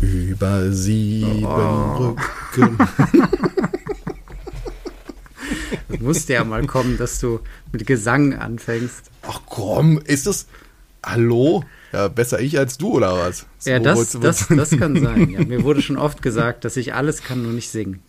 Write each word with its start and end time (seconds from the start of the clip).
Über 0.00 0.70
sieben 0.72 1.44
oh. 1.44 2.16
Brücken. 2.52 2.78
das 5.88 6.00
musste 6.00 6.34
ja 6.34 6.44
mal 6.44 6.66
kommen, 6.66 6.98
dass 6.98 7.20
du 7.20 7.40
mit 7.72 7.86
Gesang 7.86 8.34
anfängst. 8.34 9.10
Ach 9.22 9.40
komm, 9.46 9.98
ist 9.98 10.26
das. 10.26 10.46
Hallo? 11.04 11.64
Ja, 11.92 12.08
besser 12.08 12.40
ich 12.40 12.58
als 12.58 12.78
du, 12.78 12.90
oder 12.94 13.16
was? 13.16 13.46
So, 13.58 13.70
ja, 13.70 13.78
das, 13.78 14.10
das, 14.12 14.48
das 14.48 14.70
kann 14.70 15.00
sein. 15.02 15.30
Ja, 15.30 15.44
mir 15.44 15.62
wurde 15.62 15.82
schon 15.82 15.96
oft 15.96 16.20
gesagt, 16.20 16.64
dass 16.64 16.76
ich 16.76 16.94
alles 16.94 17.22
kann, 17.22 17.42
nur 17.42 17.52
nicht 17.52 17.70
singen. 17.70 18.00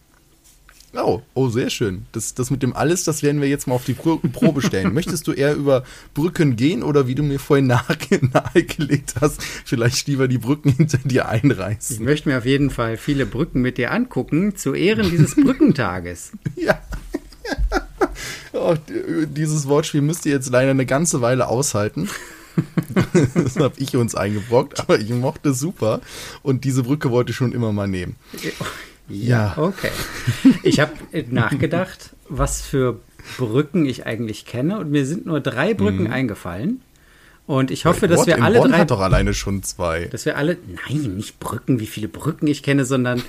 Oh, 0.94 1.22
oh, 1.34 1.50
sehr 1.50 1.70
schön. 1.70 2.06
Das, 2.14 2.34
das 2.34 2.50
mit 2.50 2.64
dem 2.64 2.74
alles, 2.74 3.04
das 3.04 3.22
werden 3.22 3.42
wir 3.42 3.50
jetzt 3.50 3.68
mal 3.68 3.76
auf 3.76 3.84
die 3.84 3.94
Probe 3.94 4.62
stellen. 4.62 4.94
Möchtest 4.94 5.28
du 5.28 5.34
eher 5.34 5.54
über 5.54 5.84
Brücken 6.14 6.56
gehen 6.56 6.82
oder 6.82 7.08
wie 7.08 7.16
du 7.16 7.24
mir 7.24 7.40
vorhin 7.40 7.68
nahe, 7.68 7.98
nahegelegt 8.22 9.16
hast, 9.20 9.42
vielleicht 9.44 10.08
lieber 10.08 10.28
die 10.28 10.38
Brücken 10.38 10.72
hinter 10.72 10.98
dir 11.00 11.28
einreißen? 11.28 11.98
Ich 11.98 12.02
möchte 12.02 12.30
mir 12.30 12.38
auf 12.38 12.46
jeden 12.46 12.70
Fall 12.70 12.98
viele 12.98 13.26
Brücken 13.26 13.62
mit 13.62 13.78
dir 13.78 13.92
angucken, 13.92 14.56
zu 14.56 14.74
Ehren 14.74 15.10
dieses 15.10 15.36
Brückentages. 15.36 16.32
ja. 16.56 16.80
Oh, 18.54 18.76
dieses 18.90 19.68
Wortspiel 19.68 20.02
müsst 20.02 20.26
ihr 20.26 20.32
jetzt 20.32 20.50
leider 20.50 20.72
eine 20.72 20.86
ganze 20.86 21.22
Weile 21.22 21.48
aushalten. 21.48 22.10
das 23.36 23.56
habe 23.58 23.76
ich 23.78 23.96
uns 23.96 24.16
eingebrockt, 24.16 24.80
aber 24.80 25.00
ich 25.00 25.10
mochte 25.12 25.50
es 25.50 25.60
super 25.60 26.02
und 26.44 26.64
diese 26.64 26.84
Brücke 26.84 27.12
wollte 27.12 27.32
ich 27.32 27.38
schon 27.38 27.52
immer 27.52 27.72
mal 27.72 27.88
nehmen. 27.88 28.16
Ja. 29.10 29.54
Okay. 29.58 29.92
Ich 30.64 30.80
habe 30.80 30.92
nachgedacht, 31.30 32.12
was 32.30 32.62
für 32.62 33.00
Brücken 33.38 33.86
ich 33.86 34.06
eigentlich 34.06 34.46
kenne 34.46 34.80
und 34.80 34.92
mir 34.92 35.06
sind 35.06 35.26
nur 35.26 35.40
drei 35.40 35.74
Brücken 35.74 36.06
mhm. 36.06 36.12
eingefallen. 36.12 36.82
Und 37.46 37.72
ich 37.72 37.86
hoffe, 37.86 38.10
dass 38.10 38.28
wir 38.28 38.44
alle 38.44 38.60
Bonn 38.60 38.72
drei. 38.72 38.80
hat 38.80 38.92
doch 38.92 39.00
alleine 39.00 39.34
schon 39.34 39.64
zwei. 39.64 40.06
Dass 40.06 40.26
wir 40.26 40.36
alle. 40.36 40.58
Nein, 40.88 41.16
nicht 41.16 41.40
Brücken, 41.40 41.80
wie 41.80 41.88
viele 41.88 42.10
Brücken 42.10 42.46
ich 42.48 42.62
kenne, 42.62 42.84
sondern 42.84 43.24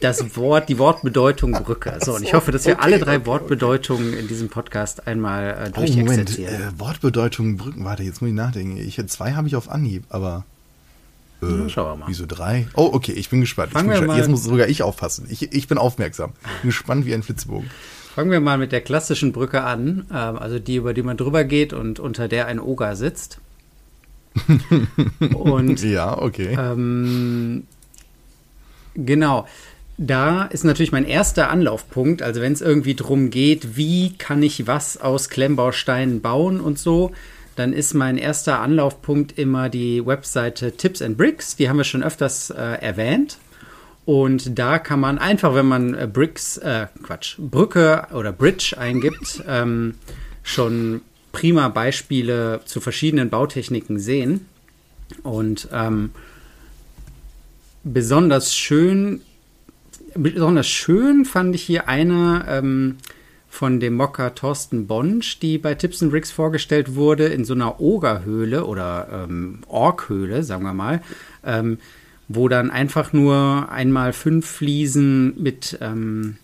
das 0.00 0.36
Wort, 0.36 0.68
die 0.68 0.78
Wortbedeutung 0.78 1.52
Brücke. 1.52 1.98
So, 2.02 2.14
und 2.14 2.22
ich 2.22 2.34
hoffe, 2.34 2.52
dass 2.52 2.66
wir 2.66 2.74
okay, 2.74 2.82
alle 2.82 2.98
drei 2.98 3.16
okay, 3.16 3.26
Wortbedeutungen 3.26 4.12
in 4.12 4.28
diesem 4.28 4.50
Podcast 4.50 5.06
einmal 5.06 5.68
äh, 5.68 5.70
durchexerzieren. 5.70 6.54
Oh, 6.54 6.58
Moment, 6.58 6.74
äh, 6.76 6.80
Wortbedeutungen 6.80 7.56
Brücken. 7.56 7.84
Warte, 7.84 8.02
jetzt 8.02 8.20
muss 8.20 8.28
ich 8.28 8.36
nachdenken. 8.36 8.76
Ich, 8.76 9.02
zwei 9.08 9.32
habe 9.32 9.48
ich 9.48 9.56
auf 9.56 9.70
Anhieb, 9.70 10.04
aber. 10.10 10.44
Äh, 11.42 11.68
schauen 11.68 11.86
wir 11.86 11.96
mal. 11.96 12.08
Wieso 12.08 12.26
drei? 12.26 12.68
Oh, 12.74 12.90
okay, 12.92 13.12
ich 13.12 13.30
bin 13.30 13.40
gespannt. 13.40 13.72
Ich 13.74 13.78
bin 13.78 13.90
gespannt. 13.90 14.18
Jetzt 14.18 14.28
muss 14.28 14.44
sogar 14.44 14.68
ich 14.68 14.82
aufpassen. 14.82 15.26
Ich, 15.30 15.52
ich 15.52 15.68
bin 15.68 15.78
aufmerksam. 15.78 16.32
Bin 16.62 16.70
gespannt 16.70 17.06
wie 17.06 17.14
ein 17.14 17.22
Flitzebogen. 17.22 17.70
Fangen 18.14 18.30
wir 18.30 18.40
mal 18.40 18.58
mit 18.58 18.72
der 18.72 18.80
klassischen 18.80 19.32
Brücke 19.32 19.62
an, 19.62 20.06
äh, 20.10 20.14
also 20.14 20.58
die, 20.58 20.76
über 20.76 20.94
die 20.94 21.02
man 21.02 21.16
drüber 21.16 21.44
geht 21.44 21.72
und 21.72 22.00
unter 22.00 22.28
der 22.28 22.46
ein 22.46 22.58
Oger 22.60 22.96
sitzt. 22.96 23.38
und 25.34 25.82
ja, 25.82 26.18
okay. 26.18 26.56
Ähm, 26.58 27.64
genau. 28.94 29.46
Da 30.02 30.44
ist 30.44 30.64
natürlich 30.64 30.92
mein 30.92 31.04
erster 31.04 31.50
Anlaufpunkt, 31.50 32.22
also 32.22 32.40
wenn 32.40 32.54
es 32.54 32.62
irgendwie 32.62 32.94
drum 32.94 33.28
geht, 33.28 33.76
wie 33.76 34.14
kann 34.16 34.42
ich 34.42 34.66
was 34.66 34.96
aus 34.96 35.28
Klemmbausteinen 35.28 36.22
bauen 36.22 36.58
und 36.58 36.78
so, 36.78 37.12
dann 37.60 37.74
ist 37.74 37.92
mein 37.92 38.16
erster 38.16 38.60
Anlaufpunkt 38.60 39.38
immer 39.38 39.68
die 39.68 40.06
Webseite 40.06 40.72
Tips 40.72 41.02
and 41.02 41.18
Bricks. 41.18 41.56
Die 41.56 41.68
haben 41.68 41.76
wir 41.76 41.84
schon 41.84 42.02
öfters 42.02 42.48
äh, 42.48 42.56
erwähnt. 42.56 43.36
Und 44.06 44.58
da 44.58 44.78
kann 44.78 44.98
man 44.98 45.18
einfach, 45.18 45.54
wenn 45.54 45.66
man 45.66 45.92
äh, 45.92 46.08
Bricks, 46.10 46.56
äh, 46.56 46.86
Quatsch, 47.02 47.36
Brücke 47.36 48.06
oder 48.14 48.32
Bridge 48.32 48.76
eingibt, 48.78 49.44
ähm, 49.46 49.96
schon 50.42 51.02
prima 51.32 51.68
Beispiele 51.68 52.62
zu 52.64 52.80
verschiedenen 52.80 53.28
Bautechniken 53.28 53.98
sehen. 53.98 54.48
Und 55.22 55.68
ähm, 55.70 56.12
besonders 57.84 58.56
schön, 58.56 59.20
besonders 60.14 60.66
schön 60.66 61.26
fand 61.26 61.54
ich 61.54 61.62
hier 61.62 61.88
eine 61.88 62.46
ähm, 62.48 62.96
von 63.50 63.80
dem 63.80 63.96
Mocker 63.96 64.34
Thorsten 64.34 64.86
Bonsch, 64.86 65.40
die 65.40 65.58
bei 65.58 65.74
Tips 65.74 65.98
Bricks 65.98 66.30
vorgestellt 66.30 66.94
wurde, 66.94 67.26
in 67.26 67.44
so 67.44 67.52
einer 67.52 67.80
Ogerhöhle 67.80 68.64
oder 68.64 69.26
ähm, 69.28 69.58
Orkhöhle, 69.66 70.44
sagen 70.44 70.62
wir 70.62 70.72
mal, 70.72 71.02
ähm, 71.44 71.78
wo 72.28 72.48
dann 72.48 72.70
einfach 72.70 73.12
nur 73.12 73.68
einmal 73.70 74.12
fünf 74.12 74.46
Fliesen 74.46 75.34
mit, 75.42 75.76
ähm, 75.82 76.36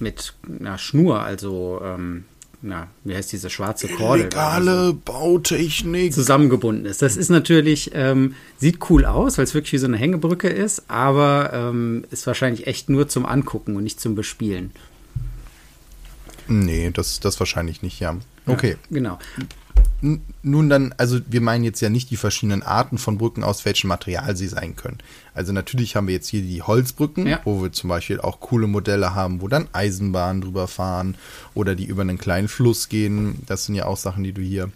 mit 0.00 0.34
einer 0.58 0.78
Schnur, 0.78 1.22
also 1.22 1.80
ähm, 1.82 2.24
na, 2.60 2.88
wie 3.04 3.14
heißt 3.14 3.32
diese 3.32 3.50
schwarze 3.50 3.88
Korde? 3.88 4.24
Legale 4.24 4.88
so, 4.88 4.98
Bautechnik. 5.04 6.12
Zusammengebunden 6.12 6.86
ist. 6.86 7.02
Das 7.02 7.16
ist 7.16 7.28
natürlich, 7.28 7.90
ähm, 7.94 8.34
sieht 8.58 8.78
cool 8.90 9.04
aus, 9.04 9.36
weil 9.38 9.44
es 9.44 9.54
wirklich 9.54 9.72
wie 9.72 9.78
so 9.78 9.86
eine 9.86 9.96
Hängebrücke 9.96 10.48
ist, 10.48 10.84
aber 10.88 11.50
ähm, 11.52 12.04
ist 12.10 12.26
wahrscheinlich 12.26 12.66
echt 12.66 12.88
nur 12.88 13.08
zum 13.08 13.26
Angucken 13.26 13.74
und 13.76 13.82
nicht 13.82 14.00
zum 14.00 14.14
Bespielen. 14.14 14.70
Nee, 16.52 16.90
das, 16.92 17.20
das 17.20 17.40
wahrscheinlich 17.40 17.82
nicht, 17.82 17.98
ja. 18.00 18.16
Okay. 18.46 18.72
Ja, 18.72 18.76
genau. 18.90 19.18
Nun 20.42 20.68
dann, 20.68 20.94
also 20.98 21.20
wir 21.28 21.40
meinen 21.40 21.64
jetzt 21.64 21.80
ja 21.80 21.88
nicht 21.88 22.10
die 22.10 22.16
verschiedenen 22.16 22.62
Arten 22.62 22.98
von 22.98 23.16
Brücken, 23.16 23.42
aus 23.42 23.64
welchem 23.64 23.88
Material 23.88 24.36
sie 24.36 24.48
sein 24.48 24.76
können. 24.76 24.98
Also 25.32 25.52
natürlich 25.52 25.96
haben 25.96 26.08
wir 26.08 26.14
jetzt 26.14 26.28
hier 26.28 26.42
die 26.42 26.60
Holzbrücken, 26.60 27.26
ja. 27.26 27.40
wo 27.44 27.62
wir 27.62 27.72
zum 27.72 27.88
Beispiel 27.88 28.20
auch 28.20 28.40
coole 28.40 28.66
Modelle 28.66 29.14
haben, 29.14 29.40
wo 29.40 29.48
dann 29.48 29.68
Eisenbahnen 29.72 30.42
drüber 30.42 30.68
fahren 30.68 31.16
oder 31.54 31.74
die 31.74 31.86
über 31.86 32.02
einen 32.02 32.18
kleinen 32.18 32.48
Fluss 32.48 32.88
gehen. 32.88 33.42
Das 33.46 33.64
sind 33.64 33.76
ja 33.76 33.86
auch 33.86 33.96
Sachen, 33.96 34.24
die 34.24 34.32
du 34.32 34.42
hier 34.42 34.70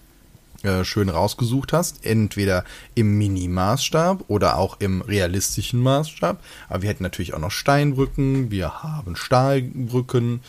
äh, 0.62 0.84
schön 0.84 1.08
rausgesucht 1.08 1.72
hast. 1.72 2.04
Entweder 2.04 2.64
im 2.94 3.18
Mini-Maßstab 3.18 4.24
oder 4.28 4.56
auch 4.56 4.80
im 4.80 5.02
realistischen 5.02 5.80
Maßstab. 5.80 6.42
Aber 6.68 6.82
wir 6.82 6.88
hätten 6.88 7.02
natürlich 7.02 7.34
auch 7.34 7.38
noch 7.38 7.50
Steinbrücken, 7.50 8.50
wir 8.50 8.82
haben 8.82 9.16
Stahlbrücken. 9.16 10.40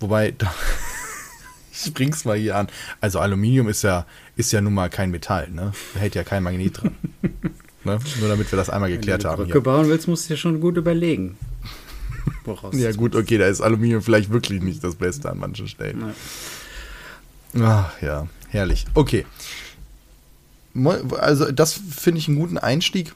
Wobei, 0.00 0.32
da, 0.36 0.52
ich 1.72 1.92
bring's 1.94 2.24
mal 2.24 2.36
hier 2.36 2.56
an. 2.56 2.68
Also 3.00 3.18
Aluminium 3.20 3.68
ist 3.68 3.82
ja, 3.82 4.06
ist 4.36 4.52
ja 4.52 4.60
nun 4.60 4.74
mal 4.74 4.90
kein 4.90 5.10
Metall, 5.10 5.50
ne? 5.50 5.72
Da 5.94 6.00
hält 6.00 6.14
ja 6.14 6.24
kein 6.24 6.42
Magnet 6.42 6.82
dran. 6.82 6.96
ne? 7.84 7.98
Nur 8.20 8.28
damit 8.28 8.50
wir 8.50 8.56
das 8.56 8.70
einmal 8.70 8.90
geklärt 8.90 9.24
haben. 9.24 9.38
Wenn 9.38 9.48
du 9.48 9.52
Brücke 9.52 9.60
bauen 9.62 9.88
willst, 9.88 10.08
musst 10.08 10.28
du 10.28 10.34
dir 10.34 10.38
schon 10.38 10.60
gut 10.60 10.76
überlegen. 10.76 11.36
ja 12.72 12.92
gut, 12.92 13.14
okay, 13.14 13.38
da 13.38 13.46
ist 13.46 13.60
Aluminium 13.60 14.02
vielleicht 14.02 14.30
wirklich 14.30 14.62
nicht 14.62 14.82
das 14.82 14.94
Beste 14.94 15.30
an 15.30 15.38
manchen 15.38 15.68
Stellen. 15.68 16.14
Ach 17.60 17.90
ja, 18.02 18.28
herrlich. 18.48 18.86
Okay. 18.94 19.26
Also 21.18 21.50
das 21.50 21.80
finde 21.90 22.20
ich 22.20 22.28
einen 22.28 22.38
guten 22.38 22.58
Einstieg 22.58 23.14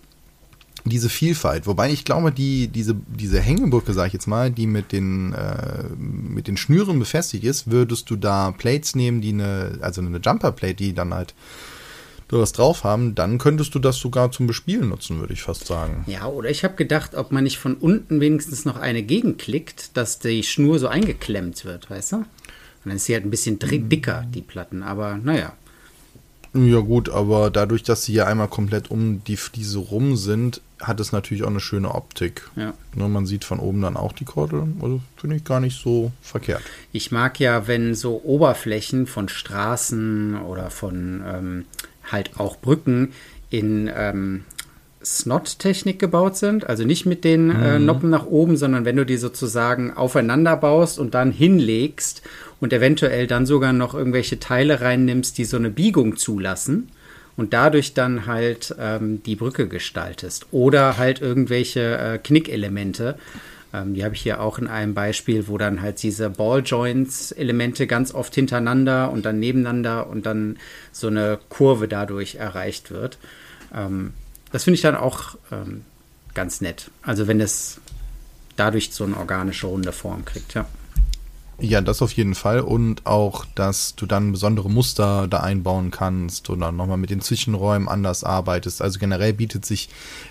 diese 0.85 1.09
Vielfalt. 1.09 1.67
Wobei 1.67 1.91
ich 1.91 2.05
glaube, 2.05 2.33
die, 2.33 2.69
diese, 2.69 2.95
diese 2.95 3.41
Hängebrücke, 3.41 3.93
sag 3.93 4.09
ich 4.09 4.13
jetzt 4.13 4.27
mal, 4.27 4.51
die 4.51 4.67
mit 4.67 4.93
den, 4.93 5.33
äh, 5.33 5.85
mit 5.97 6.49
den 6.49 6.57
Schnüren 6.57 6.99
befestigt 6.99 7.45
ist, 7.45 7.71
würdest 7.71 8.11
du 8.11 8.17
da 8.17 8.51
Plates 8.51 8.95
nehmen, 8.95 9.21
die 9.21 9.31
eine, 9.31 9.79
also 9.81 10.01
eine 10.01 10.19
Jumper-Plate, 10.19 10.75
die 10.75 10.93
dann 10.93 11.15
halt 11.15 11.35
du 12.33 12.41
was 12.41 12.53
drauf 12.53 12.83
haben, 12.83 13.15
dann 13.15 13.37
könntest 13.37 13.75
du 13.75 13.79
das 13.79 13.99
sogar 13.99 14.33
zum 14.33 14.47
Bespielen 14.47 14.89
nutzen, 14.89 15.21
würde 15.21 15.35
ich 15.35 15.43
fast 15.43 15.67
sagen. 15.67 16.05
Ja, 16.07 16.27
oder 16.27 16.49
ich 16.49 16.65
habe 16.65 16.75
gedacht, 16.77 17.15
ob 17.15 17.31
man 17.31 17.45
nicht 17.45 17.59
von 17.59 17.75
unten 17.75 18.21
wenigstens 18.21 18.65
noch 18.65 18.77
eine 18.77 19.03
gegenklickt, 19.03 19.97
dass 19.97 20.19
die 20.19 20.43
Schnur 20.43 20.79
so 20.79 20.89
eingeklemmt 20.89 21.65
wird, 21.67 21.91
weißt 21.91 22.13
du? 22.13 22.17
Und 22.17 22.27
dann 22.87 22.97
ist 22.97 23.05
sie 23.05 23.15
halt 23.15 23.25
ein 23.25 23.31
bisschen 23.31 23.59
dicker, 23.59 24.25
die 24.35 24.41
Platten, 24.41 24.83
aber 24.83 25.19
naja. 25.23 25.53
Ja 26.55 26.81
gut, 26.81 27.09
aber 27.09 27.51
dadurch, 27.51 27.83
dass 27.83 28.05
sie 28.05 28.15
ja 28.15 28.27
einmal 28.27 28.49
komplett 28.49 28.91
um 28.91 29.23
die 29.25 29.37
Fliese 29.37 29.79
rum 29.79 30.17
sind, 30.17 30.61
hat 30.83 31.01
es 31.01 31.13
natürlich 31.13 31.45
auch 31.45 31.51
eine 31.51 31.61
schöne 31.61 31.95
Optik. 31.95 32.43
Ja. 32.57 32.75
Ne, 32.95 33.09
man 33.09 33.27
sieht 33.27 33.45
von 33.45 33.61
oben 33.61 33.81
dann 33.81 33.97
auch 33.97 34.13
die 34.13 34.25
Kordel. 34.25 34.67
Also 34.81 35.01
finde 35.17 35.37
ich 35.37 35.45
gar 35.45 35.61
nicht 35.61 35.81
so 35.81 36.13
verkehrt. 36.21 36.63
Ich 36.93 37.13
mag 37.13 37.41
ja, 37.41 37.67
wenn 37.67 37.95
so 37.95 38.21
Oberflächen 38.25 39.07
von 39.07 39.29
Straßen 39.29 40.41
oder 40.43 40.71
von 40.71 41.23
ähm, 41.27 41.65
halt 42.11 42.39
auch 42.39 42.57
Brücken 42.57 43.13
in 43.51 43.91
ähm, 43.95 44.45
Snot-Technik 45.05 45.99
gebaut 45.99 46.37
sind. 46.37 46.69
Also 46.69 46.85
nicht 46.85 47.07
mit 47.07 47.25
den 47.25 47.51
äh, 47.51 47.55
mhm. 47.55 47.63
äh, 47.63 47.79
Noppen 47.79 48.11
nach 48.11 48.27
oben, 48.27 48.57
sondern 48.57 48.85
wenn 48.85 48.97
du 48.97 49.07
die 49.07 49.17
sozusagen 49.17 49.93
aufeinander 49.93 50.57
baust 50.57 50.99
und 50.99 51.15
dann 51.15 51.33
hinlegst 51.33 52.23
und 52.61 52.73
eventuell 52.73 53.27
dann 53.27 53.47
sogar 53.47 53.73
noch 53.73 53.95
irgendwelche 53.95 54.39
Teile 54.39 54.81
reinnimmst, 54.81 55.39
die 55.39 55.45
so 55.45 55.57
eine 55.57 55.71
Biegung 55.71 56.17
zulassen 56.17 56.89
und 57.37 57.53
dadurch 57.53 57.95
dann 57.95 58.27
halt 58.27 58.75
ähm, 58.79 59.23
die 59.23 59.37
Brücke 59.37 59.69
gestaltest. 59.69 60.47
Oder 60.51 60.99
halt 60.99 61.21
irgendwelche 61.21 61.99
äh, 61.99 62.19
Knickelemente. 62.19 63.19
Ähm, 63.73 63.95
die 63.95 64.05
habe 64.05 64.15
ich 64.15 64.23
hier 64.23 64.41
auch 64.41 64.59
in 64.59 64.67
einem 64.67 64.95
Beispiel, 64.95 65.49
wo 65.49 65.59
dann 65.59 65.81
halt 65.81 66.03
diese 66.03 66.31
Balljoints-Elemente 66.31 67.87
ganz 67.87 68.15
oft 68.15 68.35
hintereinander 68.35 69.11
und 69.11 69.25
dann 69.25 69.39
nebeneinander 69.39 70.09
und 70.09 70.27
dann 70.27 70.59
so 70.93 71.07
eine 71.07 71.39
Kurve 71.49 71.89
dadurch 71.89 72.37
erreicht 72.37 72.91
wird. 72.91 73.19
Ähm, 73.75 74.13
das 74.51 74.65
finde 74.65 74.75
ich 74.77 74.83
dann 74.83 74.97
auch 74.97 75.37
ähm, 75.51 75.85
ganz 76.35 76.61
nett. 76.61 76.91
Also 77.03 77.27
wenn 77.27 77.41
es 77.41 77.81
dadurch 78.57 78.93
so 78.93 79.05
eine 79.05 79.17
organische 79.17 79.67
runde 79.67 79.93
Form 79.93 80.25
kriegt, 80.25 80.55
ja. 80.55 80.67
Ja, 81.65 81.81
das 81.81 82.03
auf 82.03 82.13
jeden 82.15 82.35
Fall. 82.35 82.61
Und 82.61 83.07
auch, 83.07 83.45
dass 83.55 83.95
du 83.95 84.05
dann 84.05 84.33
besondere 84.33 84.69
Muster 84.69 85.29
da 85.29 85.41
einbauen 85.41 85.93
kannst 85.93 86.51
oder 86.51 86.73
nochmal 86.73 86.97
mit 86.97 87.11
den 87.11 87.21
Zwischenräumen 87.21 87.89
anders 87.89 88.25
arbeitest. 88.25 88.83
Also 88.83 88.99
generell 88.99 89.33
bietet 89.33 89.65
sich 89.65 89.89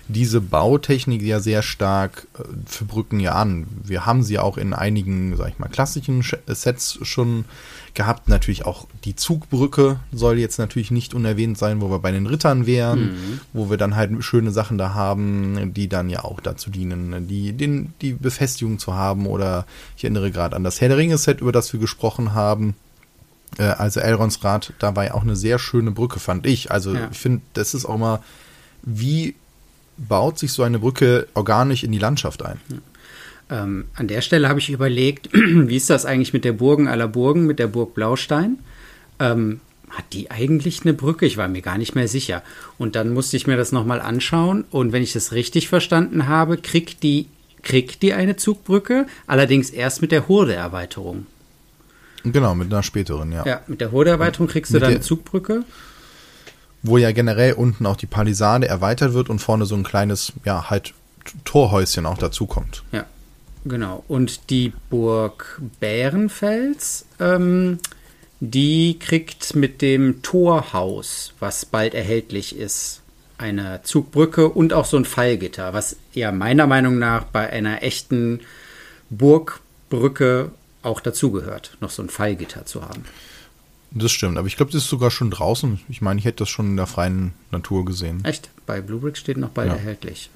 diese 0.08 0.42
Bautechnik 0.42 1.22
ja 1.22 1.40
sehr 1.40 1.62
stark 1.62 2.26
äh, 2.38 2.42
für 2.66 2.84
Brücken 2.84 3.18
ja 3.18 3.32
an. 3.32 3.66
Wir 3.82 4.04
haben 4.04 4.22
sie 4.22 4.38
auch 4.38 4.58
in 4.58 4.74
einigen, 4.74 5.34
sag 5.38 5.48
ich 5.48 5.58
mal, 5.58 5.68
klassischen 5.68 6.22
Sets 6.46 6.98
schon 7.00 7.46
gehabt. 7.94 8.28
Natürlich 8.28 8.64
auch 8.64 8.86
die 9.04 9.16
Zugbrücke 9.16 10.00
soll 10.12 10.38
jetzt 10.38 10.58
natürlich 10.58 10.90
nicht 10.90 11.14
unerwähnt 11.14 11.58
sein, 11.58 11.80
wo 11.80 11.90
wir 11.90 11.98
bei 11.98 12.12
den 12.12 12.26
Rittern 12.26 12.66
wären, 12.66 13.12
mhm. 13.12 13.40
wo 13.52 13.70
wir 13.70 13.76
dann 13.76 13.96
halt 13.96 14.12
schöne 14.24 14.50
Sachen 14.50 14.78
da 14.78 14.94
haben, 14.94 15.74
die 15.74 15.88
dann 15.88 16.08
ja 16.08 16.24
auch 16.24 16.40
dazu 16.40 16.70
dienen, 16.70 17.28
die, 17.28 17.52
den, 17.52 17.94
die 18.00 18.12
Befestigung 18.12 18.78
zu 18.78 18.94
haben. 18.94 19.26
Oder 19.26 19.66
ich 19.96 20.04
erinnere 20.04 20.30
gerade 20.30 20.56
an 20.56 20.64
das 20.64 20.80
Herr 20.80 20.88
der 20.88 20.98
Ringe-Set, 20.98 21.40
über 21.40 21.52
das 21.52 21.72
wir 21.72 21.80
gesprochen 21.80 22.34
haben. 22.34 22.74
Äh, 23.58 23.64
also 23.64 24.00
Elrons 24.00 24.42
Rad, 24.44 24.72
da 24.78 24.96
war 24.96 25.04
ja 25.04 25.14
auch 25.14 25.22
eine 25.22 25.36
sehr 25.36 25.58
schöne 25.58 25.90
Brücke, 25.90 26.20
fand 26.20 26.46
ich. 26.46 26.70
Also 26.70 26.94
ja. 26.94 27.08
ich 27.10 27.18
finde, 27.18 27.42
das 27.54 27.74
ist 27.74 27.84
auch 27.84 27.98
mal, 27.98 28.20
wie 28.82 29.34
baut 29.96 30.38
sich 30.38 30.52
so 30.52 30.62
eine 30.62 30.78
Brücke 30.78 31.28
organisch 31.34 31.84
in 31.84 31.92
die 31.92 31.98
Landschaft 31.98 32.44
ein? 32.44 32.60
Ja. 32.68 32.76
Ähm, 33.52 33.84
an 33.94 34.08
der 34.08 34.22
Stelle 34.22 34.48
habe 34.48 34.60
ich 34.60 34.70
überlegt, 34.70 35.28
wie 35.32 35.76
ist 35.76 35.90
das 35.90 36.06
eigentlich 36.06 36.32
mit 36.32 36.44
der 36.44 36.52
Burgen 36.52 36.88
aller 36.88 37.06
Burgen, 37.06 37.46
mit 37.46 37.58
der 37.58 37.66
Burg 37.66 37.94
Blaustein? 37.94 38.58
Ähm, 39.20 39.60
hat 39.90 40.04
die 40.14 40.30
eigentlich 40.30 40.80
eine 40.82 40.94
Brücke? 40.94 41.26
Ich 41.26 41.36
war 41.36 41.48
mir 41.48 41.60
gar 41.60 41.76
nicht 41.76 41.94
mehr 41.94 42.08
sicher. 42.08 42.42
Und 42.78 42.96
dann 42.96 43.12
musste 43.12 43.36
ich 43.36 43.46
mir 43.46 43.58
das 43.58 43.70
nochmal 43.70 44.00
anschauen. 44.00 44.64
Und 44.70 44.92
wenn 44.92 45.02
ich 45.02 45.12
das 45.12 45.32
richtig 45.32 45.68
verstanden 45.68 46.28
habe, 46.28 46.56
kriegt 46.56 47.02
die, 47.02 47.28
kriegt 47.62 48.00
die 48.00 48.14
eine 48.14 48.36
Zugbrücke, 48.36 49.06
allerdings 49.26 49.68
erst 49.68 50.00
mit 50.00 50.12
der 50.12 50.28
Hurde-Erweiterung. 50.28 51.26
Genau, 52.24 52.54
mit 52.54 52.72
einer 52.72 52.82
späteren, 52.82 53.32
ja. 53.32 53.44
Ja, 53.44 53.60
mit 53.66 53.82
der 53.82 53.92
Hurde-Erweiterung 53.92 54.46
kriegst 54.48 54.72
du 54.72 54.78
dann 54.78 54.92
eine 54.92 55.00
Zugbrücke. 55.00 55.64
Wo 56.82 56.96
ja 56.96 57.12
generell 57.12 57.52
unten 57.52 57.84
auch 57.84 57.96
die 57.96 58.06
Palisade 58.06 58.66
erweitert 58.66 59.12
wird 59.12 59.28
und 59.28 59.40
vorne 59.40 59.66
so 59.66 59.74
ein 59.74 59.82
kleines, 59.82 60.32
ja, 60.46 60.70
halt 60.70 60.94
Torhäuschen 61.44 62.06
auch 62.06 62.18
dazukommt. 62.18 62.82
Ja, 62.92 63.04
Genau. 63.64 64.04
Und 64.08 64.50
die 64.50 64.72
Burg 64.90 65.60
Bärenfels, 65.80 67.06
ähm, 67.20 67.78
die 68.40 68.98
kriegt 68.98 69.54
mit 69.54 69.82
dem 69.82 70.22
Torhaus, 70.22 71.34
was 71.38 71.64
bald 71.64 71.94
erhältlich 71.94 72.56
ist, 72.56 73.02
eine 73.38 73.80
Zugbrücke 73.82 74.48
und 74.48 74.72
auch 74.72 74.84
so 74.84 74.96
ein 74.96 75.04
Fallgitter, 75.04 75.72
was 75.72 75.96
ja 76.12 76.32
meiner 76.32 76.66
Meinung 76.66 76.98
nach 76.98 77.24
bei 77.24 77.50
einer 77.50 77.82
echten 77.82 78.40
Burgbrücke 79.10 80.50
auch 80.82 81.00
dazugehört, 81.00 81.76
noch 81.80 81.90
so 81.90 82.02
ein 82.02 82.08
Fallgitter 82.08 82.66
zu 82.66 82.82
haben. 82.82 83.04
Das 83.94 84.10
stimmt, 84.10 84.38
aber 84.38 84.46
ich 84.46 84.56
glaube, 84.56 84.72
das 84.72 84.84
ist 84.84 84.88
sogar 84.88 85.10
schon 85.10 85.30
draußen. 85.30 85.80
Ich 85.88 86.00
meine, 86.00 86.18
ich 86.18 86.24
hätte 86.24 86.38
das 86.38 86.48
schon 86.48 86.66
in 86.66 86.76
der 86.76 86.86
freien 86.86 87.34
Natur 87.50 87.84
gesehen. 87.84 88.24
Echt? 88.24 88.50
Bei 88.66 88.80
Bluebrick 88.80 89.16
steht 89.16 89.36
noch 89.36 89.50
bald 89.50 89.68
ja. 89.68 89.74
erhältlich. 89.74 90.30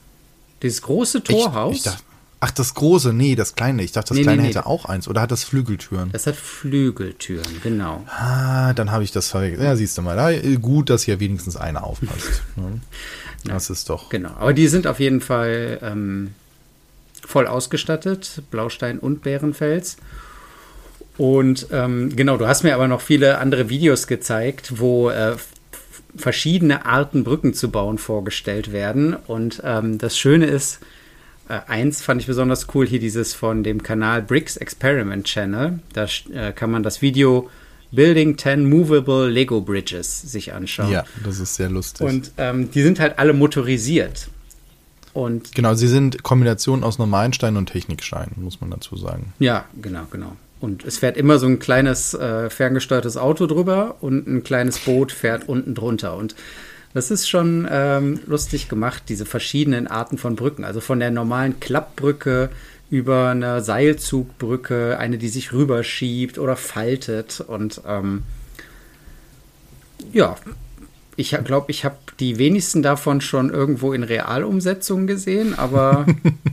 Dieses 0.62 0.82
große 0.82 1.22
Torhaus. 1.22 1.72
Ich, 1.72 1.78
ich 1.78 1.84
dachte, 1.84 2.02
Ach, 2.38 2.50
das 2.50 2.74
große, 2.74 3.14
nee, 3.14 3.34
das 3.34 3.54
kleine. 3.54 3.82
Ich 3.82 3.92
dachte, 3.92 4.08
das 4.08 4.18
nee, 4.18 4.22
kleine 4.22 4.42
nee, 4.42 4.48
hätte 4.48 4.58
nee. 4.58 4.66
auch 4.66 4.84
eins. 4.84 5.08
Oder 5.08 5.22
hat 5.22 5.30
das 5.30 5.42
Flügeltüren? 5.44 6.10
Das 6.12 6.26
hat 6.26 6.36
Flügeltüren, 6.36 7.62
genau. 7.62 8.04
Ah, 8.08 8.74
dann 8.74 8.90
habe 8.90 9.04
ich 9.04 9.12
das 9.12 9.28
verwechselt. 9.28 9.62
Ja, 9.62 9.74
siehst 9.74 9.96
du 9.96 10.02
mal. 10.02 10.16
Da, 10.16 10.30
äh, 10.30 10.56
gut, 10.56 10.90
dass 10.90 11.02
hier 11.04 11.18
wenigstens 11.18 11.56
einer 11.56 11.84
aufpasst. 11.84 12.42
Ne? 12.56 12.80
Das 13.44 13.70
ist 13.70 13.88
doch. 13.90 14.08
Genau, 14.08 14.30
aber 14.30 14.52
die 14.52 14.66
sind 14.66 14.86
auf 14.86 14.98
jeden 14.98 15.20
Fall 15.20 15.78
ähm, 15.82 16.34
voll 17.24 17.46
ausgestattet. 17.46 18.42
Blaustein 18.50 18.98
und 18.98 19.22
Bärenfels. 19.22 19.98
Und 21.16 21.68
ähm, 21.70 22.14
genau, 22.16 22.36
du 22.36 22.46
hast 22.46 22.62
mir 22.64 22.74
aber 22.74 22.88
noch 22.88 23.00
viele 23.00 23.38
andere 23.38 23.68
Videos 23.68 24.06
gezeigt, 24.06 24.80
wo 24.80 25.10
äh, 25.10 25.36
verschiedene 26.16 26.86
Arten 26.86 27.24
Brücken 27.24 27.54
zu 27.54 27.70
bauen 27.70 27.98
vorgestellt 27.98 28.72
werden. 28.72 29.14
Und 29.14 29.62
ähm, 29.64 29.98
das 29.98 30.18
Schöne 30.18 30.46
ist, 30.46 30.80
äh, 31.48 31.60
eins 31.66 32.02
fand 32.02 32.20
ich 32.20 32.26
besonders 32.26 32.66
cool, 32.74 32.86
hier 32.86 33.00
dieses 33.00 33.34
von 33.34 33.62
dem 33.62 33.82
Kanal 33.82 34.22
Bricks 34.22 34.56
Experiment 34.56 35.26
Channel. 35.26 35.78
Da 35.92 36.06
äh, 36.32 36.52
kann 36.52 36.70
man 36.70 36.82
das 36.82 37.02
Video 37.02 37.50
Building 37.92 38.36
10 38.36 38.68
Movable 38.68 39.28
Lego 39.28 39.60
Bridges 39.60 40.22
sich 40.22 40.52
anschauen. 40.52 40.90
Ja, 40.90 41.04
das 41.24 41.38
ist 41.38 41.54
sehr 41.54 41.68
lustig. 41.68 42.06
Und 42.06 42.32
ähm, 42.36 42.70
die 42.70 42.82
sind 42.82 43.00
halt 43.00 43.18
alle 43.18 43.32
motorisiert. 43.32 44.28
Und 45.12 45.54
genau, 45.54 45.74
sie 45.74 45.88
sind 45.88 46.22
Kombinationen 46.22 46.84
aus 46.84 46.98
normalen 46.98 47.32
Steinen 47.32 47.56
und 47.56 47.66
Techniksteinen, 47.70 48.34
muss 48.36 48.60
man 48.60 48.70
dazu 48.70 48.96
sagen. 48.96 49.32
Ja, 49.38 49.64
genau, 49.80 50.02
genau. 50.10 50.36
Und 50.60 50.84
es 50.84 50.98
fährt 50.98 51.16
immer 51.16 51.38
so 51.38 51.46
ein 51.46 51.58
kleines 51.58 52.12
äh, 52.14 52.50
ferngesteuertes 52.50 53.16
Auto 53.16 53.46
drüber 53.46 53.96
und 54.00 54.26
ein 54.26 54.42
kleines 54.42 54.78
Boot 54.78 55.12
fährt 55.12 55.48
unten 55.48 55.74
drunter. 55.74 56.16
Und 56.16 56.34
das 56.96 57.10
ist 57.10 57.28
schon 57.28 57.68
ähm, 57.70 58.20
lustig 58.26 58.68
gemacht, 58.68 59.04
diese 59.08 59.26
verschiedenen 59.26 59.86
Arten 59.86 60.18
von 60.18 60.34
Brücken. 60.36 60.64
Also 60.64 60.80
von 60.80 60.98
der 60.98 61.10
normalen 61.10 61.60
Klappbrücke 61.60 62.50
über 62.90 63.30
eine 63.30 63.60
Seilzugbrücke, 63.60 64.98
eine, 64.98 65.18
die 65.18 65.28
sich 65.28 65.52
rüberschiebt 65.52 66.38
oder 66.38 66.56
faltet. 66.56 67.40
Und 67.40 67.80
ähm, 67.86 68.22
ja, 70.12 70.36
ich 71.16 71.36
glaube, 71.44 71.70
ich 71.70 71.84
habe 71.84 71.96
die 72.20 72.38
wenigsten 72.38 72.82
davon 72.82 73.20
schon 73.20 73.50
irgendwo 73.50 73.92
in 73.92 74.02
Realumsetzung 74.02 75.06
gesehen, 75.06 75.54
aber 75.58 76.06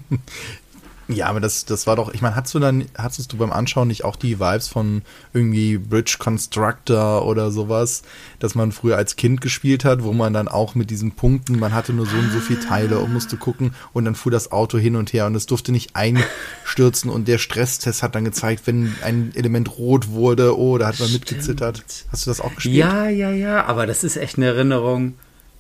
Ja, 1.08 1.28
aber 1.28 1.42
das, 1.42 1.66
das 1.66 1.86
war 1.86 1.96
doch, 1.96 2.14
ich 2.14 2.22
meine, 2.22 2.36
hattest 2.36 2.56
du 2.56 2.60
dann, 2.60 2.86
hattest 2.98 3.34
du 3.34 3.38
beim 3.38 3.52
Anschauen 3.52 3.90
nicht 3.90 4.06
auch 4.06 4.16
die 4.16 4.40
Vibes 4.40 4.70
von 4.70 5.02
irgendwie 5.34 5.78
Bridge 5.78 6.16
Constructor 6.18 7.26
oder 7.26 7.52
sowas, 7.52 8.04
dass 8.40 8.56
man 8.56 8.72
früher 8.72 8.96
als 8.96 9.18
Kind 9.18 9.42
gespielt 9.42 9.84
hat, 9.84 10.04
wo 10.04 10.14
man 10.14 10.34
dann 10.34 10.48
auch 10.48 10.76
mit 10.76 10.90
diesen 10.90 11.12
Punkten, 11.12 11.60
man 11.60 11.74
hatte 11.74 11.92
nur 11.92 12.06
so 12.06 12.16
und 12.16 12.32
so 12.32 12.40
viele 12.40 12.62
Teile 12.62 13.00
und 13.00 13.12
musste 13.12 13.36
gucken 13.36 13.76
und 13.92 14.06
dann 14.06 14.16
fuhr 14.16 14.32
das 14.32 14.52
Auto 14.52 14.78
hin 14.78 14.96
und 14.96 15.12
her 15.12 15.26
und 15.26 15.36
es 15.36 15.46
durfte 15.46 15.74
nicht 15.74 15.96
einstürzen 15.96 17.10
und 17.10 17.28
der 17.28 17.38
Stresstest 17.38 18.02
hat 18.02 18.16
dann 18.16 18.24
gezeigt, 18.24 18.66
wenn 18.66 18.96
ein 19.04 19.32
Element 19.36 19.78
rot 19.78 20.08
wurde, 20.10 20.58
oh, 20.58 20.78
da 20.78 20.88
hat 20.88 21.00
man 21.00 21.10
Stimmt. 21.10 21.32
mitgezittert. 21.32 21.84
Hast 22.12 22.26
du 22.26 22.30
das 22.32 22.40
auch 22.40 22.56
gespielt? 22.56 22.76
Ja, 22.76 23.10
ja, 23.10 23.32
ja, 23.32 23.66
aber 23.66 23.86
das 23.88 24.04
ist 24.06 24.16
echt 24.16 24.38
eine 24.38 24.48
Erinnerung. 24.48 25.16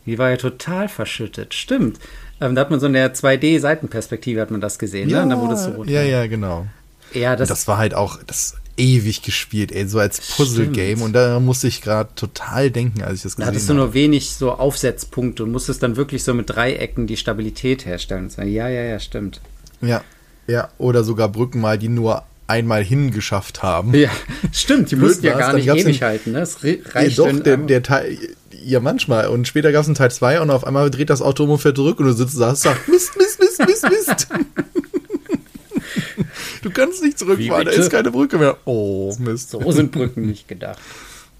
Die 0.05 0.17
war 0.17 0.29
ja 0.29 0.37
total 0.37 0.89
verschüttet. 0.89 1.53
Stimmt. 1.53 1.99
Ähm, 2.41 2.55
da 2.55 2.61
hat 2.61 2.71
man 2.71 2.79
so 2.79 2.87
in 2.87 2.93
der 2.93 3.13
2D-Seitenperspektive 3.13 4.41
hat 4.41 4.51
man 4.51 4.61
das 4.61 4.79
gesehen, 4.79 5.09
ja, 5.09 5.17
ne? 5.17 5.23
Und 5.23 5.29
dann 5.29 5.41
wurde 5.41 5.53
es 5.53 5.63
so 5.63 5.71
rot. 5.71 5.87
Ja, 5.87 6.01
ja, 6.01 6.27
genau. 6.27 6.67
Ja, 7.13 7.35
das, 7.35 7.49
das 7.49 7.67
war 7.67 7.77
halt 7.77 7.93
auch 7.93 8.19
das 8.25 8.55
ewig 8.77 9.21
gespielt, 9.21 9.71
ey, 9.71 9.87
so 9.87 9.99
als 9.99 10.19
Puzzle-Game. 10.35 11.01
Und 11.01 11.13
da 11.13 11.39
musste 11.39 11.67
ich 11.67 11.81
gerade 11.81 12.09
total 12.15 12.71
denken, 12.71 13.03
als 13.03 13.17
ich 13.17 13.23
das 13.23 13.35
gesehen 13.35 13.45
habe. 13.45 13.51
Da 13.51 13.55
hattest 13.55 13.69
du 13.69 13.73
nur 13.75 13.93
wenig 13.93 14.31
so 14.31 14.51
Aufsetzpunkte 14.51 15.43
und 15.43 15.51
musstest 15.51 15.83
dann 15.83 15.95
wirklich 15.95 16.23
so 16.23 16.33
mit 16.33 16.49
Dreiecken 16.49 17.07
die 17.07 17.17
Stabilität 17.17 17.85
herstellen. 17.85 18.29
Ja, 18.37 18.67
ja, 18.67 18.81
ja, 18.83 18.99
stimmt. 18.99 19.41
Ja, 19.81 20.03
ja, 20.47 20.69
oder 20.77 21.03
sogar 21.03 21.29
Brücken 21.29 21.61
mal, 21.61 21.77
die 21.77 21.89
nur 21.89 22.23
einmal 22.47 22.83
hingeschafft 22.83 23.63
haben. 23.63 23.93
Ja, 23.93 24.09
stimmt, 24.51 24.91
die 24.91 24.95
mussten 24.95 25.25
ja 25.25 25.37
gar 25.37 25.53
nicht 25.53 25.67
ewig 25.67 26.01
halten. 26.01 26.31
Ne? 26.33 26.39
Das 26.39 26.63
reicht 26.63 27.17
ja, 27.17 27.31
doch, 27.31 27.39
der, 27.39 27.57
der 27.57 27.83
Teil, 27.83 28.17
ja, 28.63 28.79
manchmal. 28.79 29.27
Und 29.27 29.47
später 29.47 29.71
gab 29.71 29.81
es 29.81 29.87
einen 29.87 29.95
Teil 29.95 30.11
2 30.11 30.41
und 30.41 30.49
auf 30.49 30.65
einmal 30.65 30.89
dreht 30.89 31.09
das 31.09 31.21
Auto 31.21 31.43
um 31.43 31.51
und 31.51 31.59
fährt 31.59 31.77
zurück 31.77 31.99
und 31.99 32.07
du 32.07 32.13
sitzt 32.13 32.39
da 32.39 32.49
und 32.49 32.57
sagst, 32.57 32.87
Mist, 32.87 33.17
Mist, 33.17 33.39
Mist, 33.39 33.59
Mist, 33.59 33.89
Mist. 33.89 34.27
du 36.61 36.69
kannst 36.71 37.03
nicht 37.03 37.19
zurückfahren, 37.19 37.65
da 37.65 37.71
ist 37.71 37.89
keine 37.89 38.11
Brücke 38.11 38.37
mehr. 38.37 38.57
Oh, 38.65 39.15
Mist. 39.19 39.51
So 39.51 39.71
sind 39.71 39.91
Brücken 39.91 40.25
nicht 40.25 40.47
gedacht. 40.47 40.79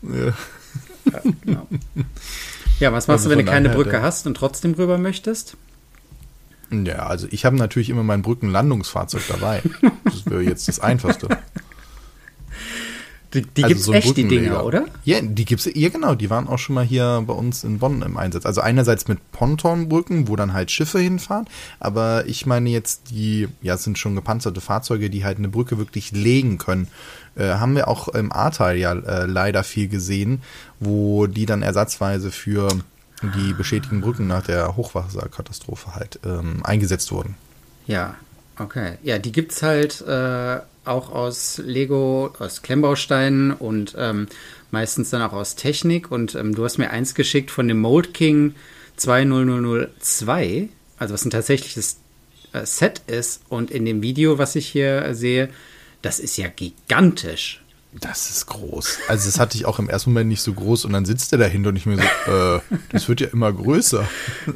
Ja. 0.02 0.34
Ja, 1.12 1.20
genau. 1.44 1.68
ja 2.80 2.94
was 2.94 3.08
machst 3.08 3.26
also 3.26 3.30
du, 3.30 3.38
wenn 3.38 3.46
du 3.46 3.52
keine 3.52 3.70
Brücke 3.70 4.02
hast 4.02 4.28
und 4.28 4.36
trotzdem 4.36 4.74
rüber 4.74 4.98
möchtest? 4.98 5.58
Ja, 6.72 7.06
also 7.06 7.28
ich 7.30 7.46
habe 7.46 7.56
natürlich 7.56 7.90
immer 7.90 8.04
mein 8.04 8.22
Brückenlandungsfahrzeug 8.22 9.22
dabei. 9.28 9.62
Das 10.06 10.26
wäre 10.26 10.42
jetzt 10.42 10.68
das 10.68 10.80
Einfachste. 10.80 11.28
Die, 13.34 13.42
die 13.42 13.64
also 13.64 13.68
gibt 13.68 13.80
es 13.80 13.86
so 13.86 13.94
echt, 13.94 14.18
die 14.18 14.28
Dinger, 14.28 14.64
oder? 14.64 14.86
Ja, 15.04 15.20
die 15.22 15.46
gibt's, 15.46 15.68
ja 15.74 15.90
genau, 15.90 16.14
die 16.14 16.30
waren 16.30 16.48
auch 16.48 16.60
schon 16.60 16.76
mal 16.76 16.86
hier 16.86 17.24
bei 17.26 17.34
uns 17.34 17.64
in 17.64 17.80
Bonn 17.80 18.02
im 18.02 18.18
Einsatz. 18.18 18.46
Also 18.46 18.62
einerseits 18.62 19.08
mit 19.08 19.32
Pontonbrücken, 19.32 20.28
wo 20.28 20.36
dann 20.36 20.54
halt 20.54 20.70
Schiffe 20.70 21.00
hinfahren, 21.00 21.48
aber 21.80 22.26
ich 22.28 22.46
meine 22.46 22.70
jetzt 22.70 23.10
die, 23.10 23.48
ja, 23.62 23.74
es 23.74 23.84
sind 23.84 23.98
schon 23.98 24.16
gepanzerte 24.16 24.62
Fahrzeuge, 24.62 25.10
die 25.10 25.26
halt 25.26 25.40
eine 25.40 25.50
Brücke 25.50 25.78
wirklich 25.78 26.12
legen 26.12 26.58
können. 26.60 26.88
Äh, 27.36 27.56
haben 27.56 27.76
wir 27.76 27.88
auch 27.88 28.10
im 28.10 28.32
Ahrtal 28.32 28.78
ja 28.78 28.94
äh, 28.94 29.26
leider 29.26 29.64
viel 29.64 29.88
gesehen, 29.88 30.44
wo 30.80 31.26
die 31.26 31.48
dann 31.48 31.64
ersatzweise 31.64 32.30
für 32.30 32.70
die 33.24 33.54
beschädigten 33.54 34.02
Brücken 34.02 34.28
nach 34.28 34.44
der 34.44 34.76
Hochwasserkatastrophe 34.76 35.96
halt 35.96 36.20
ähm, 36.26 36.62
eingesetzt 36.64 37.12
wurden. 37.12 37.36
Ja, 37.88 38.16
okay. 38.60 38.98
Ja, 39.02 39.18
die 39.18 39.32
gibt 39.32 39.54
es 39.54 39.64
halt 39.64 40.02
äh, 40.02 40.60
auch 40.86 41.12
aus 41.12 41.62
Lego, 41.64 42.34
aus 42.40 42.62
Klemmbausteinen 42.62 43.52
und 43.52 43.96
ähm, 43.98 44.28
meistens 44.72 45.10
dann 45.10 45.22
auch 45.22 45.34
aus 45.34 45.56
Technik. 45.56 46.12
Und 46.12 46.36
ähm, 46.36 46.56
du 46.56 46.64
hast 46.64 46.78
mir 46.78 46.90
eins 46.90 47.16
geschickt 47.16 47.52
von 47.52 47.68
dem 47.68 47.80
Mold 47.80 48.14
King 48.14 48.56
20002, 48.98 50.70
also 50.98 51.14
was 51.14 51.26
ein 51.26 51.32
tatsächliches 51.32 51.98
äh, 52.52 52.66
Set 52.66 53.02
ist. 53.08 53.42
Und 53.50 53.72
in 53.72 53.86
dem 53.86 54.02
Video, 54.02 54.38
was 54.38 54.56
ich 54.56 54.68
hier 54.68 55.16
sehe, 55.16 55.50
das 56.02 56.20
ist 56.20 56.38
ja 56.38 56.48
gigantisch. 56.50 57.63
Das 58.00 58.30
ist 58.30 58.48
groß. 58.48 59.00
Also 59.08 59.28
das 59.28 59.40
hatte 59.40 59.58
ich 59.58 59.66
auch 59.66 59.80
im 59.80 59.90
ersten 59.90 60.12
Moment 60.12 60.30
nicht 60.30 60.42
so 60.42 60.54
groß 60.54 60.86
und 60.86 60.94
dann 60.94 61.06
sitzt 61.06 61.32
er 61.32 61.38
dahinter 61.38 61.70
und 61.70 61.76
ich 61.76 61.86
mir 61.86 61.98
so, 61.98 62.32
äh, 62.32 62.60
das 62.90 63.08
wird 63.08 63.22
ja 63.22 63.28
immer 63.28 63.52
größer. 63.52 64.08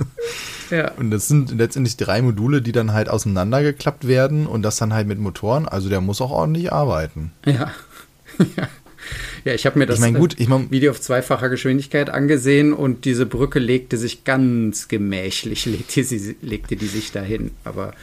Ja. 0.70 0.92
Und 0.96 1.12
das 1.12 1.30
sind 1.30 1.58
letztendlich 1.58 1.96
drei 1.96 2.22
Module, 2.22 2.62
die 2.62 2.74
dann 2.74 2.92
halt 2.92 3.08
auseinandergeklappt 3.08 4.06
werden 4.06 4.48
und 4.48 4.64
das 4.64 4.76
dann 4.76 4.94
halt 4.94 5.08
mit 5.08 5.18
Motoren. 5.18 5.66
Also 5.66 5.88
der 5.88 6.02
muss 6.02 6.20
auch 6.20 6.32
ordentlich 6.32 6.74
arbeiten. 6.74 7.32
Ja. 7.46 7.72
ja. 8.58 8.68
Ja, 9.46 9.54
ich 9.54 9.66
habe 9.66 9.80
mir 9.80 9.86
das 9.86 10.00
ich 10.00 10.02
mein, 10.02 10.16
gut, 10.16 10.36
ich 10.38 10.50
mein, 10.50 10.70
Video 10.72 10.92
auf 10.92 11.00
zweifacher 11.00 11.48
Geschwindigkeit 11.48 12.10
angesehen 12.10 12.74
und 12.74 13.06
diese 13.06 13.26
Brücke 13.26 13.60
legte 13.60 13.98
sich 13.98 14.26
ganz 14.26 14.90
gemächlich, 14.90 15.66
legte, 15.68 16.04
sie, 16.04 16.36
legte 16.42 16.76
die 16.76 16.88
sich 16.88 17.14
dahin. 17.14 17.52
Aber 17.64 17.94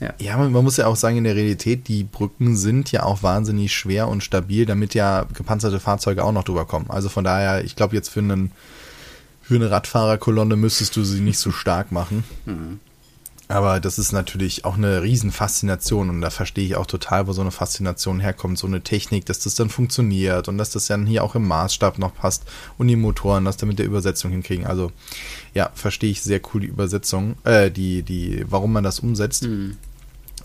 ja, 0.00 0.14
ja 0.18 0.36
man, 0.36 0.52
man, 0.52 0.64
muss 0.64 0.76
ja 0.76 0.86
auch 0.86 0.96
sagen, 0.96 1.16
in 1.16 1.24
der 1.24 1.36
Realität, 1.36 1.88
die 1.88 2.04
Brücken 2.04 2.56
sind 2.56 2.92
ja 2.92 3.02
auch 3.04 3.22
wahnsinnig 3.22 3.74
schwer 3.74 4.08
und 4.08 4.22
stabil, 4.22 4.66
damit 4.66 4.94
ja 4.94 5.26
gepanzerte 5.32 5.80
Fahrzeuge 5.80 6.24
auch 6.24 6.32
noch 6.32 6.44
drüber 6.44 6.64
kommen. 6.64 6.86
Also 6.88 7.08
von 7.08 7.24
daher, 7.24 7.64
ich 7.64 7.76
glaube 7.76 7.94
jetzt 7.94 8.08
für, 8.08 8.20
einen, 8.20 8.52
für 9.42 9.54
eine 9.54 9.70
Radfahrerkolonne 9.70 10.56
müsstest 10.56 10.96
du 10.96 11.04
sie 11.04 11.20
nicht 11.20 11.38
so 11.38 11.50
stark 11.50 11.92
machen. 11.92 12.24
Mhm. 12.44 12.80
Aber 13.48 13.78
das 13.78 13.98
ist 13.98 14.10
natürlich 14.10 14.64
auch 14.64 14.76
eine 14.76 15.02
Riesenfaszination 15.02 16.10
und 16.10 16.20
da 16.20 16.30
verstehe 16.30 16.64
ich 16.64 16.74
auch 16.74 16.86
total, 16.86 17.28
wo 17.28 17.32
so 17.32 17.42
eine 17.42 17.52
Faszination 17.52 18.18
herkommt, 18.18 18.58
so 18.58 18.66
eine 18.66 18.80
Technik, 18.80 19.24
dass 19.26 19.38
das 19.38 19.54
dann 19.54 19.68
funktioniert 19.68 20.48
und 20.48 20.58
dass 20.58 20.70
das 20.70 20.86
dann 20.86 21.06
hier 21.06 21.22
auch 21.22 21.36
im 21.36 21.46
Maßstab 21.46 21.98
noch 21.98 22.12
passt 22.12 22.44
und 22.76 22.88
die 22.88 22.96
Motoren 22.96 23.44
das 23.44 23.56
dann 23.56 23.68
mit 23.68 23.78
der 23.78 23.86
Übersetzung 23.86 24.32
hinkriegen. 24.32 24.66
Also 24.66 24.90
ja, 25.54 25.70
verstehe 25.74 26.10
ich 26.10 26.22
sehr 26.22 26.40
cool 26.52 26.62
die 26.62 26.66
Übersetzung, 26.66 27.36
äh, 27.44 27.70
die, 27.70 28.02
die, 28.02 28.44
warum 28.48 28.72
man 28.72 28.82
das 28.82 28.98
umsetzt. 28.98 29.44
Mhm. 29.44 29.76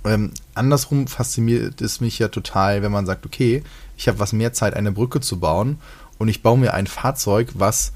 Ähm, 0.06 0.32
andersrum 0.54 1.08
fasziniert 1.08 1.82
es 1.82 2.02
mich 2.02 2.20
ja 2.20 2.28
total, 2.28 2.84
wenn 2.84 2.92
man 2.92 3.08
sagt, 3.08 3.26
okay, 3.26 3.64
ich 3.98 4.08
habe 4.08 4.20
was 4.20 4.32
mehr 4.34 4.54
Zeit, 4.54 4.76
eine 4.76 4.92
Brücke 4.92 5.22
zu 5.22 5.40
bauen 5.40 5.80
und 6.20 6.28
ich 6.28 6.44
baue 6.44 6.58
mir 6.58 6.76
ein 6.76 6.86
Fahrzeug, 6.86 7.50
was 7.56 7.94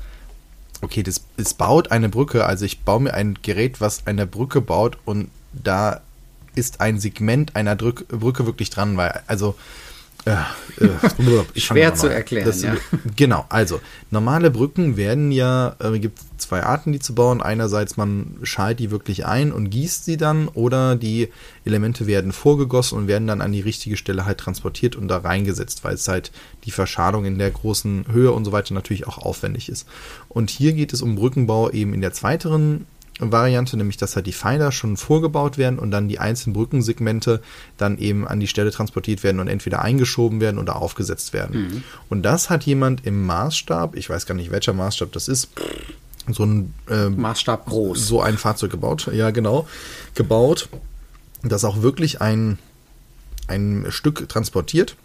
okay, 0.86 1.04
das, 1.04 1.22
es 1.38 1.54
baut 1.54 1.92
eine 1.92 2.10
Brücke, 2.10 2.46
also 2.46 2.64
ich 2.64 2.82
baue 2.82 3.02
mir 3.02 3.14
ein 3.14 3.38
Gerät, 3.42 3.82
was 3.82 4.08
eine 4.08 4.26
Brücke 4.26 4.62
baut 4.62 4.98
und 5.06 5.30
da 5.52 6.02
ist 6.56 6.80
ein 6.80 7.00
Segment 7.00 7.56
einer 7.56 7.76
Drück, 7.76 8.08
Brücke 8.08 8.46
wirklich 8.46 8.70
dran, 8.70 8.96
weil, 8.96 9.22
also 9.28 9.56
äh, 10.26 10.32
äh, 10.84 11.60
Schwer 11.60 11.96
zu 11.96 12.08
erklären. 12.08 12.46
Das, 12.46 12.62
ja. 12.62 12.76
Genau, 13.16 13.46
also 13.50 13.80
normale 14.12 14.52
Brücken 14.52 14.98
werden 14.98 15.32
ja, 15.32 15.76
äh, 15.80 16.00
gibt 16.00 16.20
zwei 16.38 16.64
Arten, 16.64 16.92
die 16.92 17.00
zu 17.00 17.16
bauen. 17.16 17.42
Einerseits 17.42 17.96
man 17.96 18.38
schalt 18.44 18.80
die 18.80 18.92
wirklich 18.92 19.26
ein 19.26 19.52
und 19.52 19.70
gießt 19.70 20.04
sie 20.04 20.18
dann 20.18 20.48
oder 20.50 20.96
die 20.96 21.30
Elemente 21.64 22.08
werden 22.08 22.32
vorgegossen 22.32 22.98
und 22.98 23.08
werden 23.08 23.28
dann 23.28 23.42
an 23.42 23.52
die 23.52 23.62
richtige 23.62 23.98
Stelle 23.98 24.26
halt 24.26 24.40
transportiert 24.40 24.96
und 24.96 25.08
da 25.08 25.18
reingesetzt, 25.18 25.84
weil 25.84 25.94
es 25.94 26.08
halt 26.08 26.32
die 26.66 26.72
Verschalung 26.72 27.26
in 27.26 27.38
der 27.38 27.52
großen 27.52 28.06
Höhe 28.12 28.32
und 28.32 28.46
so 28.46 28.52
weiter 28.52 28.74
natürlich 28.74 29.08
auch 29.08 29.20
aufwendig 29.20 29.70
ist. 29.70 29.88
Und 30.28 30.50
hier 30.50 30.74
geht 30.74 30.92
es 30.92 31.02
um 31.02 31.16
Brückenbau 31.16 31.70
eben 31.70 31.94
in 31.94 32.02
der 32.02 32.14
zweiteren 32.14 32.86
Variante, 33.20 33.78
nämlich 33.78 33.98
dass 33.98 34.16
halt 34.16 34.28
die 34.28 34.34
Pfeiler 34.34 34.72
schon 34.72 34.98
vorgebaut 34.98 35.58
werden 35.58 35.80
und 35.80 35.92
dann 35.92 36.10
die 36.10 36.20
einzelnen 36.20 36.54
Brückensegmente 36.54 37.42
dann 37.78 37.98
eben 37.98 38.28
an 38.28 38.40
die 38.40 38.48
Stelle 38.48 38.72
transportiert 38.72 39.24
werden 39.24 39.40
und 39.40 39.48
entweder 39.48 39.82
eingeschoben 39.82 40.42
werden 40.42 40.58
oder 40.58 40.76
aufgesetzt 40.76 41.32
werden. 41.32 41.62
Mhm. 41.62 41.84
Und 42.10 42.24
das 42.24 42.50
hat 42.50 42.64
jemand 42.64 43.06
im 43.06 43.26
Maßstab, 43.26 43.96
ich 43.96 44.10
weiß 44.10 44.26
gar 44.26 44.36
nicht 44.36 44.52
welcher 44.52 44.74
Maßstab 44.74 45.12
das 45.14 45.28
ist, 45.30 45.50
so 46.28 46.44
ein 46.44 46.74
äh, 46.90 47.10
Maßstab 47.10 47.68
groß. 47.68 48.08
So 48.08 48.22
ein 48.22 48.38
Fahrzeug 48.38 48.72
gebaut, 48.72 49.10
ja 49.14 49.32
genau, 49.32 49.68
gebaut, 50.16 50.70
das 51.44 51.64
auch 51.64 51.82
wirklich 51.82 52.22
ein, 52.22 52.58
ein 53.48 53.86
Stück 53.90 54.28
transportiert 54.28 54.98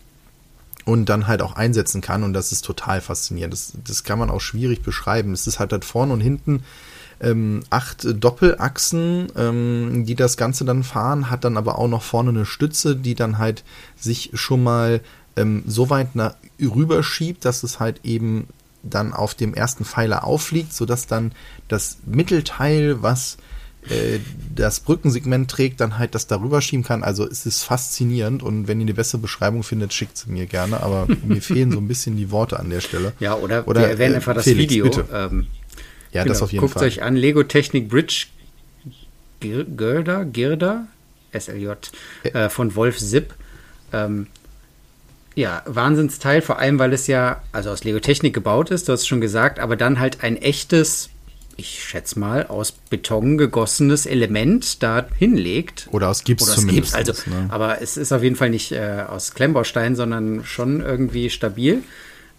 und 0.85 1.09
dann 1.09 1.27
halt 1.27 1.43
auch 1.43 1.55
einsetzen 1.55 2.01
kann 2.01 2.25
und 2.25 2.33
das 2.33 2.53
ist 2.53 2.65
total 2.65 3.01
faszinierend. 3.01 3.53
Das, 3.53 3.73
das 3.85 4.03
kann 4.03 4.19
man 4.19 4.31
auch 4.31 4.41
schwierig 4.41 4.83
beschreiben. 4.83 5.33
Es 5.33 5.47
ist 5.47 5.59
halt, 5.59 5.73
halt 5.73 5.85
vorne 5.85 6.13
und 6.13 6.21
hinten 6.21 6.65
ähm, 7.21 7.63
acht 7.71 8.07
Doppelachsen, 8.23 9.29
ähm, 9.37 10.05
die 10.07 10.15
das 10.15 10.37
Ganze 10.37 10.65
dann 10.65 10.83
fahren, 10.83 11.31
hat 11.31 11.45
dann 11.45 11.57
aber 11.57 11.79
auch 11.79 11.89
noch 11.89 12.03
vorne 12.03 12.31
eine 12.31 12.47
Stütze, 12.47 12.97
die 12.97 13.15
dann 13.15 13.39
halt 13.39 13.65
sich 13.97 14.31
schon 14.35 14.63
mal 14.63 15.01
ähm, 15.37 15.63
so 15.67 15.91
weit 15.91 16.17
nach, 16.17 16.35
rüber 16.61 17.03
schiebt, 17.03 17.45
dass 17.45 17.63
es 17.63 17.81
halt 17.81 18.01
eben 18.05 18.47
dann 18.83 19.13
auf 19.13 19.35
dem 19.35 19.55
ersten 19.55 19.85
Pfeiler 19.85 20.25
aufliegt, 20.25 20.73
sodass 20.73 21.07
dann 21.07 21.33
das 21.69 21.99
Mittelteil, 22.07 23.03
was 23.03 23.37
äh, 23.89 24.19
das 24.55 24.81
Brückensegment 24.81 25.51
trägt, 25.51 25.81
dann 25.81 25.99
halt 25.99 26.15
das 26.15 26.27
darüber 26.27 26.61
schieben 26.61 26.85
kann. 26.85 27.03
Also 27.03 27.27
es 27.27 27.47
ist 27.47 27.63
faszinierend 27.63 28.43
und 28.43 28.69
wenn 28.69 28.81
ihr 28.81 28.85
eine 28.85 28.95
bessere 28.95 29.21
Beschreibung 29.21 29.63
findet, 29.63 29.93
schickt 29.93 30.17
sie 30.17 30.31
mir 30.31 30.47
gerne, 30.47 30.83
aber 30.83 31.07
mir 31.25 31.43
fehlen 31.43 31.73
so 31.73 31.79
ein 31.79 31.89
bisschen 31.89 32.17
die 32.17 32.31
Worte 32.31 32.59
an 32.59 32.71
der 32.71 32.81
Stelle. 32.81 33.13
Ja, 33.21 33.35
oder, 33.35 33.69
oder 33.69 33.83
wir 33.83 33.89
erwähnen 33.89 34.15
äh, 34.15 34.17
einfach 34.17 34.35
das 34.35 34.45
Felix, 34.45 34.73
Video. 34.73 35.05
Ähm, 35.13 35.47
ja, 36.13 36.23
genau. 36.23 36.33
das 36.33 36.43
auf 36.43 36.53
jeden 36.53 36.61
Guckt 36.61 36.75
Fall. 36.75 36.85
Guckt 36.85 36.99
euch 36.99 37.03
an, 37.03 37.17
Lego 37.17 37.43
Technik 37.43 37.89
Bridge 37.89 38.27
Girda, 39.41 40.25
Girda, 40.25 40.87
SLJ, 41.33 41.69
äh, 42.25 42.49
von 42.49 42.75
Wolf 42.77 42.99
Sipp. 42.99 43.35
Ähm, 43.93 44.27
ja, 45.35 45.63
Wahnsinnsteil, 45.67 46.43
vor 46.43 46.59
allem, 46.59 46.79
weil 46.79 46.93
es 46.93 47.07
ja, 47.07 47.43
also 47.53 47.71
aus 47.71 47.85
Lego 47.85 48.01
Technik 48.01 48.35
gebaut 48.35 48.71
ist, 48.71 48.89
du 48.89 48.93
hast 48.93 49.01
es 49.01 49.07
schon 49.07 49.21
gesagt, 49.21 49.59
aber 49.59 49.77
dann 49.77 50.01
halt 50.01 50.23
ein 50.23 50.37
echtes, 50.37 51.09
ich 51.57 51.83
schätze 51.83 52.19
mal, 52.19 52.47
aus 52.47 52.73
Beton 52.73 53.39
gegossenes 53.39 54.07
Element 54.07 54.83
da 54.83 55.07
hinlegt. 55.17 55.89
Oder 55.93 56.09
aus 56.09 56.25
Gips 56.25 56.43
Oder 56.43 56.53
aus 56.53 56.61
zumindest. 56.61 56.97
Gips, 56.97 57.09
also, 57.09 57.31
ne? 57.31 57.47
Aber 57.49 57.81
es 57.81 57.97
ist 57.97 58.13
auf 58.13 58.23
jeden 58.23 58.37
Fall 58.37 58.51
nicht 58.51 58.73
äh, 58.73 59.05
aus 59.09 59.33
Klemmbaustein, 59.33 59.97
sondern 59.97 60.45
schon 60.45 60.81
irgendwie 60.81 61.31
stabil. 61.31 61.83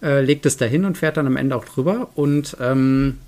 Äh, 0.02 0.20
legt 0.20 0.46
es 0.46 0.56
da 0.56 0.66
hin 0.66 0.84
und 0.84 0.98
fährt 0.98 1.16
dann 1.16 1.26
am 1.26 1.36
Ende 1.36 1.56
auch 1.56 1.64
drüber. 1.64 2.10
Und 2.14 2.56
ähm, 2.60 3.18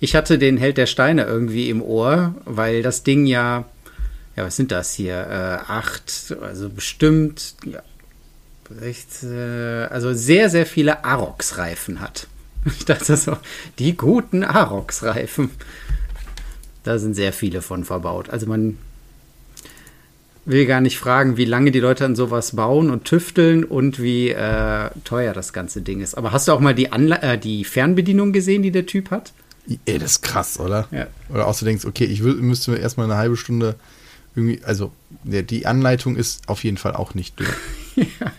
ich 0.00 0.14
hatte 0.14 0.38
den 0.38 0.56
Held 0.56 0.76
der 0.76 0.86
Steine 0.86 1.24
irgendwie 1.24 1.70
im 1.70 1.82
Ohr, 1.82 2.34
weil 2.44 2.82
das 2.82 3.02
Ding 3.02 3.26
ja, 3.26 3.64
ja, 4.36 4.44
was 4.44 4.56
sind 4.56 4.72
das 4.72 4.92
hier? 4.94 5.14
Äh, 5.14 5.70
acht, 5.70 6.34
also 6.40 6.68
bestimmt, 6.68 7.54
ja, 7.64 7.82
recht, 8.80 9.22
äh, 9.22 9.84
also 9.84 10.12
sehr, 10.12 10.50
sehr 10.50 10.66
viele 10.66 11.04
Arox-Reifen 11.04 12.00
hat. 12.00 12.26
Ich 12.66 12.86
dachte 12.86 13.14
so, 13.18 13.36
die 13.78 13.94
guten 13.94 14.42
Arox-Reifen. 14.42 15.50
Da 16.82 16.98
sind 16.98 17.12
sehr 17.12 17.34
viele 17.34 17.60
von 17.60 17.84
verbaut. 17.84 18.30
Also 18.30 18.46
man 18.46 18.78
will 20.46 20.66
gar 20.66 20.80
nicht 20.80 20.98
fragen, 20.98 21.36
wie 21.36 21.44
lange 21.44 21.70
die 21.70 21.80
Leute 21.80 22.04
an 22.04 22.16
sowas 22.16 22.56
bauen 22.56 22.90
und 22.90 23.04
tüfteln 23.04 23.64
und 23.64 24.00
wie 24.00 24.30
äh, 24.30 24.90
teuer 25.04 25.32
das 25.34 25.52
ganze 25.52 25.82
Ding 25.82 26.00
ist. 26.00 26.14
Aber 26.14 26.32
hast 26.32 26.48
du 26.48 26.52
auch 26.52 26.60
mal 26.60 26.74
die, 26.74 26.92
Anla 26.92 27.16
äh, 27.16 27.38
die 27.38 27.64
Fernbedienung 27.64 28.32
gesehen, 28.32 28.62
die 28.62 28.70
der 28.70 28.86
Typ 28.86 29.10
hat? 29.10 29.32
Ey, 29.86 29.98
das 29.98 30.12
ist 30.12 30.22
krass, 30.22 30.60
oder? 30.60 30.88
Ja. 30.90 31.06
Oder 31.30 31.46
auch 31.46 31.58
du 31.58 31.64
denkst, 31.64 31.84
okay, 31.86 32.04
ich 32.04 32.22
will, 32.22 32.34
müsste 32.34 32.70
mir 32.70 32.78
erstmal 32.78 33.06
eine 33.10 33.16
halbe 33.16 33.36
Stunde 33.36 33.76
irgendwie, 34.36 34.60
also 34.64 34.92
der, 35.22 35.42
die 35.42 35.66
Anleitung 35.66 36.16
ist 36.16 36.48
auf 36.48 36.64
jeden 36.64 36.76
Fall 36.76 36.94
auch 36.94 37.14
nicht 37.14 37.38
dünn. 37.38 37.46
ja, 37.96 38.32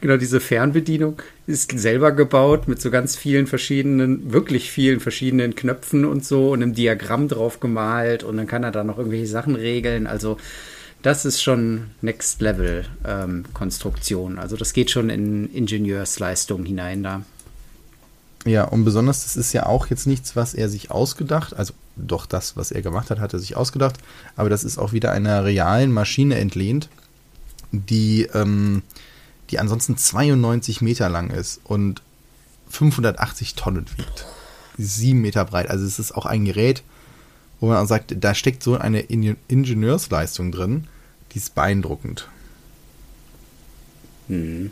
genau, 0.00 0.16
diese 0.16 0.38
Fernbedienung 0.38 1.20
ist 1.46 1.76
selber 1.78 2.12
gebaut 2.12 2.68
mit 2.68 2.80
so 2.80 2.90
ganz 2.90 3.16
vielen 3.16 3.46
verschiedenen, 3.46 4.32
wirklich 4.32 4.70
vielen 4.70 5.00
verschiedenen 5.00 5.54
Knöpfen 5.54 6.04
und 6.04 6.24
so 6.24 6.50
und 6.50 6.62
einem 6.62 6.74
Diagramm 6.74 7.28
drauf 7.28 7.58
gemalt 7.58 8.22
und 8.22 8.36
dann 8.36 8.46
kann 8.46 8.64
er 8.64 8.70
da 8.70 8.84
noch 8.84 8.98
irgendwelche 8.98 9.26
Sachen 9.26 9.56
regeln. 9.56 10.06
Also 10.06 10.36
das 11.02 11.24
ist 11.24 11.42
schon 11.42 11.86
Next 12.02 12.42
Level 12.42 12.84
ähm, 13.06 13.44
Konstruktion. 13.54 14.38
Also 14.38 14.56
das 14.56 14.74
geht 14.74 14.90
schon 14.90 15.08
in 15.08 15.50
Ingenieursleistung 15.50 16.64
hinein 16.66 17.02
da. 17.02 17.22
Ja, 18.46 18.64
und 18.64 18.84
besonders, 18.84 19.24
das 19.24 19.36
ist 19.36 19.52
ja 19.52 19.66
auch 19.66 19.88
jetzt 19.88 20.06
nichts, 20.06 20.34
was 20.34 20.54
er 20.54 20.68
sich 20.68 20.90
ausgedacht, 20.90 21.54
also 21.54 21.74
doch 21.96 22.24
das, 22.24 22.56
was 22.56 22.70
er 22.70 22.80
gemacht 22.80 23.10
hat, 23.10 23.18
hat 23.18 23.34
er 23.34 23.38
sich 23.38 23.56
ausgedacht, 23.56 23.96
aber 24.34 24.48
das 24.48 24.64
ist 24.64 24.78
auch 24.78 24.92
wieder 24.92 25.12
einer 25.12 25.44
realen 25.44 25.92
Maschine 25.92 26.38
entlehnt, 26.38 26.88
die, 27.72 28.22
ähm, 28.32 28.82
die 29.50 29.58
ansonsten 29.58 29.96
92 29.96 30.80
Meter 30.80 31.10
lang 31.10 31.30
ist 31.30 31.60
und 31.64 32.02
580 32.70 33.56
Tonnen 33.56 33.86
wiegt. 33.96 34.26
Sieben 34.78 35.20
Meter 35.20 35.44
breit. 35.44 35.68
Also 35.68 35.84
es 35.84 35.98
ist 35.98 36.12
auch 36.12 36.24
ein 36.24 36.44
Gerät, 36.44 36.82
wo 37.58 37.66
man 37.66 37.76
auch 37.76 37.86
sagt, 37.86 38.14
da 38.18 38.34
steckt 38.34 38.62
so 38.62 38.78
eine 38.78 39.00
Ingenieursleistung 39.00 40.52
drin, 40.52 40.86
die 41.32 41.38
ist 41.38 41.54
beeindruckend. 41.54 42.28
Mhm. 44.28 44.70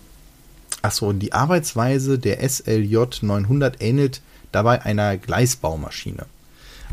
Achso, 0.88 1.06
und 1.06 1.18
die 1.18 1.34
Arbeitsweise 1.34 2.18
der 2.18 2.48
SLJ 2.48 2.96
900 3.20 3.82
ähnelt 3.82 4.22
dabei 4.52 4.80
einer 4.80 5.18
Gleisbaumaschine. 5.18 6.24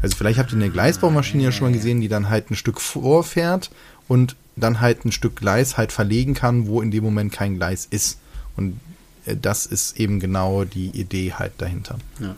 Also 0.01 0.17
vielleicht 0.17 0.37
habt 0.37 0.51
ihr 0.51 0.57
eine 0.57 0.69
Gleisbaumaschine 0.69 1.43
ja 1.43 1.53
schon 1.53 1.67
mal 1.67 1.73
gesehen, 1.73 2.01
die 2.01 2.09
dann 2.09 2.29
halt 2.29 2.51
ein 2.51 2.57
Stück 2.57 2.81
vorfährt 2.81 3.71
und 4.09 4.35
dann 4.57 4.81
halt 4.81 5.05
ein 5.05 5.13
Stück 5.13 5.37
Gleis 5.37 5.77
halt 5.77 5.93
verlegen 5.93 6.33
kann, 6.33 6.67
wo 6.67 6.81
in 6.81 6.91
dem 6.91 7.05
Moment 7.05 7.31
kein 7.31 7.55
Gleis 7.55 7.87
ist. 7.89 8.19
Und 8.57 8.81
äh, 9.25 9.37
das 9.41 9.65
ist 9.65 9.97
eben 9.97 10.19
genau 10.19 10.65
die 10.65 10.89
Idee 10.89 11.31
halt 11.31 11.53
dahinter. 11.59 11.97
Ja. 12.19 12.35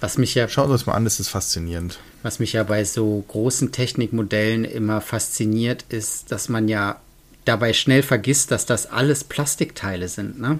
Was 0.00 0.18
mich 0.18 0.34
ja. 0.34 0.48
Schaut 0.48 0.68
euch 0.68 0.84
mal 0.84 0.92
an, 0.92 1.04
das 1.04 1.18
ist 1.18 1.28
faszinierend. 1.28 1.98
Was 2.22 2.40
mich 2.40 2.52
ja 2.52 2.62
bei 2.62 2.84
so 2.84 3.24
großen 3.26 3.72
Technikmodellen 3.72 4.66
immer 4.66 5.00
fasziniert, 5.00 5.86
ist, 5.88 6.30
dass 6.30 6.50
man 6.50 6.68
ja 6.68 7.00
dabei 7.44 7.72
schnell 7.72 8.02
vergisst, 8.02 8.50
dass 8.50 8.66
das 8.66 8.86
alles 8.86 9.24
Plastikteile 9.24 10.08
sind, 10.08 10.40
ne? 10.40 10.58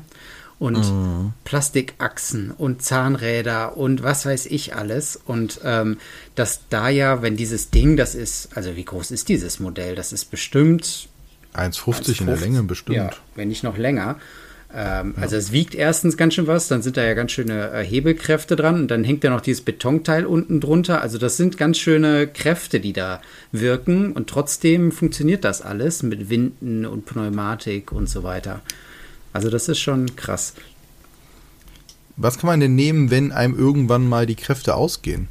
Und 0.59 0.77
mhm. 0.77 1.33
Plastikachsen 1.45 2.53
und 2.53 2.83
Zahnräder 2.83 3.77
und 3.77 4.05
was 4.05 4.27
weiß 4.27 4.47
ich 4.47 4.77
alles. 4.77 5.19
Und 5.27 5.61
ähm, 5.65 5.99
dass 6.37 6.61
da 6.71 6.89
ja, 6.89 7.21
wenn 7.21 7.37
dieses 7.37 7.71
Ding, 7.71 7.97
das 7.97 8.15
ist, 8.15 8.51
also 8.57 8.77
wie 8.77 8.85
groß 8.85 9.11
ist 9.11 9.29
dieses 9.29 9.59
Modell? 9.59 9.97
Das 9.97 10.12
ist 10.12 10.31
bestimmt 10.31 11.09
1,50 11.55 12.21
in 12.21 12.27
der 12.27 12.37
Länge 12.37 12.62
bestimmt. 12.62 12.97
Ja, 12.97 13.11
wenn 13.35 13.49
nicht 13.49 13.65
noch 13.65 13.77
länger. 13.77 14.21
Ähm, 14.75 15.14
ja. 15.17 15.23
Also 15.23 15.37
es 15.37 15.52
wiegt 15.52 15.75
erstens 15.75 16.17
ganz 16.17 16.35
schön 16.35 16.47
was, 16.47 16.69
dann 16.69 16.81
sind 16.83 16.97
da 16.97 17.05
ja 17.05 17.12
ganz 17.14 17.33
schöne 17.33 17.71
äh, 17.73 17.85
Hebelkräfte 17.85 18.57
dran 18.57 18.81
und 18.81 18.91
dann 18.91 19.05
hängt 19.05 19.23
ja 19.23 19.31
noch 19.31 19.43
dieses 19.43 19.62
Betonteil 19.62 20.25
unten 20.25 20.61
drunter. 20.61 21.02
Also 21.02 21.19
das 21.19 21.37
sind 21.37 21.59
ganz 21.59 21.79
schöne 21.79 22.26
Kräfte, 22.26 22.81
die 22.81 22.95
da 22.95 23.21
wirken 23.50 24.12
und 24.12 24.31
trotzdem 24.31 24.91
funktioniert 24.91 25.45
das 25.45 25.61
alles 25.61 26.02
mit 26.02 26.31
Winden 26.31 26.87
und 26.87 27.05
Pneumatik 27.05 27.93
und 27.93 28.09
so 28.09 28.23
weiter. 28.23 28.62
Also 29.35 29.50
das 29.50 29.69
ist 29.69 29.81
schon 29.81 30.17
krass. 30.17 30.55
Was 32.17 32.38
kann 32.38 32.49
man 32.49 32.61
denn 32.61 32.75
nehmen, 32.75 33.11
wenn 33.11 33.33
einem 33.33 33.59
irgendwann 33.59 34.09
mal 34.09 34.26
die 34.26 34.37
Kräfte 34.37 34.75
ausgehen? 34.75 35.29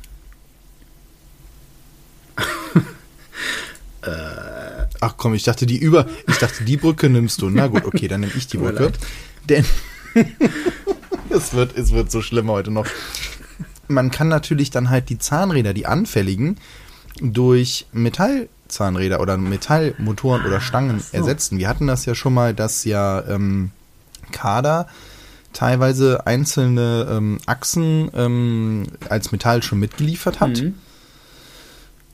äh, 4.04 4.12
Ach 5.04 5.16
komm, 5.18 5.34
ich 5.34 5.42
dachte 5.42 5.66
die 5.66 5.80
über, 5.80 6.08
ich 6.28 6.38
dachte 6.38 6.64
die 6.64 6.78
Brücke 6.78 7.10
nimmst 7.10 7.42
du. 7.42 7.50
Na 7.50 7.66
gut, 7.68 7.86
okay, 7.86 8.08
dann 8.08 8.22
nehme 8.22 8.34
ich 8.36 8.46
die 8.46 8.58
Brücke. 8.58 8.92
Denn 9.50 9.66
es, 11.30 11.54
wird, 11.54 11.78
es 11.78 11.92
wird 11.92 12.12
so 12.12 12.22
schlimm 12.22 12.50
heute 12.50 12.72
noch. 12.72 12.88
Man 13.88 14.12
kann 14.12 14.28
natürlich 14.28 14.72
dann 14.72 14.90
halt 14.90 15.10
die 15.10 15.18
Zahnräder, 15.18 15.74
die 15.74 15.86
anfälligen, 15.86 16.58
durch 17.22 17.88
Metallzahnräder 17.92 19.20
oder 19.20 19.38
Metallmotoren 19.38 20.46
oder 20.46 20.62
Stangen 20.62 21.00
so. 21.00 21.18
ersetzen. 21.18 21.58
Wir 21.58 21.68
hatten 21.68 21.88
das 21.88 22.06
ja 22.06 22.16
schon 22.16 22.34
mal, 22.34 22.54
dass 22.54 22.86
ja 22.86 23.24
ähm, 23.28 23.72
Kader 24.32 24.88
teilweise 25.54 26.26
einzelne 26.26 27.08
ähm, 27.10 27.40
Achsen 27.46 28.10
ähm, 28.16 28.88
als 29.10 29.32
Metall 29.32 29.62
schon 29.64 29.80
mitgeliefert 29.80 30.40
hat. 30.40 30.62
Mhm. 30.62 30.76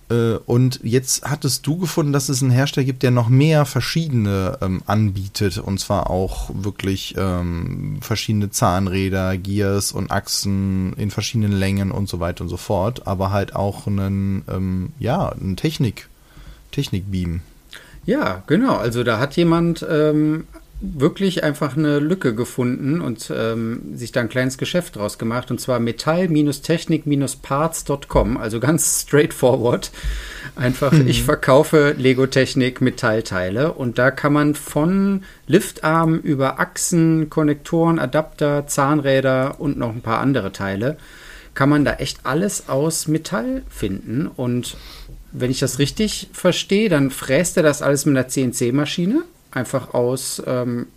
Äh, 0.09 0.35
und 0.45 0.79
jetzt 0.83 1.23
hattest 1.23 1.67
du 1.67 1.77
gefunden, 1.77 2.13
dass 2.13 2.29
es 2.29 2.41
einen 2.41 2.51
Hersteller 2.51 2.85
gibt, 2.85 3.03
der 3.03 3.11
noch 3.11 3.29
mehr 3.29 3.65
verschiedene 3.65 4.57
ähm, 4.61 4.81
anbietet. 4.85 5.57
Und 5.57 5.79
zwar 5.79 6.09
auch 6.09 6.49
wirklich 6.53 7.15
ähm, 7.17 7.99
verschiedene 8.01 8.49
Zahnräder, 8.49 9.37
Gears 9.37 9.91
und 9.91 10.11
Achsen 10.11 10.93
in 10.93 11.11
verschiedenen 11.11 11.51
Längen 11.51 11.91
und 11.91 12.09
so 12.09 12.19
weiter 12.19 12.43
und 12.43 12.49
so 12.49 12.57
fort. 12.57 13.07
Aber 13.07 13.31
halt 13.31 13.55
auch 13.55 13.87
einen, 13.87 14.43
ähm, 14.49 14.93
ja, 14.99 15.29
einen 15.29 15.57
Technik, 15.57 16.09
Technikbeam. 16.71 17.41
Ja, 18.05 18.43
genau. 18.47 18.77
Also 18.77 19.03
da 19.03 19.19
hat 19.19 19.35
jemand 19.35 19.85
ähm, 19.89 20.47
wirklich 20.79 21.43
einfach 21.43 21.75
eine 21.75 21.97
Lücke 21.97 22.35
gefunden 22.35 23.01
und 23.01 23.33
ähm, 23.35 23.95
sich 23.95 24.11
da 24.11 24.21
ein 24.21 24.29
kleines 24.29 24.59
Geschäft 24.59 24.95
draus 24.95 25.17
gemacht 25.17 25.49
und 25.49 25.59
zwar 25.59 25.79
metall-technik-parts.com, 25.79 28.37
also 28.37 28.59
ganz 28.59 29.01
straightforward. 29.07 29.89
Einfach, 30.55 30.91
mhm. 30.91 31.07
ich 31.07 31.23
verkaufe 31.23 31.95
Lego-Technik 31.97 32.79
Metallteile 32.81 33.73
und 33.73 33.97
da 33.97 34.11
kann 34.11 34.33
man 34.33 34.53
von 34.53 35.23
Liftarm 35.47 36.19
über 36.19 36.59
Achsen, 36.59 37.31
Konnektoren, 37.31 37.97
Adapter, 37.97 38.67
Zahnräder 38.67 39.59
und 39.59 39.79
noch 39.79 39.89
ein 39.89 40.01
paar 40.01 40.19
andere 40.19 40.51
Teile, 40.51 40.97
kann 41.55 41.69
man 41.69 41.85
da 41.85 41.95
echt 41.95 42.19
alles 42.23 42.69
aus 42.69 43.07
Metall 43.07 43.63
finden 43.67 44.27
und 44.27 44.77
wenn 45.31 45.49
ich 45.49 45.57
das 45.59 45.79
richtig 45.79 46.29
verstehe, 46.33 46.89
dann 46.89 47.09
fräst 47.09 47.57
er 47.57 47.63
das 47.63 47.81
alles 47.81 48.05
mit 48.05 48.15
einer 48.15 48.27
CNC-Maschine 48.27 49.23
einfach 49.57 49.93
aus 49.93 50.41
ähm, 50.45 50.87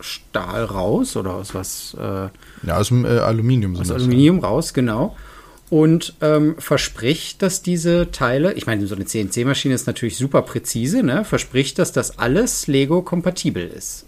Stahl 0.00 0.64
raus 0.64 1.16
oder 1.16 1.34
aus 1.34 1.54
was? 1.54 1.96
Äh, 1.98 2.28
ja, 2.66 2.76
aus 2.76 2.88
dem 2.88 3.04
äh, 3.04 3.18
Aluminium. 3.18 3.76
Aus 3.76 3.90
Aluminium 3.90 4.40
ja. 4.40 4.48
raus, 4.48 4.74
genau. 4.74 5.16
Und 5.68 6.14
ähm, 6.20 6.54
verspricht, 6.58 7.42
dass 7.42 7.60
diese 7.62 8.12
Teile, 8.12 8.52
ich 8.52 8.66
meine, 8.66 8.86
so 8.86 8.94
eine 8.94 9.04
CNC-Maschine 9.04 9.74
ist 9.74 9.86
natürlich 9.88 10.16
super 10.16 10.42
präzise, 10.42 11.02
ne? 11.02 11.24
verspricht, 11.24 11.80
dass 11.80 11.90
das 11.90 12.18
alles 12.20 12.68
Lego-kompatibel 12.68 13.66
ist. 13.66 14.06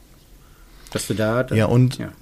Dass 0.93 1.09
du 1.09 1.15
da. 1.15 1.47
ja, 1.53 1.67
und. 1.67 1.99
Ja. 1.99 2.13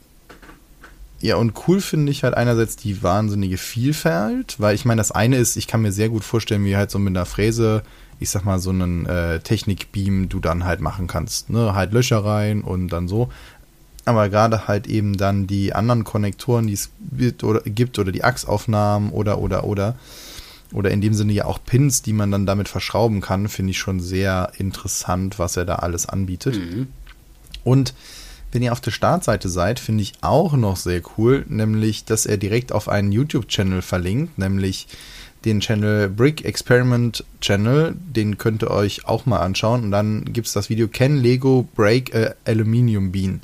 Ja, 1.19 1.37
und 1.37 1.55
cool 1.67 1.81
finde 1.81 2.13
ich 2.13 2.25
halt 2.25 2.35
einerseits 2.35 2.77
die 2.77 3.03
wahnsinnige 3.03 3.57
Vielfalt, 3.57 4.57
weil 4.61 4.75
ich 4.75 4.85
meine, 4.85 5.01
das 5.01 5.13
eine 5.13 5.39
ist, 5.39 5.57
ich 5.57 5.67
kann 5.67 5.81
mir 5.81 5.91
sehr 5.91 6.11
gut 6.11 6.25
vorstellen, 6.25 6.65
wie 6.67 6.77
halt 6.77 6.91
so 6.91 6.99
mit 6.99 7.17
einer 7.17 7.25
Fräse 7.25 7.83
ich 8.19 8.31
sag 8.31 8.45
mal, 8.45 8.59
so 8.59 8.71
einen 8.71 9.07
äh, 9.07 9.41
Technikbeam 9.41 10.29
du 10.29 10.41
dann 10.41 10.65
halt 10.65 10.81
machen 10.81 11.07
kannst. 11.07 11.51
Ne? 11.51 11.75
Halt 11.75 11.93
Löcher 11.93 12.25
rein 12.25 12.63
und 12.63 12.89
dann 12.89 13.09
so. 13.09 13.31
Aber 14.05 14.29
gerade 14.29 14.69
halt 14.69 14.87
eben 14.87 15.17
dann 15.17 15.47
die 15.47 15.75
anderen 15.75 16.05
Konnektoren, 16.05 16.69
die 16.69 16.75
es 16.75 16.91
gibt 17.17 17.43
oder, 17.43 17.61
gibt 17.63 17.99
oder 17.99 18.13
die 18.13 18.25
Achsaufnahmen 18.25 19.11
oder 19.11 19.39
oder 19.39 19.65
oder 19.65 19.97
oder 20.73 20.91
in 20.91 21.01
dem 21.01 21.15
Sinne 21.15 21.33
ja 21.33 21.45
auch 21.45 21.59
Pins, 21.65 22.03
die 22.03 22.13
man 22.13 22.31
dann 22.31 22.47
damit 22.47 22.69
verschrauben 22.69 23.21
kann, 23.21 23.49
finde 23.49 23.71
ich 23.71 23.79
schon 23.79 24.01
sehr 24.01 24.53
interessant, 24.59 25.39
was 25.39 25.57
er 25.57 25.65
da 25.65 25.77
alles 25.77 26.07
anbietet. 26.07 26.57
Mhm. 26.57 26.89
Und 27.65 27.95
wenn 28.53 28.63
ihr 28.63 28.73
auf 28.73 28.81
der 28.81 28.91
Startseite 28.91 29.49
seid, 29.49 29.81
finde 29.81 30.03
ich 30.03 30.15
auch 30.23 30.55
noch 30.55 30.77
sehr 30.77 31.03
cool, 31.19 31.45
nämlich, 31.49 32.05
dass 32.05 32.27
er 32.27 32.37
direkt 32.37 32.73
auf 32.73 32.89
einen 32.89 33.13
YouTube-Channel 33.13 33.83
verlinkt, 33.83 34.39
nämlich 34.39 34.87
den 35.47 35.61
Channel 35.61 36.09
Brick 36.09 36.45
Experiment 36.45 37.25
Channel, 37.41 37.95
den 37.97 38.37
könnt 38.37 38.63
ihr 38.63 38.71
euch 38.71 39.07
auch 39.07 39.25
mal 39.25 39.39
anschauen. 39.39 39.85
Und 39.85 39.91
dann 39.93 40.25
gibt 40.33 40.49
es 40.49 40.53
das 40.53 40.69
Video 40.69 40.89
Can 40.89 41.17
Lego 41.17 41.67
Break 41.75 42.15
a 42.15 42.35
Aluminium 42.45 43.13
Bean. 43.13 43.41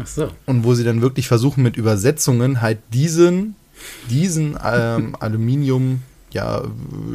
Ach 0.00 0.06
so. 0.06 0.30
Und 0.46 0.64
wo 0.64 0.74
sie 0.74 0.84
dann 0.84 1.00
wirklich 1.00 1.26
versuchen 1.26 1.62
mit 1.62 1.76
Übersetzungen 1.76 2.60
halt 2.60 2.78
diesen, 2.92 3.56
diesen 4.10 4.58
ähm, 4.62 5.16
Aluminium 5.20 6.02
ja, 6.30 6.62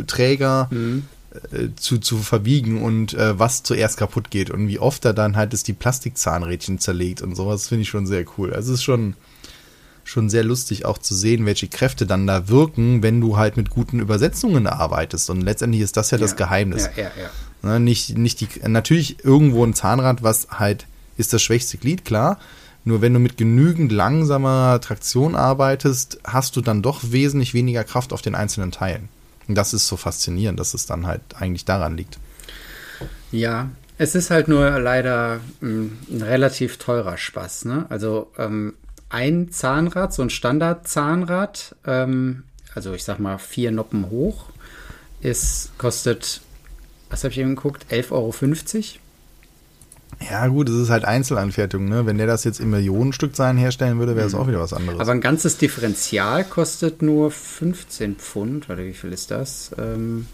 Träger 0.07 0.67
mhm. 0.71 1.03
äh, 1.51 1.67
zu, 1.75 1.99
zu 1.99 2.17
verbiegen 2.17 2.81
und 2.81 3.13
äh, 3.13 3.37
was 3.37 3.61
zuerst 3.61 3.97
kaputt 3.97 4.31
geht 4.31 4.49
und 4.49 4.67
wie 4.67 4.79
oft 4.79 5.05
er 5.05 5.13
dann 5.13 5.35
halt 5.35 5.53
ist 5.53 5.67
die 5.67 5.73
Plastikzahnrädchen 5.73 6.79
zerlegt 6.79 7.21
und 7.21 7.35
sowas 7.35 7.67
finde 7.67 7.83
ich 7.83 7.89
schon 7.89 8.07
sehr 8.07 8.25
cool. 8.37 8.51
Also 8.53 8.73
es 8.73 8.79
ist 8.79 8.83
schon 8.83 9.13
schon 10.03 10.29
sehr 10.29 10.43
lustig 10.43 10.85
auch 10.85 10.97
zu 10.97 11.15
sehen, 11.15 11.45
welche 11.45 11.67
Kräfte 11.67 12.05
dann 12.05 12.27
da 12.27 12.49
wirken, 12.49 13.03
wenn 13.03 13.21
du 13.21 13.37
halt 13.37 13.57
mit 13.57 13.69
guten 13.69 13.99
Übersetzungen 13.99 14.67
arbeitest. 14.67 15.29
Und 15.29 15.41
letztendlich 15.41 15.81
ist 15.81 15.97
das 15.97 16.11
ja, 16.11 16.17
ja 16.17 16.21
das 16.21 16.35
Geheimnis. 16.35 16.89
Ja, 16.95 17.03
ja, 17.03 17.11
ja. 17.21 17.69
Ne, 17.69 17.79
nicht, 17.79 18.17
nicht 18.17 18.41
die, 18.41 18.47
natürlich 18.67 19.23
irgendwo 19.23 19.65
ein 19.65 19.73
Zahnrad, 19.73 20.21
was 20.21 20.47
halt 20.49 20.85
ist 21.15 21.31
das 21.31 21.41
schwächste 21.41 21.77
Glied, 21.77 22.05
klar. 22.05 22.39
Nur 22.85 23.01
wenn 23.01 23.13
du 23.13 23.19
mit 23.19 23.37
genügend 23.37 23.91
langsamer 23.91 24.81
Traktion 24.81 25.35
arbeitest, 25.35 26.19
hast 26.25 26.57
du 26.57 26.61
dann 26.61 26.81
doch 26.81 26.99
wesentlich 27.03 27.53
weniger 27.53 27.85
Kraft 27.85 28.11
auf 28.11 28.21
den 28.21 28.35
einzelnen 28.35 28.71
Teilen. 28.71 29.07
Und 29.47 29.55
das 29.55 29.73
ist 29.73 29.87
so 29.87 29.95
faszinierend, 29.95 30.59
dass 30.59 30.73
es 30.73 30.85
dann 30.85 31.07
halt 31.07 31.21
eigentlich 31.35 31.63
daran 31.63 31.95
liegt. 31.95 32.19
Ja, 33.31 33.69
es 33.97 34.15
ist 34.15 34.31
halt 34.31 34.47
nur 34.47 34.69
leider 34.79 35.39
ein, 35.61 35.97
ein 36.11 36.21
relativ 36.21 36.77
teurer 36.77 37.17
Spaß. 37.17 37.65
Ne? 37.65 37.85
Also 37.89 38.31
ähm, 38.37 38.73
ein 39.13 39.51
Zahnrad, 39.51 40.11
so 40.13 40.23
ein 40.23 40.31
Standard-Zahnrad, 40.31 41.75
ähm, 41.85 42.43
also 42.73 42.93
ich 42.93 43.03
sag 43.03 43.19
mal 43.19 43.37
vier 43.37 43.71
Noppen 43.71 44.09
hoch, 44.09 44.49
ist, 45.21 45.71
kostet, 45.77 46.41
was 47.09 47.23
habe 47.23 47.31
ich 47.31 47.39
eben 47.39 47.55
geguckt, 47.55 47.85
11,50 47.91 48.11
Euro. 48.11 48.33
Ja, 50.29 50.47
gut, 50.47 50.67
es 50.69 50.75
ist 50.75 50.89
halt 50.89 51.05
Einzelanfertigung, 51.05 51.89
ne? 51.89 52.05
Wenn 52.05 52.17
der 52.17 52.27
das 52.27 52.43
jetzt 52.43 52.59
im 52.59 52.71
Millionenstückzahlen 52.71 53.57
herstellen 53.57 53.99
würde, 53.99 54.15
wäre 54.15 54.27
es 54.27 54.33
mhm. 54.33 54.39
auch 54.39 54.47
wieder 54.47 54.59
was 54.59 54.73
anderes. 54.73 54.99
Aber 54.99 55.11
ein 55.11 55.21
ganzes 55.21 55.57
Differential 55.57 56.43
kostet 56.43 57.01
nur 57.01 57.29
15 57.29 58.15
Pfund. 58.15 58.69
Warte, 58.69 58.85
wie 58.85 58.93
viel 58.93 59.11
ist 59.11 59.31
das? 59.31 59.71
Ähm, 59.77 60.27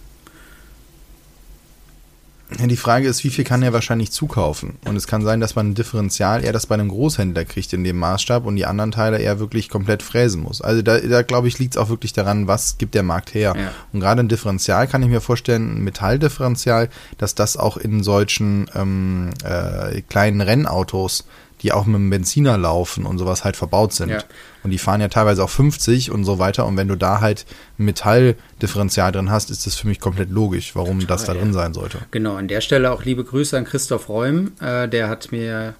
ja, 2.57 2.65
die 2.65 2.77
Frage 2.77 3.07
ist, 3.07 3.23
wie 3.23 3.29
viel 3.29 3.43
kann 3.43 3.61
er 3.61 3.73
wahrscheinlich 3.73 4.11
zukaufen? 4.11 4.79
Und 4.85 4.95
es 4.95 5.05
kann 5.05 5.23
sein, 5.23 5.39
dass 5.39 5.55
man 5.55 5.69
ein 5.69 5.75
Differential 5.75 6.43
eher 6.43 6.51
das 6.51 6.65
bei 6.65 6.73
einem 6.73 6.89
Großhändler 6.89 7.45
kriegt 7.45 7.73
in 7.73 7.83
dem 7.83 7.97
Maßstab 7.97 8.45
und 8.45 8.55
die 8.55 8.65
anderen 8.65 8.91
Teile 8.91 9.19
eher 9.19 9.39
wirklich 9.39 9.69
komplett 9.69 10.01
fräsen 10.01 10.41
muss. 10.41 10.61
Also 10.61 10.81
da, 10.81 10.99
da 10.99 11.21
glaube 11.21 11.47
ich, 11.47 11.59
liegt 11.59 11.75
es 11.75 11.77
auch 11.77 11.89
wirklich 11.89 12.13
daran, 12.13 12.47
was 12.47 12.79
gibt 12.79 12.95
der 12.95 13.03
Markt 13.03 13.35
her. 13.35 13.53
Ja. 13.55 13.71
Und 13.93 13.99
gerade 13.99 14.21
ein 14.21 14.29
Differential 14.29 14.87
kann 14.87 15.03
ich 15.03 15.09
mir 15.09 15.21
vorstellen, 15.21 15.77
ein 15.77 15.83
Metalldifferential, 15.83 16.89
dass 17.19 17.35
das 17.35 17.55
auch 17.55 17.77
in 17.77 18.03
solchen 18.03 18.69
ähm, 18.73 19.29
äh, 19.43 20.01
kleinen 20.01 20.41
Rennautos 20.41 21.25
die 21.61 21.71
auch 21.71 21.85
mit 21.85 21.95
dem 21.95 22.09
Benziner 22.09 22.57
laufen 22.57 23.05
und 23.05 23.17
sowas 23.17 23.43
halt 23.43 23.57
verbaut 23.57 23.93
sind. 23.93 24.09
Ja. 24.09 24.23
Und 24.63 24.71
die 24.71 24.77
fahren 24.77 25.01
ja 25.01 25.07
teilweise 25.07 25.43
auch 25.43 25.49
50 25.49 26.11
und 26.11 26.23
so 26.23 26.39
weiter. 26.39 26.65
Und 26.65 26.77
wenn 26.77 26.87
du 26.87 26.95
da 26.95 27.21
halt 27.21 27.45
ein 27.77 27.85
Metalldifferenzial 27.85 29.11
drin 29.11 29.29
hast, 29.29 29.49
ist 29.49 29.65
das 29.65 29.75
für 29.75 29.87
mich 29.87 29.99
komplett 29.99 30.29
logisch, 30.29 30.75
warum 30.75 30.99
Total, 30.99 31.17
das 31.17 31.25
da 31.25 31.33
drin 31.33 31.53
sein 31.53 31.73
sollte. 31.73 31.99
Genau, 32.11 32.35
an 32.35 32.47
der 32.47 32.61
Stelle 32.61 32.91
auch 32.91 33.03
liebe 33.03 33.23
Grüße 33.23 33.57
an 33.57 33.65
Christoph 33.65 34.09
Räum. 34.09 34.51
Äh, 34.61 34.87
der 34.87 35.09
hat 35.09 35.31
mir 35.31 35.75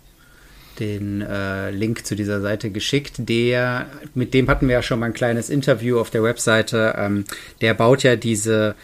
den 0.79 1.21
äh, 1.21 1.71
Link 1.71 2.05
zu 2.05 2.15
dieser 2.15 2.41
Seite 2.41 2.69
geschickt. 2.69 3.15
Der, 3.17 3.87
mit 4.13 4.33
dem 4.33 4.47
hatten 4.47 4.67
wir 4.67 4.75
ja 4.75 4.81
schon 4.81 4.99
mal 4.99 5.07
ein 5.07 5.13
kleines 5.13 5.49
Interview 5.49 5.99
auf 5.99 6.09
der 6.09 6.23
Webseite. 6.23 6.95
Ähm, 6.97 7.25
der 7.61 7.73
baut 7.73 8.03
ja 8.03 8.15
diese 8.15 8.75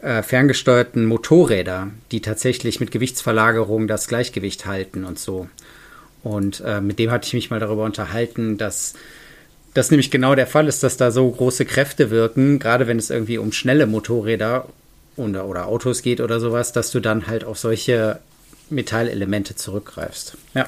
äh, 0.00 0.22
ferngesteuerten 0.22 1.06
Motorräder, 1.06 1.90
die 2.10 2.20
tatsächlich 2.20 2.80
mit 2.80 2.90
Gewichtsverlagerung 2.90 3.86
das 3.86 4.08
Gleichgewicht 4.08 4.66
halten 4.66 5.04
und 5.04 5.18
so. 5.18 5.48
Und 6.24 6.62
äh, 6.66 6.80
mit 6.80 6.98
dem 6.98 7.10
hatte 7.10 7.26
ich 7.26 7.34
mich 7.34 7.50
mal 7.50 7.60
darüber 7.60 7.84
unterhalten, 7.84 8.58
dass 8.58 8.94
das 9.74 9.90
nämlich 9.90 10.10
genau 10.10 10.34
der 10.34 10.46
Fall 10.46 10.66
ist, 10.68 10.82
dass 10.82 10.96
da 10.96 11.10
so 11.10 11.30
große 11.30 11.64
Kräfte 11.66 12.10
wirken, 12.10 12.58
gerade 12.58 12.86
wenn 12.86 12.98
es 12.98 13.10
irgendwie 13.10 13.38
um 13.38 13.52
schnelle 13.52 13.86
Motorräder 13.86 14.66
oder, 15.16 15.46
oder 15.46 15.66
Autos 15.66 16.02
geht 16.02 16.20
oder 16.20 16.40
sowas, 16.40 16.72
dass 16.72 16.90
du 16.90 17.00
dann 17.00 17.26
halt 17.26 17.44
auf 17.44 17.58
solche 17.58 18.20
Metallelemente 18.70 19.54
zurückgreifst. 19.54 20.38
Ja, 20.54 20.66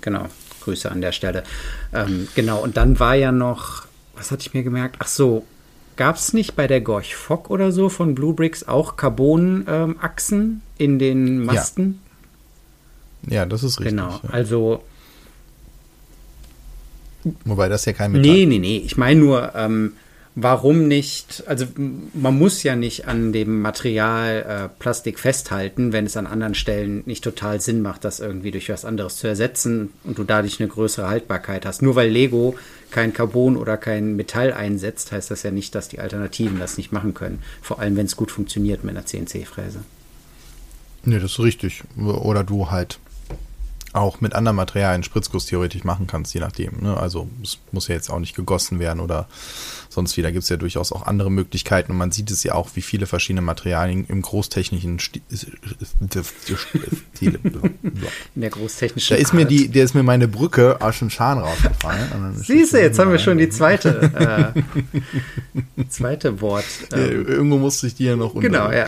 genau. 0.00 0.26
Grüße 0.60 0.90
an 0.90 1.00
der 1.00 1.12
Stelle. 1.12 1.44
Ähm, 1.94 2.28
genau, 2.34 2.62
und 2.62 2.76
dann 2.76 2.98
war 2.98 3.14
ja 3.14 3.32
noch, 3.32 3.86
was 4.14 4.30
hatte 4.30 4.42
ich 4.42 4.52
mir 4.52 4.62
gemerkt? 4.62 4.96
Ach 4.98 5.08
so, 5.08 5.46
gab 5.96 6.16
es 6.16 6.34
nicht 6.34 6.54
bei 6.56 6.66
der 6.66 6.82
Gorch 6.82 7.16
Fock 7.16 7.48
oder 7.48 7.72
so 7.72 7.88
von 7.88 8.14
Blue 8.14 8.34
Bricks 8.34 8.66
auch 8.68 8.96
Carbon-Achsen 8.96 10.40
ähm, 10.40 10.60
in 10.76 10.98
den 10.98 11.44
Masten? 11.44 12.00
Ja. 13.26 13.36
ja, 13.36 13.46
das 13.46 13.62
ist 13.62 13.80
richtig. 13.80 13.96
Genau, 13.96 14.20
also 14.30 14.82
Wobei 17.44 17.68
das 17.68 17.84
ja 17.84 17.92
kein 17.92 18.12
Metall 18.12 18.30
Nee, 18.30 18.46
nee, 18.46 18.58
nee. 18.58 18.82
Ich 18.84 18.96
meine 18.96 19.20
nur, 19.20 19.52
ähm, 19.54 19.92
warum 20.34 20.86
nicht, 20.86 21.42
also 21.46 21.66
man 22.14 22.38
muss 22.38 22.62
ja 22.62 22.76
nicht 22.76 23.08
an 23.08 23.32
dem 23.32 23.60
Material 23.60 24.70
äh, 24.70 24.78
Plastik 24.78 25.18
festhalten, 25.18 25.92
wenn 25.92 26.06
es 26.06 26.16
an 26.16 26.26
anderen 26.26 26.54
Stellen 26.54 27.02
nicht 27.06 27.24
total 27.24 27.60
Sinn 27.60 27.82
macht, 27.82 28.04
das 28.04 28.20
irgendwie 28.20 28.50
durch 28.50 28.68
was 28.68 28.84
anderes 28.84 29.16
zu 29.16 29.26
ersetzen 29.26 29.90
und 30.04 30.18
du 30.18 30.24
dadurch 30.24 30.60
eine 30.60 30.68
größere 30.68 31.08
Haltbarkeit 31.08 31.66
hast. 31.66 31.82
Nur 31.82 31.96
weil 31.96 32.08
Lego 32.08 32.56
kein 32.90 33.12
Carbon 33.12 33.56
oder 33.56 33.76
kein 33.76 34.16
Metall 34.16 34.52
einsetzt, 34.52 35.12
heißt 35.12 35.30
das 35.30 35.42
ja 35.42 35.50
nicht, 35.50 35.74
dass 35.74 35.88
die 35.88 35.98
Alternativen 35.98 36.58
das 36.58 36.78
nicht 36.78 36.92
machen 36.92 37.14
können. 37.14 37.42
Vor 37.60 37.80
allem, 37.80 37.96
wenn 37.96 38.06
es 38.06 38.16
gut 38.16 38.30
funktioniert 38.30 38.84
mit 38.84 38.96
einer 38.96 39.06
CNC-Fräse. 39.06 39.80
Nee, 41.04 41.18
das 41.18 41.32
ist 41.32 41.40
richtig. 41.40 41.82
Oder 41.96 42.44
du 42.44 42.70
halt 42.70 42.98
auch 43.92 44.20
mit 44.20 44.34
anderen 44.34 44.56
Materialien 44.56 45.02
Spritzguss 45.02 45.46
theoretisch 45.46 45.84
machen 45.84 46.06
kannst, 46.06 46.34
je 46.34 46.40
nachdem. 46.40 46.80
Ne? 46.80 46.96
Also 46.96 47.28
es 47.42 47.58
muss 47.72 47.88
ja 47.88 47.94
jetzt 47.94 48.10
auch 48.10 48.18
nicht 48.18 48.36
gegossen 48.36 48.78
werden 48.78 49.00
oder 49.00 49.28
sonst 49.88 50.16
wie. 50.16 50.22
Da 50.22 50.30
gibt 50.30 50.42
es 50.42 50.48
ja 50.48 50.56
durchaus 50.56 50.92
auch 50.92 51.06
andere 51.06 51.30
Möglichkeiten 51.30 51.92
und 51.92 51.98
man 51.98 52.12
sieht 52.12 52.30
es 52.30 52.42
ja 52.44 52.54
auch, 52.54 52.70
wie 52.74 52.82
viele 52.82 53.06
verschiedene 53.06 53.40
Materialien 53.40 54.06
im 54.06 54.22
großtechnischen 54.22 54.98
Stil. 54.98 55.22
In 57.20 58.40
der 58.40 58.50
großtechnischen 58.50 59.16
Da 59.16 59.20
ist 59.20 59.32
mir 59.32 59.44
die, 59.44 59.68
der 59.68 59.84
ist 59.84 59.94
mir 59.94 60.02
meine 60.02 60.28
Brücke 60.28 60.80
aus 60.80 60.98
dem 60.98 61.10
Schahn 61.10 61.38
rausgefallen. 61.38 62.34
Siehst 62.36 62.74
du, 62.74 62.80
jetzt 62.80 62.98
haben 62.98 63.10
wir 63.10 63.18
schon 63.18 63.38
die 63.38 63.48
zweite, 63.58 64.54
äh, 65.74 65.84
zweite 65.88 66.40
Wort. 66.40 66.64
Ähm, 66.92 66.98
ja, 67.00 67.06
irgendwo 67.06 67.58
musste 67.58 67.86
ich 67.86 67.94
die 67.94 68.04
ja 68.04 68.16
noch 68.16 68.34
unter. 68.34 68.48
Genau, 68.48 68.70
ja. 68.70 68.86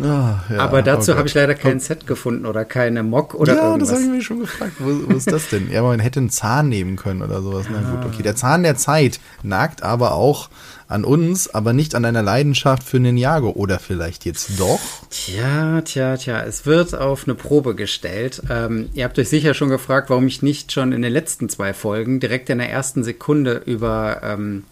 Ah, 0.00 0.40
ja, 0.48 0.58
Aber 0.58 0.82
dazu 0.82 1.12
oh 1.12 1.16
habe 1.16 1.28
ich 1.28 1.34
leider 1.34 1.54
kein 1.54 1.80
Set 1.80 2.06
gefunden 2.06 2.46
oder 2.46 2.64
keine 2.64 3.02
Mock 3.02 3.34
oder 3.34 3.54
ja, 3.54 3.62
irgendwas. 3.70 3.88
Ja, 3.88 3.94
das 3.94 4.02
habe 4.02 4.10
ich 4.10 4.16
mich 4.18 4.26
schon 4.26 4.40
gefragt. 4.40 4.72
Wo, 4.78 5.08
wo, 5.08 5.16
ist 5.16 5.30
das 5.30 5.48
denn? 5.48 5.70
Ja, 5.70 5.82
man 5.82 6.00
hätte 6.00 6.20
einen 6.20 6.30
Zahn 6.30 6.68
nehmen 6.68 6.96
können 6.96 7.20
oder 7.20 7.42
sowas. 7.42 7.66
Na 7.70 7.80
gut, 7.80 8.04
okay. 8.06 8.22
Der 8.22 8.36
Zahn 8.36 8.62
der 8.62 8.76
Zeit 8.76 9.20
nagt 9.42 9.82
aber 9.82 10.12
auch 10.14 10.50
an 10.86 11.04
uns, 11.04 11.52
aber 11.52 11.72
nicht 11.72 11.94
an 11.94 12.04
deiner 12.04 12.22
Leidenschaft 12.22 12.84
für 12.84 13.00
Ninjago. 13.00 13.50
Oder 13.50 13.80
vielleicht 13.80 14.24
jetzt 14.24 14.58
doch? 14.58 14.80
Tja, 15.10 15.80
tja, 15.82 16.16
tja. 16.16 16.42
Es 16.42 16.64
wird 16.64 16.94
auf 16.94 17.24
eine 17.24 17.34
Probe 17.34 17.74
gestellt. 17.74 18.42
Ähm, 18.48 18.88
ihr 18.94 19.04
habt 19.04 19.18
euch 19.18 19.28
sicher 19.28 19.52
schon 19.52 19.68
gefragt, 19.68 20.10
warum 20.10 20.26
ich 20.26 20.42
nicht 20.42 20.72
schon 20.72 20.92
in 20.92 21.02
den 21.02 21.12
letzten 21.12 21.48
zwei 21.48 21.74
Folgen 21.74 22.20
direkt 22.20 22.50
in 22.50 22.58
der 22.58 22.70
ersten 22.70 23.02
Sekunde 23.02 23.62
über 23.66 24.20
ähm, 24.22 24.64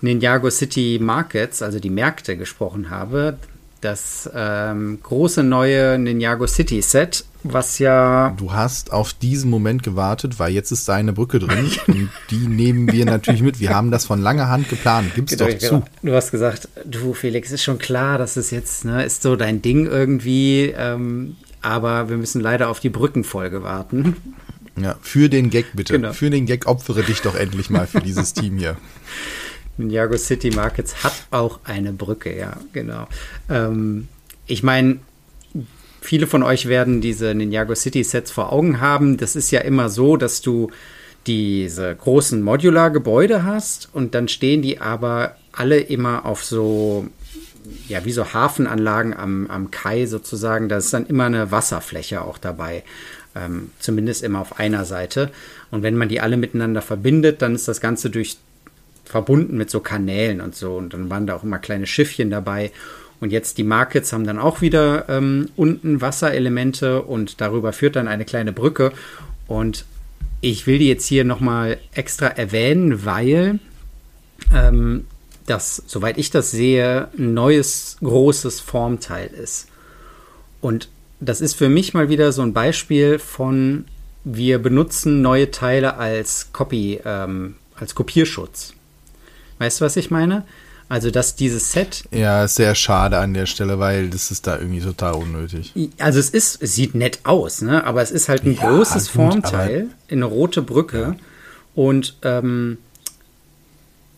Ninjago 0.00 0.50
City 0.50 0.98
Markets, 1.02 1.62
also 1.62 1.80
die 1.80 1.90
Märkte, 1.90 2.36
gesprochen 2.36 2.90
habe 2.90 3.38
das 3.84 4.30
ähm, 4.34 4.98
große 5.02 5.42
neue 5.42 5.98
Ninjago 5.98 6.46
City 6.46 6.80
Set, 6.80 7.24
was 7.42 7.78
ja. 7.78 8.34
Du 8.38 8.52
hast 8.52 8.92
auf 8.92 9.12
diesen 9.12 9.50
Moment 9.50 9.82
gewartet, 9.82 10.38
weil 10.38 10.52
jetzt 10.52 10.70
ist 10.70 10.88
deine 10.88 11.12
Brücke 11.12 11.38
drin 11.38 11.70
und 11.86 12.10
die 12.30 12.46
nehmen 12.48 12.90
wir 12.90 13.04
natürlich 13.04 13.42
mit. 13.42 13.60
Wir 13.60 13.70
haben 13.70 13.90
das 13.90 14.06
von 14.06 14.20
langer 14.20 14.48
Hand 14.48 14.70
geplant. 14.70 15.14
Gib's 15.14 15.36
genau, 15.36 15.50
doch 15.50 15.58
zu. 15.58 15.68
Genau. 15.68 15.84
Du 16.02 16.14
hast 16.14 16.30
gesagt, 16.30 16.68
du 16.84 17.12
Felix, 17.12 17.52
ist 17.52 17.62
schon 17.62 17.78
klar, 17.78 18.18
dass 18.18 18.36
es 18.36 18.50
jetzt, 18.50 18.84
ne, 18.84 19.04
ist 19.04 19.22
so 19.22 19.36
dein 19.36 19.60
Ding 19.60 19.86
irgendwie, 19.86 20.74
ähm, 20.76 21.36
aber 21.60 22.08
wir 22.08 22.16
müssen 22.16 22.40
leider 22.40 22.68
auf 22.70 22.80
die 22.80 22.90
Brückenfolge 22.90 23.62
warten. 23.62 24.16
Ja, 24.80 24.96
für 25.02 25.28
den 25.28 25.50
Gag 25.50 25.66
bitte. 25.74 25.92
Genau. 25.92 26.12
Für 26.12 26.30
den 26.30 26.46
Gag 26.46 26.66
opfere 26.66 27.02
dich 27.02 27.20
doch 27.20 27.36
endlich 27.36 27.70
mal 27.70 27.86
für 27.86 28.00
dieses 28.00 28.32
Team 28.32 28.58
hier. 28.58 28.76
Ninjago 29.76 30.16
City 30.16 30.50
Markets 30.50 31.02
hat 31.02 31.14
auch 31.30 31.60
eine 31.64 31.92
Brücke, 31.92 32.36
ja, 32.36 32.56
genau. 32.72 33.08
Ähm, 33.50 34.08
ich 34.46 34.62
meine, 34.62 34.98
viele 36.00 36.26
von 36.26 36.42
euch 36.42 36.66
werden 36.66 37.00
diese 37.00 37.34
Ninjago 37.34 37.74
City 37.74 38.04
Sets 38.04 38.30
vor 38.30 38.52
Augen 38.52 38.80
haben. 38.80 39.16
Das 39.16 39.36
ist 39.36 39.50
ja 39.50 39.60
immer 39.60 39.88
so, 39.88 40.16
dass 40.16 40.42
du 40.42 40.70
diese 41.26 41.94
großen 41.94 42.42
Modular-Gebäude 42.42 43.44
hast 43.44 43.88
und 43.92 44.14
dann 44.14 44.28
stehen 44.28 44.60
die 44.60 44.80
aber 44.80 45.36
alle 45.52 45.80
immer 45.80 46.26
auf 46.26 46.44
so, 46.44 47.08
ja, 47.88 48.04
wie 48.04 48.12
so 48.12 48.34
Hafenanlagen 48.34 49.14
am, 49.14 49.46
am 49.48 49.70
Kai 49.70 50.06
sozusagen. 50.06 50.68
Da 50.68 50.76
ist 50.76 50.92
dann 50.92 51.06
immer 51.06 51.24
eine 51.24 51.50
Wasserfläche 51.50 52.22
auch 52.22 52.38
dabei. 52.38 52.84
Ähm, 53.34 53.70
zumindest 53.80 54.22
immer 54.22 54.40
auf 54.40 54.60
einer 54.60 54.84
Seite. 54.84 55.30
Und 55.70 55.82
wenn 55.82 55.96
man 55.96 56.08
die 56.08 56.20
alle 56.20 56.36
miteinander 56.36 56.82
verbindet, 56.82 57.42
dann 57.42 57.54
ist 57.54 57.66
das 57.66 57.80
Ganze 57.80 58.10
durch 58.10 58.36
verbunden 59.04 59.56
mit 59.56 59.70
so 59.70 59.80
Kanälen 59.80 60.40
und 60.40 60.54
so. 60.54 60.76
Und 60.76 60.94
dann 60.94 61.10
waren 61.10 61.26
da 61.26 61.36
auch 61.36 61.44
immer 61.44 61.58
kleine 61.58 61.86
Schiffchen 61.86 62.30
dabei. 62.30 62.72
Und 63.20 63.30
jetzt 63.30 63.58
die 63.58 63.64
Markets 63.64 64.12
haben 64.12 64.26
dann 64.26 64.38
auch 64.38 64.60
wieder 64.60 65.08
ähm, 65.08 65.48
unten 65.56 66.00
Wasserelemente 66.00 67.02
und 67.02 67.40
darüber 67.40 67.72
führt 67.72 67.96
dann 67.96 68.08
eine 68.08 68.24
kleine 68.24 68.52
Brücke. 68.52 68.92
Und 69.46 69.84
ich 70.40 70.66
will 70.66 70.78
die 70.78 70.88
jetzt 70.88 71.06
hier 71.06 71.24
nochmal 71.24 71.78
extra 71.94 72.26
erwähnen, 72.26 73.04
weil 73.04 73.60
ähm, 74.52 75.06
das, 75.46 75.82
soweit 75.86 76.18
ich 76.18 76.30
das 76.30 76.50
sehe, 76.50 77.08
ein 77.16 77.34
neues 77.34 77.96
großes 78.02 78.60
Formteil 78.60 79.28
ist. 79.28 79.68
Und 80.60 80.88
das 81.20 81.40
ist 81.40 81.54
für 81.54 81.68
mich 81.68 81.94
mal 81.94 82.08
wieder 82.08 82.32
so 82.32 82.42
ein 82.42 82.52
Beispiel 82.52 83.18
von, 83.18 83.84
wir 84.24 84.58
benutzen 84.58 85.22
neue 85.22 85.50
Teile 85.50 85.96
als 85.96 86.52
Copy, 86.52 87.00
ähm, 87.04 87.56
als 87.76 87.94
Kopierschutz. 87.94 88.74
Weißt 89.58 89.80
du, 89.80 89.84
was 89.84 89.96
ich 89.96 90.10
meine? 90.10 90.44
Also, 90.88 91.10
dass 91.10 91.34
dieses 91.34 91.72
Set. 91.72 92.04
Ja, 92.10 92.44
ist 92.44 92.56
sehr 92.56 92.74
schade 92.74 93.18
an 93.18 93.32
der 93.32 93.46
Stelle, 93.46 93.78
weil 93.78 94.10
das 94.10 94.30
ist 94.30 94.46
da 94.46 94.58
irgendwie 94.58 94.80
total 94.80 95.14
unnötig. 95.14 95.72
Also, 95.98 96.18
es 96.18 96.30
ist, 96.30 96.62
es 96.62 96.74
sieht 96.74 96.94
nett 96.94 97.20
aus, 97.24 97.62
ne? 97.62 97.84
Aber 97.84 98.02
es 98.02 98.10
ist 98.10 98.28
halt 98.28 98.44
ein 98.44 98.54
ja, 98.54 98.68
großes 98.68 99.06
gut, 99.06 99.12
Formteil 99.12 99.88
in 100.08 100.18
eine 100.18 100.26
rote 100.26 100.60
Brücke. 100.60 101.00
Ja. 101.00 101.16
Und 101.74 102.16
ähm, 102.22 102.78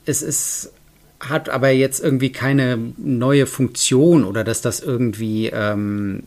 es 0.06 0.22
ist, 0.22 0.72
hat 1.20 1.48
aber 1.48 1.70
jetzt 1.70 2.00
irgendwie 2.00 2.32
keine 2.32 2.78
neue 2.96 3.46
Funktion 3.46 4.24
oder 4.24 4.44
dass 4.44 4.60
das 4.60 4.80
irgendwie 4.80 5.46
ähm, 5.46 6.24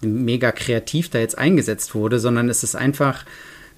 mega 0.00 0.50
kreativ 0.52 1.10
da 1.10 1.18
jetzt 1.18 1.38
eingesetzt 1.38 1.94
wurde, 1.94 2.18
sondern 2.18 2.48
es 2.48 2.62
ist 2.62 2.74
einfach 2.74 3.24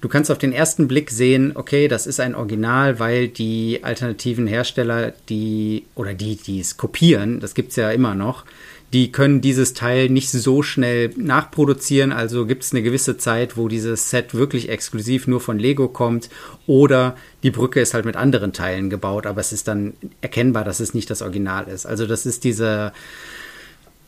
Du 0.01 0.07
kannst 0.07 0.31
auf 0.31 0.37
den 0.37 0.53
ersten 0.53 0.87
Blick 0.87 1.11
sehen, 1.11 1.51
okay, 1.55 1.89
das 1.89 2.07
ist 2.07 2.19
ein 2.21 2.35
Original, 2.35 2.99
weil 2.99 3.27
die 3.27 3.79
alternativen 3.83 4.47
Hersteller, 4.47 5.13
die 5.27 5.85
oder 5.95 6.13
die, 6.13 6.37
die 6.37 6.61
es 6.61 6.77
kopieren, 6.77 7.41
das 7.41 7.53
gibt 7.53 7.71
es 7.71 7.75
ja 7.75 7.91
immer 7.91 8.15
noch, 8.15 8.45
die 8.93 9.11
können 9.11 9.41
dieses 9.41 9.73
Teil 9.73 10.09
nicht 10.09 10.31
so 10.31 10.63
schnell 10.63 11.11
nachproduzieren. 11.15 12.11
Also 12.11 12.45
gibt 12.45 12.63
es 12.63 12.71
eine 12.71 12.81
gewisse 12.81 13.17
Zeit, 13.17 13.55
wo 13.55 13.67
dieses 13.67 14.09
Set 14.09 14.33
wirklich 14.33 14.69
exklusiv 14.69 15.27
nur 15.27 15.41
von 15.41 15.59
Lego 15.59 15.87
kommt 15.87 16.29
oder 16.65 17.15
die 17.43 17.51
Brücke 17.51 17.81
ist 17.81 17.93
halt 17.93 18.05
mit 18.05 18.15
anderen 18.15 18.51
Teilen 18.51 18.89
gebaut, 18.89 19.27
aber 19.27 19.41
es 19.41 19.51
ist 19.51 19.67
dann 19.67 19.93
erkennbar, 20.21 20.63
dass 20.63 20.79
es 20.79 20.93
nicht 20.93 21.09
das 21.09 21.21
Original 21.21 21.67
ist. 21.67 21.85
Also 21.85 22.07
das 22.07 22.25
ist 22.25 22.43
diese 22.43 22.93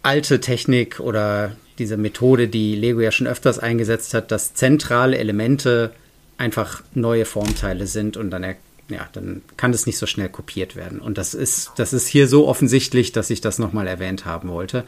alte 0.03 0.39
Technik 0.39 0.99
oder 0.99 1.55
diese 1.81 1.97
Methode, 1.97 2.47
die 2.47 2.75
Lego 2.75 2.99
ja 2.99 3.11
schon 3.11 3.25
öfters 3.25 3.57
eingesetzt 3.57 4.13
hat, 4.13 4.31
dass 4.31 4.53
zentrale 4.53 5.17
Elemente 5.17 5.91
einfach 6.37 6.83
neue 6.93 7.25
Formteile 7.25 7.87
sind 7.87 8.17
und 8.17 8.29
dann, 8.29 8.43
ja, 8.43 9.09
dann 9.13 9.41
kann 9.57 9.71
das 9.71 9.87
nicht 9.87 9.97
so 9.97 10.05
schnell 10.05 10.29
kopiert 10.29 10.75
werden. 10.75 10.99
Und 10.99 11.17
das 11.17 11.33
ist, 11.33 11.71
das 11.77 11.91
ist 11.91 12.07
hier 12.07 12.27
so 12.27 12.47
offensichtlich, 12.47 13.11
dass 13.11 13.31
ich 13.31 13.41
das 13.41 13.57
nochmal 13.57 13.87
erwähnt 13.87 14.25
haben 14.25 14.49
wollte. 14.49 14.83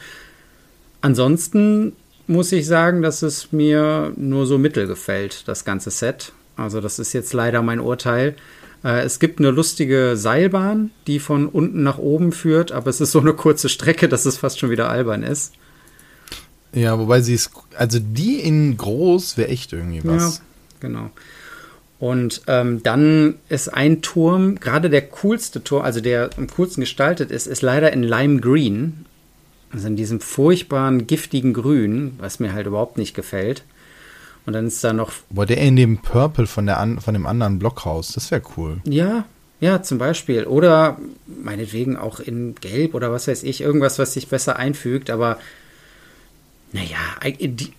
Ansonsten 1.02 1.94
muss 2.28 2.52
ich 2.52 2.68
sagen, 2.68 3.02
dass 3.02 3.24
es 3.24 3.52
mir 3.52 4.14
nur 4.16 4.46
so 4.46 4.60
mittel 4.60 4.86
gefällt, 4.86 5.48
das 5.48 5.66
ganze 5.66 5.90
Set. 5.90 6.32
Also 6.56 6.80
das 6.80 7.00
ist 7.00 7.12
jetzt 7.14 7.34
leider 7.34 7.64
mein 7.64 7.80
Urteil. 7.80 8.36
Äh, 8.84 9.02
es 9.02 9.18
gibt 9.20 9.40
eine 9.40 9.50
lustige 9.50 10.16
Seilbahn, 10.16 10.92
die 11.08 11.18
von 11.18 11.48
unten 11.48 11.82
nach 11.82 11.98
oben 11.98 12.32
führt, 12.32 12.72
aber 12.72 12.92
es 12.92 13.02
ist 13.02 13.12
so 13.12 13.20
eine 13.20 13.34
kurze 13.34 13.68
Strecke, 13.68 14.08
dass 14.08 14.26
es 14.26 14.38
fast 14.38 14.60
schon 14.60 14.70
wieder 14.70 14.90
albern 14.90 15.24
ist. 15.24 15.54
Ja, 16.74 16.98
wobei 16.98 17.22
sie 17.22 17.34
ist, 17.34 17.52
also 17.78 18.00
die 18.00 18.40
in 18.40 18.78
groß 18.78 19.38
wäre 19.38 19.50
echt 19.50 19.74
irgendwie 19.74 20.02
was. 20.04 20.38
Ja, 20.38 20.44
genau. 20.80 21.10
Und 22.00 22.42
ähm, 22.48 22.84
dann 22.84 23.36
ist 23.48 23.70
ein 23.70 24.02
Turm, 24.02 24.60
gerade 24.60 24.90
der 24.90 25.04
coolste 25.04 25.64
Turm, 25.64 25.84
also 25.84 26.02
der 26.02 26.32
am 26.36 26.48
coolsten 26.48 26.82
gestaltet 26.82 27.32
ist, 27.32 27.48
ist 27.48 27.62
leider 27.62 27.94
in 27.94 28.04
Lime 28.04 28.42
Green. 28.42 29.06
Also 29.72 29.88
in 29.88 29.96
diesem 29.96 30.20
furchtbaren, 30.20 31.08
giftigen 31.08 31.54
Grün, 31.54 32.14
was 32.20 32.40
mir 32.40 32.54
halt 32.54 32.68
überhaupt 32.68 32.98
nicht 32.98 33.16
gefällt. 33.16 33.64
Und 34.46 34.54
dann 34.54 34.68
ist 34.68 34.84
da 34.84 34.94
noch. 34.94 35.14
Boah, 35.30 35.46
der 35.46 35.58
in 35.58 35.76
dem 35.76 36.00
Purple 36.00 36.46
von, 36.48 36.66
der 36.66 36.80
an, 36.80 37.00
von 37.00 37.14
dem 37.14 37.26
anderen 37.26 37.58
Blockhaus, 37.58 38.12
das 38.12 38.30
wäre 38.32 38.42
cool. 38.58 38.82
Ja, 38.86 39.26
ja, 39.62 39.82
zum 39.82 39.98
Beispiel. 39.98 40.44
Oder 40.44 40.98
meinetwegen 41.42 41.96
auch 41.96 42.20
in 42.20 42.56
Gelb 42.56 42.96
oder 42.96 43.12
was 43.12 43.30
weiß 43.30 43.44
ich, 43.44 43.62
irgendwas, 43.62 43.98
was 43.98 44.14
sich 44.14 44.28
besser 44.28 44.58
einfügt, 44.58 45.10
aber 45.10 45.38
naja, 46.74 46.98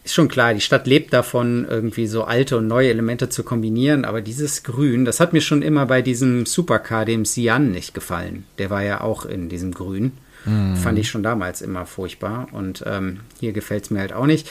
ist 0.04 0.14
schon 0.14 0.28
klar, 0.28 0.54
die 0.54 0.60
Stadt 0.60 0.86
lebt 0.86 1.12
davon, 1.12 1.66
irgendwie 1.68 2.06
so 2.06 2.22
alte 2.22 2.56
und 2.56 2.68
neue 2.68 2.90
Elemente 2.90 3.28
zu 3.28 3.42
kombinieren, 3.42 4.04
aber 4.04 4.20
dieses 4.20 4.62
Grün, 4.62 5.04
das 5.04 5.18
hat 5.18 5.32
mir 5.32 5.40
schon 5.40 5.62
immer 5.62 5.86
bei 5.86 6.00
diesem 6.00 6.46
Supercar, 6.46 7.04
dem 7.04 7.24
Sian, 7.24 7.72
nicht 7.72 7.92
gefallen. 7.92 8.44
Der 8.58 8.70
war 8.70 8.84
ja 8.84 9.00
auch 9.00 9.26
in 9.26 9.48
diesem 9.48 9.74
Grün. 9.74 10.12
Mhm. 10.44 10.76
Fand 10.76 10.98
ich 11.00 11.10
schon 11.10 11.24
damals 11.24 11.60
immer 11.60 11.86
furchtbar 11.86 12.46
und 12.52 12.84
ähm, 12.86 13.20
hier 13.40 13.52
gefällt 13.52 13.84
es 13.84 13.90
mir 13.90 13.98
halt 13.98 14.12
auch 14.12 14.26
nicht. 14.26 14.48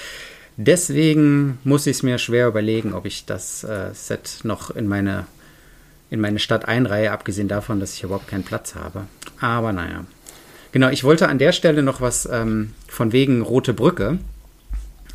Deswegen 0.57 1.57
muss 1.63 1.87
ich 1.87 1.97
es 1.97 2.03
mir 2.03 2.17
schwer 2.17 2.47
überlegen, 2.47 2.93
ob 2.93 3.05
ich 3.05 3.25
das 3.25 3.63
äh, 3.63 3.93
Set 3.93 4.39
noch 4.43 4.71
in 4.71 4.87
meine, 4.87 5.25
in 6.09 6.19
meine 6.19 6.39
Stadt 6.39 6.67
einreihe, 6.67 7.11
abgesehen 7.11 7.47
davon, 7.47 7.79
dass 7.79 7.93
ich 7.93 8.03
überhaupt 8.03 8.27
keinen 8.27 8.43
Platz 8.43 8.75
habe. 8.75 9.05
Aber 9.39 9.71
naja. 9.71 10.03
Genau, 10.73 10.89
ich 10.89 11.03
wollte 11.03 11.29
an 11.29 11.37
der 11.37 11.53
Stelle 11.53 11.81
noch 11.81 12.01
was 12.01 12.27
ähm, 12.29 12.73
von 12.87 13.13
wegen 13.13 13.41
Rote 13.41 13.73
Brücke. 13.73 14.17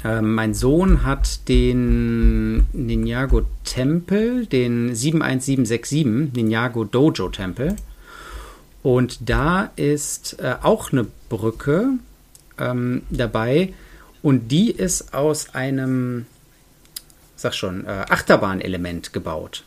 Ähm, 0.05 0.35
mein 0.35 0.55
Sohn 0.55 1.05
hat 1.05 1.49
den 1.49 2.67
Ninjago 2.73 3.43
Tempel, 3.65 4.47
den 4.47 4.95
71767, 4.95 6.35
Ninjago 6.35 6.85
Dojo 6.85 7.29
Tempel. 7.31 7.77
Und 8.83 9.29
da 9.29 9.71
ist 9.77 10.39
äh, 10.39 10.55
auch 10.63 10.93
eine 10.93 11.07
Brücke 11.29 11.95
ähm, 12.59 13.03
dabei. 13.11 13.75
Und 14.23 14.49
die 14.49 14.71
ist 14.71 15.15
aus 15.15 15.55
einem, 15.55 16.27
sag 17.37 17.55
schon, 17.55 17.85
äh, 17.85 18.05
Achterbahnelement 18.09 19.13
gebaut. 19.13 19.65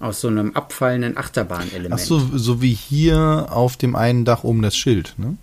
Aus 0.00 0.20
so 0.20 0.28
einem 0.28 0.54
abfallenden 0.54 1.16
Achterbahnelement. 1.16 1.94
Ach 1.94 1.98
so, 1.98 2.18
so 2.18 2.60
wie 2.62 2.72
hier 2.72 3.46
auf 3.50 3.76
dem 3.76 3.96
einen 3.96 4.24
Dach 4.24 4.44
oben 4.44 4.62
das 4.62 4.76
Schild, 4.76 5.14
ne? 5.18 5.36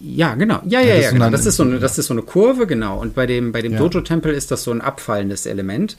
Ja, 0.00 0.34
genau. 0.34 0.60
Ja, 0.66 0.80
ja, 0.80 0.94
ja, 0.94 1.00
ja 1.02 1.10
genau. 1.10 1.30
Das 1.30 1.46
ist, 1.46 1.56
so 1.56 1.62
eine, 1.62 1.78
das 1.78 1.98
ist 1.98 2.06
so 2.06 2.14
eine 2.14 2.22
Kurve, 2.22 2.66
genau. 2.66 2.98
Und 3.00 3.14
bei 3.14 3.26
dem, 3.26 3.52
bei 3.52 3.62
dem 3.62 3.72
ja. 3.72 3.78
Dojo-Tempel 3.78 4.32
ist 4.32 4.50
das 4.50 4.64
so 4.64 4.70
ein 4.70 4.80
abfallendes 4.80 5.46
Element. 5.46 5.96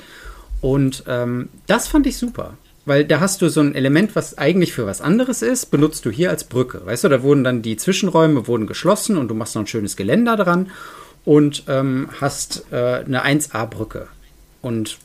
Und 0.62 1.04
ähm, 1.08 1.50
das 1.68 1.88
fand 1.88 2.08
ich 2.08 2.18
super. 2.18 2.54
Weil 2.86 3.06
da 3.06 3.20
hast 3.20 3.42
du 3.42 3.50
so 3.50 3.62
ein 3.62 3.76
Element, 3.76 4.16
was 4.16 4.38
eigentlich 4.38 4.74
für 4.74 4.86
was 4.86 5.02
anderes 5.02 5.42
ist, 5.42 5.68
benutzt 5.68 6.06
du 6.06 6.10
hier 6.10 6.30
als 6.30 6.46
Brücke. 6.46 6.82
Weißt 6.86 7.04
du, 7.04 7.10
da 7.10 7.22
wurden 7.22 7.44
dann 7.44 7.62
die 7.62 7.78
Zwischenräume 7.78 8.48
wurden 8.48 8.68
geschlossen 8.68 9.18
und 9.18 9.28
du 9.28 9.36
machst 9.36 9.56
noch 9.56 9.64
ein 9.64 9.68
schönes 9.68 9.96
Geländer 9.96 10.36
dran 10.38 10.72
und 11.26 11.64
ähm, 11.68 12.10
hast 12.20 12.66
äh, 12.72 13.04
eine 13.06 13.26
1A-Brücke. 13.26 14.08
Und 14.62 14.98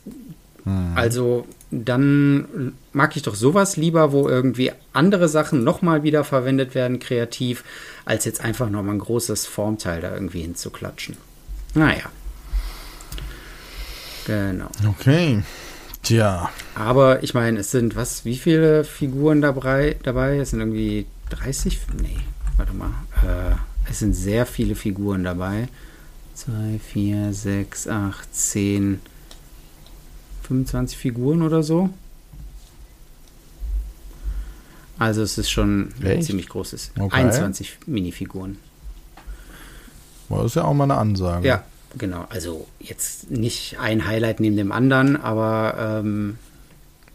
hm. 0.63 0.93
also 0.95 1.45
dann 1.71 2.73
mag 2.93 3.15
ich 3.15 3.23
doch 3.23 3.35
sowas 3.35 3.75
lieber, 3.77 4.11
wo 4.11 4.29
irgendwie 4.29 4.71
andere 4.93 5.27
Sachen 5.27 5.63
nochmal 5.63 6.03
wieder 6.03 6.23
verwendet 6.23 6.75
werden, 6.75 6.99
kreativ, 6.99 7.63
als 8.05 8.25
jetzt 8.25 8.41
einfach 8.41 8.69
nochmal 8.69 8.95
ein 8.95 8.99
großes 8.99 9.45
Formteil 9.47 10.01
da 10.01 10.13
irgendwie 10.13 10.41
hinzuklatschen. 10.41 11.17
Naja. 11.73 12.09
Genau. 14.25 14.69
Okay. 14.89 15.43
Tja. 16.03 16.49
Aber 16.75 17.23
ich 17.23 17.33
meine, 17.33 17.59
es 17.59 17.71
sind 17.71 17.95
was, 17.95 18.25
wie 18.25 18.37
viele 18.37 18.83
Figuren 18.83 19.41
dabei? 19.41 19.97
dabei? 20.03 20.37
Es 20.37 20.51
sind 20.51 20.59
irgendwie 20.59 21.07
30? 21.31 21.79
Nee, 22.01 22.17
warte 22.57 22.73
mal. 22.73 22.91
Äh, 23.23 23.55
es 23.89 23.99
sind 23.99 24.13
sehr 24.13 24.45
viele 24.45 24.75
Figuren 24.75 25.23
dabei. 25.23 25.67
2, 26.35 26.79
4, 26.79 27.33
6, 27.33 27.87
8, 27.87 28.35
10, 28.35 28.99
25 30.47 30.97
Figuren 30.97 31.41
oder 31.41 31.63
so. 31.63 31.89
Also 34.97 35.21
es 35.21 35.37
ist 35.37 35.49
schon 35.49 35.93
Echt? 36.01 36.11
ein 36.11 36.21
ziemlich 36.21 36.47
großes. 36.47 36.91
Okay. 36.97 37.15
21 37.15 37.79
Minifiguren. 37.85 38.57
Das 40.29 40.45
ist 40.45 40.55
ja 40.55 40.63
auch 40.63 40.73
mal 40.73 40.85
eine 40.85 40.95
Ansage. 40.95 41.47
Ja, 41.47 41.63
genau. 41.97 42.25
Also 42.29 42.67
jetzt 42.79 43.29
nicht 43.29 43.77
ein 43.79 44.07
Highlight 44.07 44.39
neben 44.39 44.57
dem 44.57 44.71
anderen, 44.71 45.17
aber 45.17 46.01
ähm, 46.03 46.37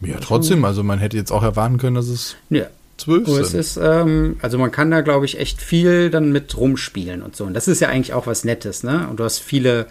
ja, 0.01 0.19
trotzdem. 0.21 0.65
Also 0.65 0.83
man 0.83 0.99
hätte 0.99 1.17
jetzt 1.17 1.33
auch 1.33 1.43
erwarten 1.43 1.79
können, 1.79 1.97
dass 1.97 2.09
es 2.09 2.37
ja. 2.51 2.67
zwölf 2.97 3.27
sind. 3.27 3.41
Es 3.41 3.55
ist, 3.55 3.79
ähm, 3.83 4.37
also 4.43 4.59
man 4.59 4.71
kann 4.71 4.91
da, 4.91 5.01
glaube 5.01 5.25
ich, 5.25 5.39
echt 5.39 5.61
viel 5.61 6.11
dann 6.11 6.33
mit 6.33 6.57
rumspielen 6.57 7.23
und 7.23 7.35
so. 7.35 7.45
Und 7.45 7.55
das 7.55 7.69
ist 7.69 7.81
ja 7.81 7.89
eigentlich 7.89 8.13
auch 8.13 8.27
was 8.27 8.45
Nettes, 8.45 8.83
ne? 8.83 9.09
Und 9.09 9.19
du 9.19 9.25
hast 9.25 9.39
viele 9.39 9.87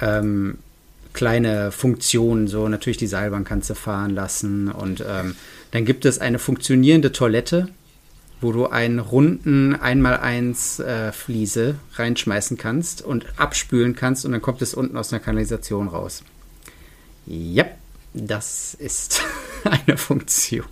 ähm, 0.00 0.58
kleine 1.12 1.72
Funktionen, 1.72 2.48
so 2.48 2.68
natürlich 2.68 2.96
die 2.96 3.06
Seilbahn 3.06 3.44
kannst 3.44 3.70
du 3.70 3.74
fahren 3.74 4.14
lassen 4.14 4.70
und 4.70 5.04
ähm, 5.06 5.36
dann 5.70 5.84
gibt 5.84 6.04
es 6.04 6.18
eine 6.18 6.38
funktionierende 6.38 7.12
Toilette, 7.12 7.68
wo 8.40 8.52
du 8.52 8.66
einen 8.66 8.98
runden 8.98 9.74
1x1 9.76 10.82
äh, 10.82 11.12
Fliese 11.12 11.76
reinschmeißen 11.94 12.56
kannst 12.56 13.02
und 13.02 13.26
abspülen 13.36 13.94
kannst 13.94 14.24
und 14.24 14.32
dann 14.32 14.42
kommt 14.42 14.62
es 14.62 14.74
unten 14.74 14.96
aus 14.96 15.12
einer 15.12 15.20
Kanalisation 15.20 15.88
raus. 15.88 16.22
Ja, 17.26 17.66
das 18.14 18.74
ist 18.74 19.22
eine 19.64 19.96
Funktion. 19.96 20.66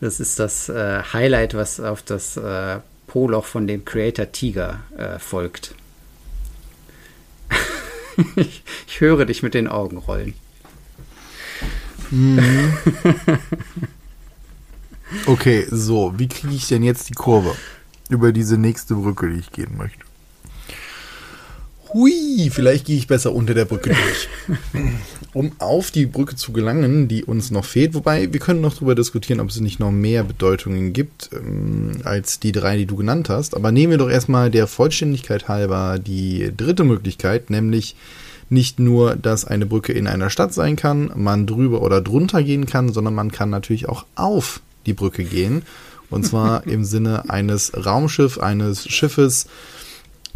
Das 0.00 0.20
ist 0.20 0.38
das 0.38 0.68
äh, 0.68 1.02
Highlight, 1.12 1.54
was 1.54 1.80
auf 1.80 2.02
das 2.02 2.36
äh, 2.36 2.80
Poloch 3.06 3.46
von 3.46 3.66
dem 3.66 3.84
Creator 3.84 4.32
Tiger 4.32 4.80
äh, 4.96 5.18
folgt 5.18 5.74
ich, 8.36 8.62
ich, 8.86 9.00
höre 9.00 9.24
dich 9.24 9.42
mit 9.42 9.54
den 9.54 9.68
Augen 9.68 9.98
rollen. 9.98 10.34
Mhm. 12.10 12.40
okay, 15.26 15.66
so, 15.70 16.14
wie 16.18 16.28
kriege 16.28 16.54
ich 16.54 16.68
denn 16.68 16.82
jetzt 16.82 17.08
die 17.08 17.14
Kurve 17.14 17.54
über 18.10 18.32
diese 18.32 18.58
nächste 18.58 18.94
Brücke, 18.94 19.30
die 19.30 19.40
ich 19.40 19.50
gehen 19.50 19.76
möchte? 19.76 20.04
Hui, 21.92 22.50
vielleicht 22.50 22.86
gehe 22.86 22.96
ich 22.96 23.06
besser 23.06 23.34
unter 23.34 23.54
der 23.54 23.66
Brücke 23.66 23.90
durch. 23.90 24.28
um 25.34 25.52
auf 25.58 25.90
die 25.90 26.06
Brücke 26.06 26.36
zu 26.36 26.52
gelangen, 26.52 27.08
die 27.08 27.24
uns 27.24 27.50
noch 27.50 27.64
fehlt. 27.64 27.94
Wobei, 27.94 28.32
wir 28.32 28.40
können 28.40 28.60
noch 28.60 28.74
darüber 28.74 28.94
diskutieren, 28.94 29.40
ob 29.40 29.48
es 29.48 29.60
nicht 29.60 29.80
noch 29.80 29.90
mehr 29.90 30.24
Bedeutungen 30.24 30.92
gibt 30.92 31.30
ähm, 31.32 32.00
als 32.04 32.40
die 32.40 32.52
drei, 32.52 32.76
die 32.76 32.86
du 32.86 32.96
genannt 32.96 33.28
hast. 33.28 33.54
Aber 33.54 33.72
nehmen 33.72 33.92
wir 33.92 33.98
doch 33.98 34.10
erstmal 34.10 34.50
der 34.50 34.66
Vollständigkeit 34.66 35.48
halber 35.48 35.98
die 35.98 36.52
dritte 36.56 36.84
Möglichkeit, 36.84 37.50
nämlich 37.50 37.94
nicht 38.48 38.78
nur, 38.78 39.16
dass 39.16 39.46
eine 39.46 39.64
Brücke 39.64 39.92
in 39.92 40.06
einer 40.06 40.28
Stadt 40.28 40.52
sein 40.52 40.76
kann, 40.76 41.10
man 41.14 41.46
drüber 41.46 41.82
oder 41.82 42.02
drunter 42.02 42.42
gehen 42.42 42.66
kann, 42.66 42.92
sondern 42.92 43.14
man 43.14 43.32
kann 43.32 43.48
natürlich 43.48 43.88
auch 43.88 44.04
auf 44.14 44.60
die 44.84 44.92
Brücke 44.92 45.24
gehen. 45.24 45.62
Und 46.10 46.26
zwar 46.26 46.66
im 46.66 46.84
Sinne 46.84 47.30
eines 47.30 47.72
Raumschiffs, 47.74 48.38
eines 48.38 48.86
Schiffes, 48.86 49.46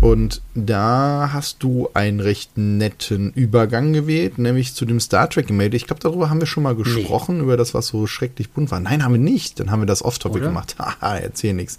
und 0.00 0.42
da 0.54 1.30
hast 1.32 1.62
du 1.62 1.88
einen 1.94 2.20
recht 2.20 2.58
netten 2.58 3.32
Übergang 3.32 3.94
gewählt, 3.94 4.38
nämlich 4.38 4.74
zu 4.74 4.84
dem 4.84 5.00
Star 5.00 5.30
Trek-Gemälde. 5.30 5.76
Ich 5.76 5.86
glaube, 5.86 6.02
darüber 6.02 6.28
haben 6.28 6.40
wir 6.40 6.46
schon 6.46 6.64
mal 6.64 6.74
gesprochen, 6.74 7.38
nee. 7.38 7.44
über 7.44 7.56
das, 7.56 7.72
was 7.72 7.86
so 7.86 8.06
schrecklich 8.06 8.50
bunt 8.50 8.70
war. 8.70 8.80
Nein, 8.80 9.02
haben 9.02 9.12
wir 9.12 9.18
nicht. 9.18 9.58
Dann 9.58 9.70
haben 9.70 9.80
wir 9.80 9.86
das 9.86 10.04
Off-Topic 10.04 10.40
gemacht. 10.40 10.76
Haha, 10.78 11.16
erzähl 11.16 11.54
nichts. 11.54 11.78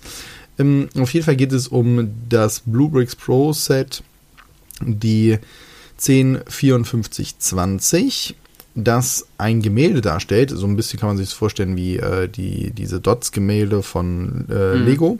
Ähm, 0.57 0.89
auf 0.97 1.13
jeden 1.13 1.25
Fall 1.25 1.35
geht 1.35 1.51
es 1.51 1.67
um 1.67 2.09
das 2.27 2.63
Blue 2.65 2.89
Bricks 2.89 3.15
Pro 3.15 3.53
Set, 3.53 4.01
die 4.81 5.37
105420 5.99 8.35
das 8.73 9.27
ein 9.37 9.61
Gemälde 9.61 10.01
darstellt. 10.01 10.49
So 10.51 10.65
ein 10.67 10.75
bisschen 10.75 10.99
kann 10.99 11.09
man 11.09 11.17
sich 11.17 11.29
das 11.29 11.33
vorstellen 11.33 11.75
wie 11.75 11.97
äh, 11.97 12.29
die, 12.29 12.71
diese 12.71 12.99
Dots-Gemälde 12.99 13.83
von 13.83 14.47
äh, 14.49 14.75
mhm. 14.75 14.85
Lego. 14.85 15.19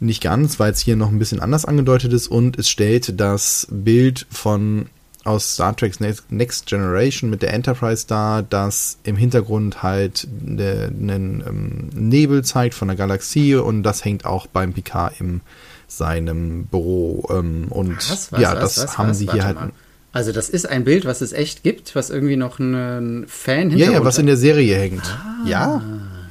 Nicht 0.00 0.22
ganz, 0.22 0.60
weil 0.60 0.72
es 0.72 0.80
hier 0.80 0.96
noch 0.96 1.08
ein 1.08 1.18
bisschen 1.18 1.40
anders 1.40 1.64
angedeutet 1.64 2.12
ist 2.12 2.28
und 2.28 2.58
es 2.58 2.68
stellt 2.68 3.20
das 3.20 3.66
Bild 3.70 4.26
von 4.30 4.86
aus 5.24 5.54
Star 5.54 5.76
Trek 5.76 5.94
Next 6.30 6.66
Generation 6.66 7.28
mit 7.28 7.42
der 7.42 7.52
Enterprise 7.52 8.06
dar, 8.06 8.42
das 8.42 8.98
im 9.02 9.16
Hintergrund 9.16 9.82
halt 9.82 10.26
einen 10.26 11.44
ähm, 11.46 11.90
Nebel 11.94 12.44
zeigt 12.44 12.74
von 12.74 12.88
der 12.88 12.96
Galaxie 12.96 13.56
und 13.56 13.82
das 13.82 14.04
hängt 14.04 14.24
auch 14.24 14.46
beim 14.46 14.72
Picard 14.72 15.20
in 15.20 15.40
seinem 15.86 16.64
Büro. 16.66 17.28
Ähm, 17.30 17.66
und 17.68 17.96
was, 17.96 18.32
was, 18.32 18.40
ja, 18.40 18.54
was, 18.56 18.76
das 18.76 18.96
haben 18.96 19.12
sie 19.14 19.28
hier 19.30 19.44
halt. 19.44 19.56
Mal. 19.56 19.72
Also 20.12 20.32
das 20.32 20.48
ist 20.48 20.66
ein 20.66 20.84
Bild, 20.84 21.04
was 21.04 21.20
es 21.20 21.32
echt 21.32 21.62
gibt, 21.62 21.94
was 21.94 22.08
irgendwie 22.08 22.36
noch 22.36 22.58
einen 22.58 23.26
Fan 23.28 23.70
hinter 23.70 23.84
Ja, 23.84 23.92
ja, 23.92 24.04
was 24.04 24.18
in 24.18 24.26
der 24.26 24.36
Serie 24.36 24.76
hängt. 24.76 25.04
Ah. 25.04 25.46
Ja. 25.46 25.82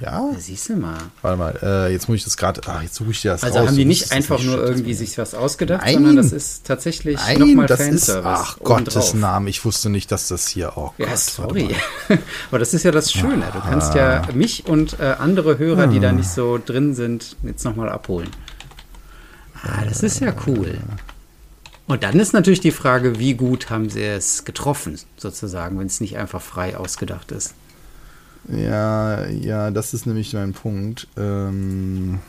Ja? 0.01 0.29
Siehst 0.37 0.69
du 0.69 0.75
mal. 0.75 0.97
Warte 1.21 1.37
mal, 1.37 1.59
äh, 1.61 1.91
jetzt 1.91 2.07
muss 2.09 2.17
ich 2.17 2.23
das 2.23 2.37
gerade, 2.37 2.61
ach, 2.67 2.81
jetzt 2.81 2.95
suche 2.95 3.11
ich 3.11 3.21
dir 3.21 3.31
das 3.31 3.43
Also 3.43 3.59
raus. 3.59 3.67
haben 3.69 3.75
die 3.77 3.85
nicht 3.85 4.11
einfach 4.11 4.37
das 4.37 4.45
nur 4.45 4.57
nicht. 4.57 4.67
irgendwie 4.69 4.93
sich 4.93 5.17
was 5.17 5.33
ausgedacht, 5.33 5.81
Nein. 5.83 5.93
sondern 5.95 6.15
das 6.17 6.31
ist 6.31 6.65
tatsächlich 6.65 7.17
nochmal 7.37 7.65
das 7.67 7.79
ist, 7.81 7.87
Fanservice. 8.07 8.25
ach. 8.25 8.59
Gottes 8.59 9.13
Namen, 9.13 9.47
ich 9.47 9.63
wusste 9.65 9.89
nicht, 9.89 10.11
dass 10.11 10.27
das 10.27 10.47
hier, 10.47 10.73
oh 10.75 10.91
Gott. 10.97 11.07
Ja, 11.07 11.17
sorry. 11.17 11.75
Aber 12.49 12.59
das 12.59 12.73
ist 12.73 12.83
ja 12.83 12.91
das 12.91 13.11
Schöne. 13.11 13.45
Du 13.53 13.59
kannst 13.59 13.93
ja 13.95 14.21
mich 14.33 14.65
und 14.67 14.99
äh, 14.99 15.15
andere 15.19 15.57
Hörer, 15.57 15.87
die 15.87 15.97
Ah. 15.97 16.01
da 16.01 16.11
nicht 16.11 16.29
so 16.29 16.59
drin 16.63 16.93
sind, 16.95 17.35
jetzt 17.43 17.63
nochmal 17.65 17.89
abholen. 17.89 18.29
Ah, 19.63 19.83
das 19.85 20.03
ist 20.03 20.19
ja 20.19 20.33
cool. 20.45 20.77
Und 21.87 22.03
dann 22.03 22.19
ist 22.19 22.33
natürlich 22.33 22.59
die 22.59 22.71
Frage, 22.71 23.17
wie 23.17 23.33
gut 23.33 23.69
haben 23.69 23.89
sie 23.89 24.03
es 24.03 24.43
getroffen, 24.43 24.99
sozusagen, 25.15 25.79
wenn 25.79 25.87
es 25.87 26.01
nicht 26.01 26.17
einfach 26.17 26.41
frei 26.41 26.75
ausgedacht 26.77 27.31
ist. 27.31 27.53
Ja, 28.49 29.27
ja, 29.27 29.71
das 29.71 29.93
ist 29.93 30.05
nämlich 30.05 30.33
mein 30.33 30.53
Punkt. 30.53 31.07
Ähm, 31.17 32.19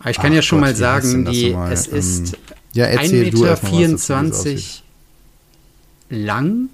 Aber 0.00 0.10
ich 0.10 0.16
kann 0.16 0.32
ja 0.32 0.42
schon 0.42 0.58
Gott, 0.58 0.70
mal 0.70 0.76
sagen, 0.76 1.24
die, 1.24 1.52
es 1.70 1.86
ist 1.86 2.34
Ähm, 2.34 2.40
ja, 2.72 2.86
erzähl 2.86 3.28
1,24 3.28 3.30
du 3.30 3.44
erst 3.44 3.62
mal, 3.64 3.72
was 3.72 3.90
das 3.92 4.06
für 4.06 4.28
das 4.28 4.44
Meter 4.44 4.82
lang, 6.08 6.68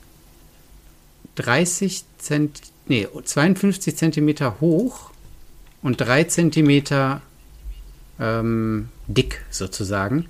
30 1.36 2.04
Zent, 2.18 2.60
nee, 2.86 3.06
52 3.24 3.96
Zentimeter 3.96 4.60
hoch 4.60 5.10
und 5.82 6.00
3 6.00 6.24
Zentimeter 6.24 7.20
ähm, 8.18 8.88
dick 9.06 9.44
sozusagen. 9.50 10.26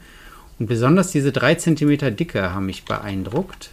Und 0.59 0.67
besonders 0.67 1.11
diese 1.11 1.33
3 1.33 1.55
Zentimeter 1.57 2.11
Dicke 2.11 2.53
haben 2.53 2.67
mich 2.67 2.85
beeindruckt, 2.85 3.71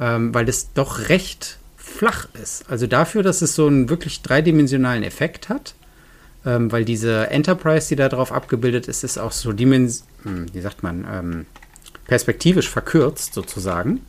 ähm, 0.00 0.34
weil 0.34 0.48
es 0.48 0.72
doch 0.72 1.08
recht 1.08 1.58
flach 1.84 2.28
ist. 2.42 2.68
Also 2.70 2.86
dafür, 2.86 3.22
dass 3.22 3.42
es 3.42 3.54
so 3.54 3.66
einen 3.66 3.88
wirklich 3.88 4.22
dreidimensionalen 4.22 5.02
Effekt 5.02 5.48
hat, 5.48 5.74
ähm, 6.46 6.72
weil 6.72 6.84
diese 6.84 7.30
Enterprise, 7.30 7.88
die 7.88 7.96
da 7.96 8.08
drauf 8.08 8.32
abgebildet 8.32 8.88
ist, 8.88 9.04
ist 9.04 9.18
auch 9.18 9.32
so 9.32 9.52
dimens 9.52 10.04
hm, 10.24 10.46
wie 10.52 10.60
sagt 10.60 10.82
man, 10.82 11.06
ähm, 11.10 11.46
perspektivisch 12.06 12.68
verkürzt 12.68 13.34
sozusagen. 13.34 14.00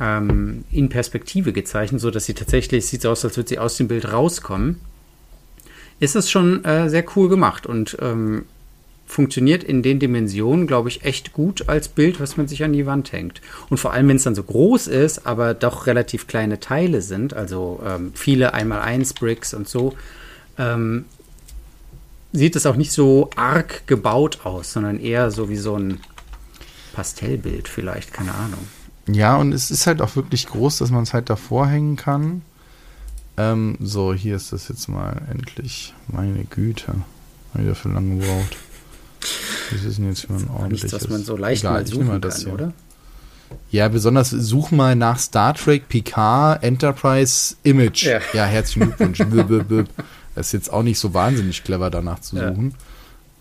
Ähm, 0.00 0.64
in 0.72 0.88
Perspektive 0.88 1.52
gezeichnet, 1.52 2.00
so 2.00 2.10
dass 2.10 2.24
sie 2.24 2.34
tatsächlich 2.34 2.86
sieht 2.86 3.02
so 3.02 3.10
aus, 3.10 3.24
als 3.24 3.36
würde 3.36 3.48
sie 3.48 3.58
aus 3.60 3.76
dem 3.76 3.86
Bild 3.86 4.10
rauskommen. 4.12 4.80
Ist 6.00 6.16
es 6.16 6.28
schon 6.28 6.64
äh, 6.64 6.90
sehr 6.90 7.04
cool 7.14 7.28
gemacht 7.28 7.66
und 7.66 7.96
ähm, 8.00 8.46
funktioniert 9.06 9.62
in 9.62 9.82
den 9.82 9.98
Dimensionen, 9.98 10.66
glaube 10.66 10.88
ich, 10.88 11.04
echt 11.04 11.32
gut 11.32 11.68
als 11.68 11.88
Bild, 11.88 12.20
was 12.20 12.36
man 12.36 12.48
sich 12.48 12.64
an 12.64 12.72
die 12.72 12.86
Wand 12.86 13.12
hängt. 13.12 13.40
Und 13.70 13.78
vor 13.78 13.92
allem, 13.92 14.08
wenn 14.08 14.16
es 14.16 14.24
dann 14.24 14.34
so 14.34 14.42
groß 14.42 14.86
ist, 14.86 15.26
aber 15.26 15.54
doch 15.54 15.86
relativ 15.86 16.26
kleine 16.26 16.60
Teile 16.60 17.02
sind, 17.02 17.34
also 17.34 17.80
ähm, 17.86 18.12
viele 18.14 18.54
einmal 18.54 18.80
eins 18.80 19.12
Bricks 19.12 19.54
und 19.54 19.68
so, 19.68 19.94
ähm, 20.58 21.04
sieht 22.32 22.56
es 22.56 22.66
auch 22.66 22.76
nicht 22.76 22.92
so 22.92 23.30
arg 23.36 23.86
gebaut 23.86 24.40
aus, 24.44 24.72
sondern 24.72 24.98
eher 24.98 25.30
so 25.30 25.48
wie 25.48 25.56
so 25.56 25.76
ein 25.76 26.00
Pastellbild 26.94 27.68
vielleicht, 27.68 28.12
keine 28.12 28.34
Ahnung. 28.34 28.66
Ja, 29.06 29.36
und 29.36 29.52
es 29.52 29.70
ist 29.70 29.86
halt 29.86 30.00
auch 30.00 30.16
wirklich 30.16 30.46
groß, 30.46 30.78
dass 30.78 30.90
man 30.90 31.02
es 31.02 31.12
halt 31.12 31.28
davor 31.28 31.68
hängen 31.68 31.96
kann. 31.96 32.42
Ähm, 33.36 33.76
so, 33.80 34.14
hier 34.14 34.36
ist 34.36 34.52
das 34.52 34.68
jetzt 34.68 34.88
mal 34.88 35.22
endlich. 35.30 35.92
Meine 36.08 36.44
Güte. 36.44 36.94
Hab 37.52 37.62
wieder 37.62 37.74
für 37.74 37.88
lange 37.90 38.18
gebraucht. 38.18 38.56
Das 39.74 39.84
ist 39.84 39.98
jetzt 39.98 40.26
Aber 40.30 40.54
ordentliches. 40.54 40.92
nichts, 40.92 41.04
was 41.04 41.10
man 41.10 41.24
so 41.24 41.36
leicht 41.36 41.62
Egal, 41.62 41.72
mal 41.82 41.86
suchen 41.86 42.20
das 42.20 42.34
kann, 42.36 42.44
hier. 42.44 42.54
oder? 42.54 42.72
Ja, 43.70 43.88
besonders 43.88 44.30
such 44.30 44.70
mal 44.70 44.96
nach 44.96 45.18
Star 45.18 45.54
Trek 45.54 45.88
Picard 45.88 46.62
Enterprise 46.62 47.56
Image. 47.62 48.04
Ja. 48.04 48.20
Ja, 48.32 48.44
herzlichen 48.46 48.94
Glückwunsch. 48.96 49.18
Das 50.34 50.46
ist 50.48 50.52
jetzt 50.52 50.72
auch 50.72 50.82
nicht 50.82 50.98
so 50.98 51.14
wahnsinnig 51.14 51.62
clever 51.62 51.90
danach 51.90 52.18
zu 52.18 52.34
Ja. 52.36 52.48
suchen. 52.48 52.74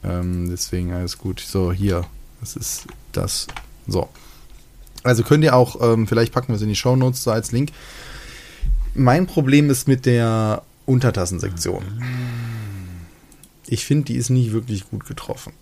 Ähm, 0.04 0.50
deswegen 0.52 0.93
alles 0.93 1.17
gut. 1.17 1.39
So, 1.39 1.72
hier. 1.74 2.06
Das 2.39 2.56
ist 2.56 2.86
das. 3.13 3.48
So. 3.88 4.10
Also 5.02 5.24
könnt 5.24 5.43
ihr 5.43 5.56
auch, 5.56 5.82
ähm, 5.82 6.06
vielleicht 6.08 6.32
packen 6.34 6.50
wir 6.50 6.56
es 6.58 6.62
in 6.62 6.67
die 6.69 6.76
Shownotes 6.76 7.24
so 7.24 7.32
als 7.32 7.52
Link. 7.52 7.72
Mein 8.93 9.26
Problem 9.26 9.72
ist 9.72 9.88
mit 9.88 10.06
der 10.06 10.62
Untertassensektion. 10.86 11.84
Ich 13.65 13.86
finde, 13.86 14.06
die 14.06 14.15
ist 14.15 14.30
nicht 14.30 14.52
wirklich 14.52 14.88
gut 14.89 15.06
getroffen. 15.08 15.54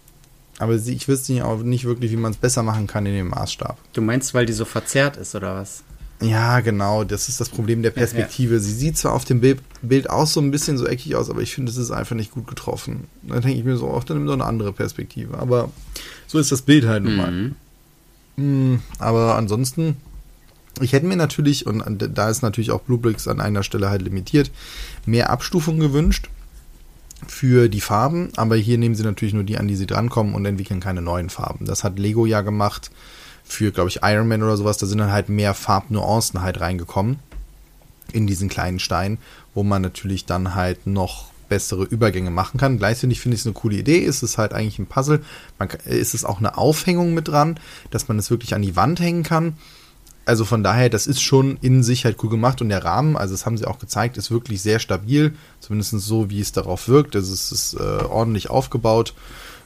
Aber 0.59 0.77
sie, 0.77 0.93
ich 0.93 1.07
wüsste 1.07 1.33
nicht 1.33 1.43
auch 1.43 1.61
nicht 1.63 1.85
wirklich, 1.85 2.11
wie 2.11 2.17
man 2.17 2.31
es 2.31 2.37
besser 2.37 2.63
machen 2.63 2.87
kann 2.87 3.05
in 3.05 3.13
dem 3.13 3.29
Maßstab. 3.29 3.77
Du 3.93 4.01
meinst, 4.01 4.33
weil 4.33 4.45
die 4.45 4.53
so 4.53 4.65
verzerrt 4.65 5.17
ist, 5.17 5.33
oder 5.33 5.55
was? 5.55 5.83
Ja, 6.21 6.59
genau. 6.59 7.03
Das 7.03 7.29
ist 7.29 7.41
das 7.41 7.49
Problem 7.49 7.81
der 7.81 7.89
Perspektive. 7.89 8.59
Sie 8.59 8.73
sieht 8.73 8.97
zwar 8.97 9.13
auf 9.13 9.25
dem 9.25 9.41
Bild, 9.41 9.59
Bild 9.81 10.09
auch 10.09 10.27
so 10.27 10.39
ein 10.39 10.51
bisschen 10.51 10.77
so 10.77 10.85
eckig 10.85 11.15
aus, 11.15 11.29
aber 11.31 11.41
ich 11.41 11.53
finde, 11.53 11.71
es 11.71 11.77
ist 11.77 11.89
einfach 11.89 12.15
nicht 12.15 12.31
gut 12.31 12.45
getroffen. 12.47 13.07
Dann 13.23 13.41
denke 13.41 13.57
ich 13.57 13.63
mir 13.63 13.75
so, 13.75 13.87
auch 13.87 14.03
dann 14.03 14.17
nimm 14.17 14.27
doch 14.27 14.33
eine 14.33 14.45
andere 14.45 14.71
Perspektive. 14.71 15.39
Aber 15.39 15.71
so 16.27 16.37
ist 16.37 16.51
das 16.51 16.61
Bild 16.61 16.85
halt 16.85 17.03
nun 17.03 17.15
mal. 17.15 17.31
Mhm. 17.31 17.55
Mm, 18.35 18.79
Aber 18.99 19.35
ansonsten, 19.35 19.97
ich 20.79 20.93
hätte 20.93 21.07
mir 21.07 21.15
natürlich, 21.15 21.65
und 21.65 21.83
da 22.13 22.29
ist 22.29 22.43
natürlich 22.43 22.71
auch 22.71 22.81
Bluebricks 22.81 23.27
an 23.27 23.41
einer 23.41 23.63
Stelle 23.63 23.89
halt 23.89 24.03
limitiert, 24.03 24.51
mehr 25.07 25.31
Abstufung 25.31 25.79
gewünscht 25.79 26.29
für 27.27 27.69
die 27.69 27.81
Farben. 27.81 28.29
Aber 28.36 28.55
hier 28.55 28.77
nehmen 28.77 28.95
sie 28.95 29.03
natürlich 29.03 29.34
nur 29.34 29.43
die 29.43 29.57
an, 29.57 29.67
die 29.67 29.75
sie 29.75 29.88
drankommen 29.88 30.34
und 30.36 30.45
entwickeln 30.45 30.79
keine 30.79 31.01
neuen 31.01 31.29
Farben. 31.29 31.65
Das 31.65 31.84
hat 31.84 31.99
Lego 31.99 32.25
ja 32.25 32.41
gemacht 32.41 32.91
für, 33.43 33.71
glaube 33.71 33.89
ich, 33.89 33.99
Iron 34.03 34.27
Man 34.27 34.43
oder 34.43 34.57
sowas. 34.57 34.77
Da 34.77 34.86
sind 34.86 34.97
dann 34.99 35.12
halt 35.12 35.29
mehr 35.29 35.53
Farbnuancen 35.53 36.41
halt 36.41 36.62
reingekommen 36.62 37.19
in 38.13 38.27
diesen 38.27 38.49
kleinen 38.49 38.79
Stein, 38.79 39.17
wo 39.53 39.63
man 39.63 39.81
natürlich 39.81 40.25
dann 40.25 40.55
halt 40.55 40.86
noch 40.88 41.31
bessere 41.49 41.84
Übergänge 41.84 42.31
machen 42.31 42.57
kann. 42.60 42.77
Gleichzeitig 42.77 43.19
finde 43.19 43.36
ich 43.36 43.41
es 43.41 43.45
eine 43.45 43.53
coole 43.53 43.75
Idee. 43.75 43.99
Ist 43.99 44.23
es 44.23 44.38
halt 44.38 44.53
eigentlich 44.53 44.79
ein 44.79 44.86
Puzzle. 44.86 45.21
Man, 45.60 45.67
kann- 45.67 45.81
ist 45.86 46.13
es 46.13 46.23
auch 46.23 46.39
eine 46.39 46.57
Aufhängung 46.57 47.13
mit 47.13 47.27
dran, 47.27 47.60
dass 47.89 48.07
man 48.07 48.17
es 48.19 48.29
wirklich 48.31 48.55
an 48.55 48.62
die 48.62 48.75
Wand 48.77 48.99
hängen 49.01 49.23
kann. 49.23 49.57
Also 50.25 50.45
von 50.45 50.63
daher, 50.63 50.89
das 50.89 51.07
ist 51.07 51.21
schon 51.21 51.57
in 51.62 51.84
sich 51.84 52.05
halt 52.05 52.17
cool 52.23 52.29
gemacht 52.29 52.62
und 52.62 52.69
der 52.69 52.84
Rahmen, 52.84 53.17
also 53.17 53.34
das 53.34 53.45
haben 53.45 53.57
sie 53.57 53.65
auch 53.65 53.79
gezeigt, 53.79 54.17
ist 54.17 54.29
wirklich 54.29 54.62
sehr 54.62 54.79
stabil, 54.79 55.34
zumindest 55.60 55.91
so, 55.99 56.29
wie 56.29 56.39
es 56.39 56.51
darauf 56.51 56.88
wirkt. 56.88 57.15
Also 57.15 57.34
es 57.34 57.51
ist 57.51 57.73
äh, 57.73 58.03
ordentlich 58.03 58.49
aufgebaut, 58.49 59.15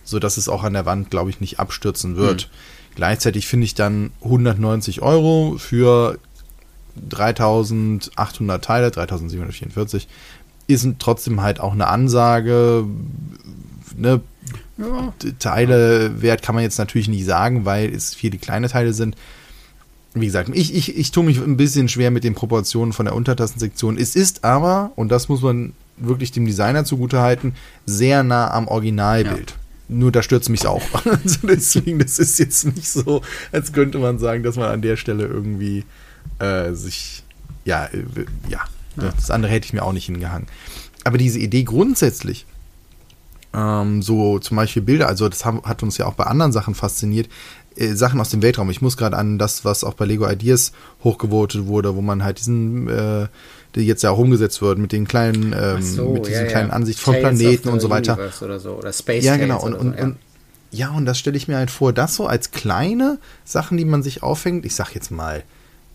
so 0.04 0.18
dass 0.18 0.38
es 0.38 0.48
auch 0.48 0.64
an 0.64 0.74
der 0.74 0.86
Wand, 0.86 1.12
glaube 1.12 1.30
ich, 1.30 1.42
nicht 1.42 1.60
abstürzen 1.60 2.16
wird. 2.16 2.50
Gleichzeitig 2.96 3.48
finde 3.48 3.66
ich 3.66 3.76
dann 3.76 4.12
190 4.24 5.02
Euro 5.02 5.58
für 5.60 6.18
3800 7.10 8.64
Teile, 8.64 8.92
3744, 8.92 10.08
ist 10.68 10.88
trotzdem 11.00 11.42
halt 11.42 11.60
auch 11.60 11.74
eine 11.74 11.88
Ansage. 11.88 12.86
Ne? 13.98 14.22
Ja. 14.78 15.14
Teilewert 15.40 16.42
kann 16.42 16.56
man 16.56 16.64
jetzt 16.64 16.78
natürlich 16.78 17.08
nicht 17.08 17.26
sagen, 17.26 17.66
weil 17.66 17.94
es 17.94 18.16
viele 18.16 18.38
kleine 18.38 18.70
Teile 18.70 18.94
sind. 18.94 19.16
Wie 20.16 20.26
gesagt, 20.26 20.50
ich, 20.54 20.74
ich, 20.74 20.98
ich 20.98 21.12
tue 21.12 21.26
mich 21.26 21.40
ein 21.40 21.58
bisschen 21.58 21.90
schwer 21.90 22.10
mit 22.10 22.24
den 22.24 22.36
Proportionen 22.36 22.94
von 22.94 23.06
der 23.06 23.16
Untertassensektion. 23.16 23.98
Es 23.98 24.16
ist 24.16 24.46
aber, 24.46 24.94
und 24.96 25.10
das 25.10 25.28
muss 25.28 25.42
man 25.42 25.74
wirklich 25.98 26.32
dem 26.32 26.46
Designer 26.46 26.86
zugutehalten, 26.86 27.54
sehr 27.86 28.24
nah 28.24 28.50
am 28.52 28.70
Originalbild. 28.70 29.56
Nur 29.90 30.14
da 30.14 30.24
stürzt 30.24 30.50
mich 30.50 30.66
auch. 30.66 30.82
Also 31.06 31.48
deswegen, 31.48 32.00
das 32.00 32.18
ist 32.18 32.40
jetzt 32.40 32.66
nicht 32.66 32.90
so, 32.90 33.22
als 33.52 33.74
könnte 33.74 34.00
man 34.00 34.18
sagen, 34.18 34.42
dass 34.42 34.56
man 34.56 34.72
an 34.72 34.82
der 34.82 34.96
Stelle 34.96 35.26
irgendwie 35.26 35.84
äh, 36.40 36.72
sich, 36.74 37.24
ja, 37.66 37.86
äh, 37.86 38.06
ja, 38.50 38.62
das 38.96 39.30
andere 39.30 39.52
hätte 39.52 39.66
ich 39.66 39.74
mir 39.74 39.84
auch 39.84 39.94
nicht 39.94 40.06
hingehangen. 40.06 40.48
Aber 41.04 41.18
diese 41.18 41.40
Idee 41.40 41.64
grundsätzlich, 41.64 42.46
ähm, 43.54 44.02
so 44.02 44.40
zum 44.40 44.58
Beispiel 44.58 44.82
Bilder, 44.82 45.08
also 45.08 45.30
das 45.30 45.46
haben, 45.46 45.62
hat 45.64 45.84
uns 45.84 45.98
ja 45.98 46.06
auch 46.06 46.14
bei 46.14 46.26
anderen 46.26 46.52
Sachen 46.52 46.74
fasziniert, 46.74 47.30
äh, 47.76 47.94
Sachen 47.94 48.20
aus 48.20 48.30
dem 48.30 48.42
Weltraum. 48.42 48.70
Ich 48.70 48.82
muss 48.82 48.98
gerade 48.98 49.18
an 49.18 49.38
das, 49.38 49.66
was 49.66 49.84
auch 49.84 49.94
bei 49.94 50.06
Lego 50.06 50.30
Ideas 50.30 50.72
hochgevotet 51.04 51.66
wurde, 51.66 51.96
wo 51.96 52.02
man 52.02 52.24
halt 52.24 52.40
diesen, 52.40 52.88
äh, 52.88 53.28
der 53.76 53.84
jetzt 53.84 54.04
ja 54.04 54.12
auch 54.12 54.18
umgesetzt 54.18 54.62
wird, 54.62 54.78
mit 54.78 54.92
den 54.92 55.08
kleinen, 55.08 55.56
ähm, 55.58 55.82
so, 55.82 56.10
mit 56.10 56.28
diesen 56.28 56.46
ja, 56.46 56.52
kleinen 56.52 56.70
ja. 56.70 56.76
Ansicht 56.76 57.00
von 57.00 57.14
Tales 57.14 57.40
Planeten 57.40 57.70
und 57.70 57.80
so 57.80 57.90
weiter. 57.90 58.18
Oder, 58.42 58.60
so. 58.60 58.72
oder 58.72 58.94
Space 58.94 59.24
Ja, 59.24 59.38
Tales 59.38 59.48
genau. 59.48 59.64
Und, 59.64 59.74
oder 59.74 59.82
und, 59.82 59.92
so, 59.94 59.98
ja. 59.98 60.04
und 60.06 60.18
ja, 60.72 60.90
und 60.90 61.06
das 61.06 61.18
stelle 61.18 61.38
ich 61.38 61.48
mir 61.48 61.56
halt 61.56 61.72
vor, 61.72 61.94
das 61.94 62.16
so 62.16 62.28
als 62.28 62.52
kleine 62.52 63.18
Sachen, 63.46 63.78
die 63.78 63.86
man 63.86 64.04
sich 64.04 64.24
aufhängt, 64.24 64.66
ich 64.66 64.76
sag 64.76 64.94
jetzt 64.94 65.10
mal 65.10 65.44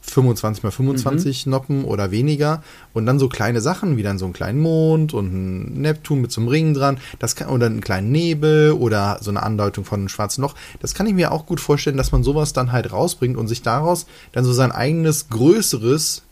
25 0.03 0.63
mal 0.65 0.71
25 0.71 1.47
Mhm. 1.47 1.51
Noppen 1.51 1.85
oder 1.85 2.11
weniger 2.11 2.63
und 2.95 3.07
dann 3.07 3.19
so 3.19 3.29
kleine 3.29 3.61
Sachen 3.61 3.97
wie 3.97 4.03
dann 4.03 4.19
so 4.19 4.25
einen 4.25 4.35
kleinen 4.35 4.61
Mond 4.61 5.15
und 5.15 5.27
einen 5.27 5.81
Neptun 5.83 6.21
mit 6.21 6.33
so 6.33 6.41
einem 6.41 6.49
Ring 6.49 6.75
dran, 6.75 6.99
das 7.19 7.37
kann, 7.37 7.49
oder 7.49 7.67
einen 7.67 7.81
kleinen 7.81 8.11
Nebel 8.11 8.73
oder 8.73 9.19
so 9.21 9.31
eine 9.31 9.43
Andeutung 9.43 9.85
von 9.85 10.01
einem 10.01 10.09
schwarzen 10.09 10.43
Loch. 10.43 10.55
Das 10.81 10.95
kann 10.95 11.07
ich 11.07 11.15
mir 11.15 11.33
auch 11.33 11.47
gut 11.47 11.61
vorstellen, 11.61 11.97
dass 11.97 12.13
man 12.13 12.23
sowas 12.25 12.53
dann 12.53 12.73
halt 12.73 12.93
rausbringt 12.93 13.37
und 13.37 13.47
sich 13.49 13.63
daraus 13.63 14.07
dann 14.33 14.45
so 14.45 14.53
sein 14.53 14.73
eigenes 14.73 15.29
größeres 15.29 16.23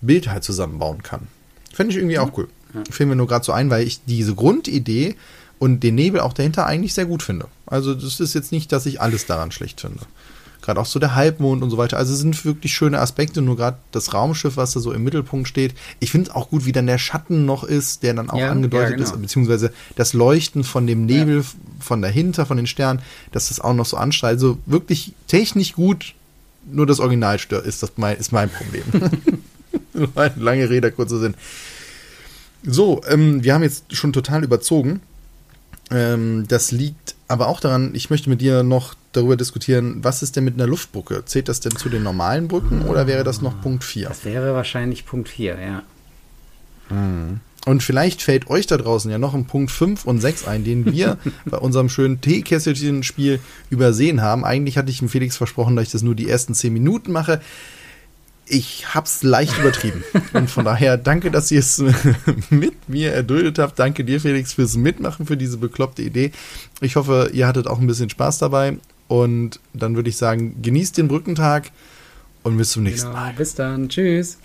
Bild 0.00 0.28
halt 0.28 0.44
zusammenbauen 0.44 1.02
kann. 1.02 1.28
Fände 1.72 1.90
ich 1.90 1.96
irgendwie 1.96 2.18
auch 2.18 2.30
cool. 2.38 2.48
Fiel 2.90 3.06
mir 3.06 3.16
nur 3.16 3.26
gerade 3.26 3.44
so 3.44 3.52
ein, 3.52 3.70
weil 3.70 3.86
ich 3.86 4.04
diese 4.04 4.34
Grundidee 4.34 5.16
und 5.58 5.82
den 5.82 5.96
Nebel 5.96 6.20
auch 6.20 6.32
dahinter 6.32 6.66
eigentlich 6.66 6.94
sehr 6.94 7.06
gut 7.06 7.22
finde. 7.22 7.46
Also 7.66 7.94
das 7.94 8.20
ist 8.20 8.34
jetzt 8.34 8.52
nicht, 8.52 8.70
dass 8.72 8.86
ich 8.86 9.00
alles 9.00 9.26
daran 9.26 9.50
schlecht 9.50 9.80
finde. 9.80 10.00
Gerade 10.62 10.80
auch 10.80 10.86
so 10.86 10.98
der 10.98 11.14
Halbmond 11.14 11.62
und 11.62 11.70
so 11.70 11.78
weiter. 11.78 11.96
Also 11.96 12.12
es 12.12 12.18
sind 12.18 12.44
wirklich 12.44 12.74
schöne 12.74 12.98
Aspekte, 12.98 13.40
nur 13.42 13.56
gerade 13.56 13.78
das 13.92 14.12
Raumschiff, 14.12 14.56
was 14.56 14.72
da 14.72 14.80
so 14.80 14.92
im 14.92 15.04
Mittelpunkt 15.04 15.48
steht. 15.48 15.74
Ich 16.00 16.10
finde 16.10 16.30
es 16.30 16.36
auch 16.36 16.50
gut, 16.50 16.66
wie 16.66 16.72
dann 16.72 16.86
der 16.86 16.98
Schatten 16.98 17.46
noch 17.46 17.64
ist, 17.64 18.02
der 18.02 18.14
dann 18.14 18.28
auch 18.28 18.38
ja, 18.38 18.50
angedeutet 18.50 18.90
ja, 18.90 18.96
genau. 18.96 19.08
ist, 19.08 19.20
beziehungsweise 19.20 19.72
das 19.96 20.12
Leuchten 20.12 20.64
von 20.64 20.86
dem 20.86 21.06
Nebel 21.06 21.38
ja. 21.38 21.44
von 21.80 22.02
dahinter, 22.02 22.44
von 22.44 22.56
den 22.56 22.66
Sternen, 22.66 23.00
dass 23.32 23.48
das 23.48 23.60
auch 23.60 23.74
noch 23.74 23.86
so 23.86 23.96
anstrahlt. 23.96 24.34
Also 24.34 24.58
wirklich 24.66 25.12
technisch 25.28 25.74
gut, 25.74 26.14
nur 26.70 26.86
das 26.86 27.00
Original 27.00 27.38
stört, 27.38 27.66
ist, 27.66 27.82
das 27.82 27.92
mein, 27.96 28.16
ist 28.16 28.32
mein 28.32 28.50
Problem. 28.50 28.82
Lange 30.36 30.68
Rede, 30.68 30.92
kurzer 30.92 31.18
Sinn. 31.18 31.34
So, 32.64 33.00
ähm, 33.08 33.42
wir 33.44 33.54
haben 33.54 33.62
jetzt 33.62 33.94
schon 33.94 34.12
total 34.12 34.44
überzogen. 34.44 35.00
Ähm, 35.90 36.46
das 36.48 36.70
liegt 36.72 37.14
aber 37.28 37.48
auch 37.48 37.60
daran, 37.60 37.94
ich 37.94 38.10
möchte 38.10 38.30
mit 38.30 38.40
dir 38.40 38.62
noch 38.62 38.94
darüber 39.12 39.36
diskutieren, 39.36 40.02
was 40.02 40.22
ist 40.22 40.36
denn 40.36 40.44
mit 40.44 40.54
einer 40.54 40.66
Luftbrücke? 40.66 41.24
Zählt 41.26 41.48
das 41.48 41.60
denn 41.60 41.76
zu 41.76 41.88
den 41.88 42.02
normalen 42.02 42.48
Brücken 42.48 42.82
oder 42.82 43.06
wäre 43.06 43.22
das 43.22 43.42
noch 43.42 43.60
Punkt 43.60 43.84
4? 43.84 44.08
Das 44.08 44.24
wäre 44.24 44.54
wahrscheinlich 44.54 45.06
Punkt 45.06 45.28
4, 45.28 45.58
ja. 45.60 45.82
Hm. 46.88 47.40
Und 47.66 47.82
vielleicht 47.82 48.22
fällt 48.22 48.48
euch 48.48 48.66
da 48.66 48.78
draußen 48.78 49.10
ja 49.10 49.18
noch 49.18 49.34
ein 49.34 49.44
Punkt 49.44 49.70
5 49.70 50.06
und 50.06 50.20
6 50.20 50.48
ein, 50.48 50.64
den 50.64 50.90
wir 50.90 51.18
bei 51.44 51.58
unserem 51.58 51.90
schönen 51.90 52.20
Teekesselchen-Spiel 52.22 53.40
übersehen 53.68 54.22
haben. 54.22 54.44
Eigentlich 54.44 54.78
hatte 54.78 54.90
ich 54.90 55.00
dem 55.00 55.10
Felix 55.10 55.36
versprochen, 55.36 55.76
dass 55.76 55.84
ich 55.84 55.92
das 55.92 56.02
nur 56.02 56.14
die 56.14 56.28
ersten 56.28 56.54
10 56.54 56.72
Minuten 56.72 57.12
mache 57.12 57.42
ich 58.50 58.94
hab's 58.94 59.22
leicht 59.22 59.58
übertrieben. 59.58 60.02
Und 60.32 60.50
von 60.50 60.64
daher 60.64 60.96
danke, 60.96 61.30
dass 61.30 61.50
ihr 61.50 61.60
es 61.60 61.82
mit 62.50 62.88
mir 62.88 63.12
erduldet 63.12 63.58
habt. 63.58 63.78
Danke 63.78 64.04
dir, 64.04 64.20
Felix, 64.20 64.54
fürs 64.54 64.76
Mitmachen, 64.76 65.26
für 65.26 65.36
diese 65.36 65.58
bekloppte 65.58 66.02
Idee. 66.02 66.32
Ich 66.80 66.96
hoffe, 66.96 67.30
ihr 67.32 67.46
hattet 67.46 67.66
auch 67.66 67.78
ein 67.78 67.86
bisschen 67.86 68.10
Spaß 68.10 68.38
dabei. 68.38 68.78
Und 69.08 69.60
dann 69.72 69.96
würde 69.96 70.10
ich 70.10 70.16
sagen, 70.16 70.60
genießt 70.60 70.98
den 70.98 71.08
Brückentag 71.08 71.70
und 72.42 72.56
bis 72.56 72.70
zum 72.70 72.82
nächsten 72.82 73.08
genau, 73.08 73.20
Mal. 73.20 73.32
Bis 73.34 73.54
dann. 73.54 73.88
Tschüss. 73.88 74.38